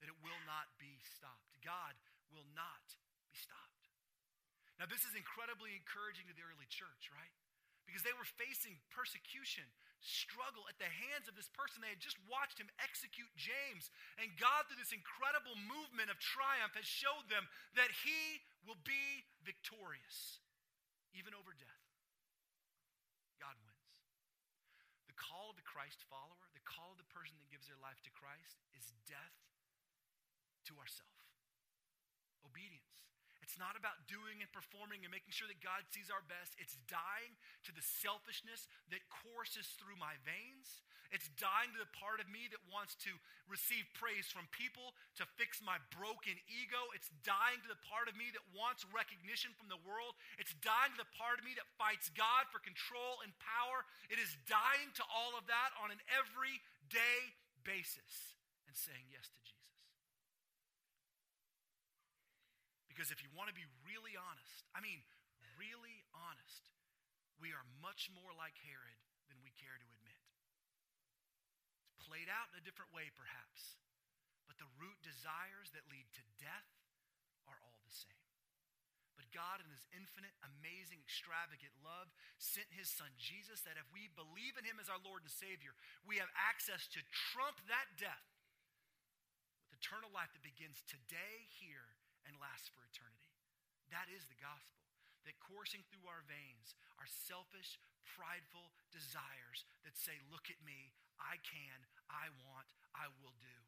That 0.00 0.12
it 0.12 0.18
will 0.20 0.42
not 0.44 0.68
be 0.76 1.00
stopped. 1.16 1.56
God 1.64 1.96
will 2.28 2.46
not 2.52 2.84
be 3.28 3.36
stopped. 3.36 3.88
Now, 4.76 4.84
this 4.84 5.08
is 5.08 5.16
incredibly 5.16 5.72
encouraging 5.72 6.28
to 6.28 6.36
the 6.36 6.44
early 6.44 6.68
church, 6.68 7.08
right? 7.08 7.32
because 7.86 8.02
they 8.02 8.12
were 8.18 8.26
facing 8.26 8.74
persecution, 8.90 9.62
struggle 10.02 10.66
at 10.66 10.76
the 10.82 10.90
hands 10.90 11.30
of 11.30 11.38
this 11.38 11.46
person. 11.54 11.78
They 11.78 11.94
had 11.94 12.02
just 12.02 12.18
watched 12.26 12.58
him 12.58 12.66
execute 12.82 13.30
James. 13.38 13.88
And 14.18 14.34
God, 14.36 14.66
through 14.66 14.82
this 14.82 14.92
incredible 14.92 15.54
movement 15.54 16.10
of 16.10 16.18
triumph, 16.18 16.74
has 16.74 16.84
showed 16.84 17.30
them 17.30 17.46
that 17.78 17.94
he 18.02 18.42
will 18.66 18.78
be 18.82 19.24
victorious, 19.46 20.42
even 21.14 21.32
over 21.32 21.54
death. 21.54 21.86
God 23.38 23.54
wins. 23.62 23.94
The 25.06 25.16
call 25.16 25.54
of 25.54 25.56
the 25.56 25.64
Christ 25.64 26.02
follower, 26.10 26.50
the 26.58 26.66
call 26.66 26.90
of 26.90 26.98
the 26.98 27.08
person 27.14 27.38
that 27.38 27.48
gives 27.54 27.70
their 27.70 27.78
life 27.78 28.02
to 28.02 28.12
Christ, 28.12 28.58
is 28.74 28.90
death 29.06 29.38
to 30.70 30.74
ourselves. 30.78 31.14
obedience. 32.46 32.86
It's 33.46 33.54
not 33.62 33.78
about 33.78 34.10
doing 34.10 34.42
and 34.42 34.50
performing 34.50 35.06
and 35.06 35.10
making 35.14 35.30
sure 35.30 35.46
that 35.46 35.62
God 35.62 35.86
sees 35.94 36.10
our 36.10 36.26
best. 36.26 36.58
It's 36.58 36.74
dying 36.90 37.38
to 37.62 37.70
the 37.70 37.84
selfishness 38.02 38.66
that 38.90 39.06
courses 39.06 39.70
through 39.78 39.94
my 40.02 40.18
veins. 40.26 40.82
It's 41.14 41.30
dying 41.38 41.70
to 41.70 41.78
the 41.78 41.86
part 41.94 42.18
of 42.18 42.26
me 42.26 42.50
that 42.50 42.58
wants 42.66 42.98
to 43.06 43.12
receive 43.46 43.86
praise 43.94 44.26
from 44.26 44.50
people, 44.50 44.98
to 45.22 45.24
fix 45.38 45.62
my 45.62 45.78
broken 45.94 46.34
ego. 46.50 46.90
It's 46.98 47.08
dying 47.22 47.62
to 47.62 47.70
the 47.70 47.78
part 47.86 48.10
of 48.10 48.18
me 48.18 48.34
that 48.34 48.42
wants 48.50 48.82
recognition 48.90 49.54
from 49.54 49.70
the 49.70 49.78
world. 49.86 50.18
It's 50.42 50.52
dying 50.66 50.90
to 50.98 51.00
the 51.06 51.12
part 51.14 51.38
of 51.38 51.46
me 51.46 51.54
that 51.54 51.70
fights 51.78 52.10
God 52.18 52.50
for 52.50 52.58
control 52.58 53.22
and 53.22 53.30
power. 53.38 53.86
It 54.10 54.18
is 54.18 54.34
dying 54.50 54.90
to 54.98 55.04
all 55.06 55.38
of 55.38 55.46
that 55.46 55.70
on 55.78 55.94
an 55.94 56.02
everyday 56.10 57.18
basis 57.62 58.36
and 58.66 58.74
saying 58.74 59.06
yes 59.14 59.30
to 59.30 59.38
Jesus. 59.46 59.55
Because 62.96 63.12
if 63.12 63.20
you 63.20 63.28
want 63.36 63.52
to 63.52 63.56
be 63.56 63.68
really 63.84 64.16
honest, 64.16 64.64
I 64.72 64.80
mean, 64.80 65.04
really 65.60 66.00
honest, 66.16 66.72
we 67.36 67.52
are 67.52 67.60
much 67.84 68.08
more 68.16 68.32
like 68.32 68.56
Herod 68.64 68.96
than 69.28 69.36
we 69.44 69.52
care 69.52 69.76
to 69.76 69.84
admit. 70.00 70.16
It's 71.92 72.08
played 72.08 72.32
out 72.32 72.48
in 72.48 72.56
a 72.56 72.64
different 72.64 72.96
way, 72.96 73.12
perhaps, 73.12 73.76
but 74.48 74.56
the 74.56 74.72
root 74.80 74.96
desires 75.04 75.76
that 75.76 75.84
lead 75.92 76.08
to 76.16 76.24
death 76.40 76.72
are 77.44 77.60
all 77.60 77.84
the 77.84 77.92
same. 77.92 78.24
But 79.20 79.28
God, 79.28 79.60
in 79.60 79.68
His 79.68 79.84
infinite, 79.92 80.32
amazing, 80.40 81.04
extravagant 81.04 81.76
love, 81.84 82.08
sent 82.40 82.72
His 82.72 82.88
Son 82.88 83.12
Jesus 83.20 83.60
that 83.68 83.76
if 83.76 83.84
we 83.92 84.08
believe 84.16 84.56
in 84.56 84.64
Him 84.64 84.80
as 84.80 84.88
our 84.88 85.04
Lord 85.04 85.20
and 85.20 85.28
Savior, 85.28 85.76
we 86.08 86.16
have 86.16 86.32
access 86.32 86.88
to 86.96 87.04
trump 87.12 87.60
that 87.68 87.92
death 88.00 88.24
with 89.68 89.76
eternal 89.76 90.08
life 90.16 90.32
that 90.32 90.40
begins 90.40 90.80
today, 90.88 91.44
here, 91.60 91.92
and 92.26 92.36
lasts 92.42 92.68
for 92.70 92.82
eternity. 92.82 93.30
That 93.94 94.10
is 94.10 94.26
the 94.26 94.38
gospel. 94.38 94.82
That 95.24 95.42
coursing 95.42 95.82
through 95.90 96.06
our 96.06 96.22
veins 96.22 96.78
are 97.02 97.10
selfish, 97.26 97.82
prideful 98.06 98.70
desires 98.94 99.66
that 99.82 99.98
say, 99.98 100.14
Look 100.30 100.46
at 100.50 100.62
me, 100.62 100.94
I 101.18 101.42
can, 101.42 101.82
I 102.06 102.30
want, 102.46 102.70
I 102.94 103.10
will 103.18 103.34
do. 103.42 103.58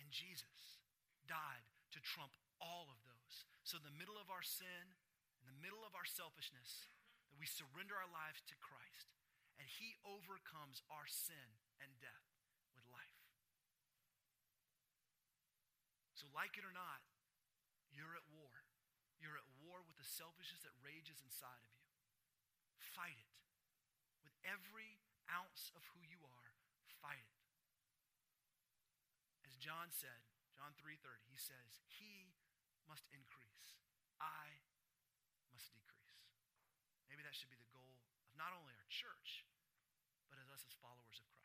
And 0.00 0.08
Jesus 0.08 0.80
died 1.28 1.68
to 1.92 2.00
trump 2.00 2.32
all 2.56 2.88
of 2.88 3.00
those. 3.04 3.44
So, 3.68 3.76
in 3.76 3.84
the 3.84 3.98
middle 4.00 4.16
of 4.16 4.32
our 4.32 4.40
sin, 4.40 4.96
in 5.44 5.46
the 5.46 5.60
middle 5.60 5.84
of 5.84 5.92
our 5.92 6.08
selfishness, 6.08 6.88
that 7.28 7.36
we 7.36 7.44
surrender 7.44 7.98
our 7.98 8.08
lives 8.08 8.40
to 8.48 8.56
Christ, 8.56 9.12
and 9.60 9.68
He 9.68 10.00
overcomes 10.08 10.80
our 10.88 11.04
sin 11.04 11.60
and 11.84 11.92
death 12.00 12.28
with 12.72 12.88
life. 12.88 13.20
So, 16.16 16.30
like 16.32 16.56
it 16.56 16.64
or 16.64 16.72
not, 16.72 17.02
you're 17.92 18.16
at 18.16 18.26
war. 18.32 18.64
You're 19.20 19.38
at 19.38 19.46
war 19.62 19.84
with 19.86 19.96
the 19.96 20.08
selfishness 20.08 20.64
that 20.66 20.74
rages 20.82 21.22
inside 21.22 21.62
of 21.62 21.72
you. 21.78 21.86
Fight 22.76 23.16
it. 23.16 23.32
With 24.26 24.34
every 24.42 24.98
ounce 25.30 25.70
of 25.78 25.86
who 25.94 26.02
you 26.02 26.24
are, 26.26 26.50
fight 27.00 27.22
it. 27.22 27.38
As 29.46 29.54
John 29.56 29.92
said, 29.94 30.26
John 30.54 30.74
3:30, 30.74 31.26
he 31.26 31.36
says, 31.36 31.80
"He 31.86 32.34
must 32.86 33.06
increase. 33.10 33.78
I 34.20 34.62
must 35.50 35.72
decrease." 35.72 36.22
Maybe 37.08 37.22
that 37.22 37.34
should 37.34 37.50
be 37.50 37.56
the 37.56 37.72
goal 37.72 37.92
of 37.92 38.34
not 38.34 38.52
only 38.52 38.74
our 38.74 38.86
church, 38.88 39.44
but 40.28 40.38
as 40.38 40.48
us 40.50 40.64
as 40.64 40.74
followers 40.74 41.20
of 41.20 41.26
Christ. 41.28 41.41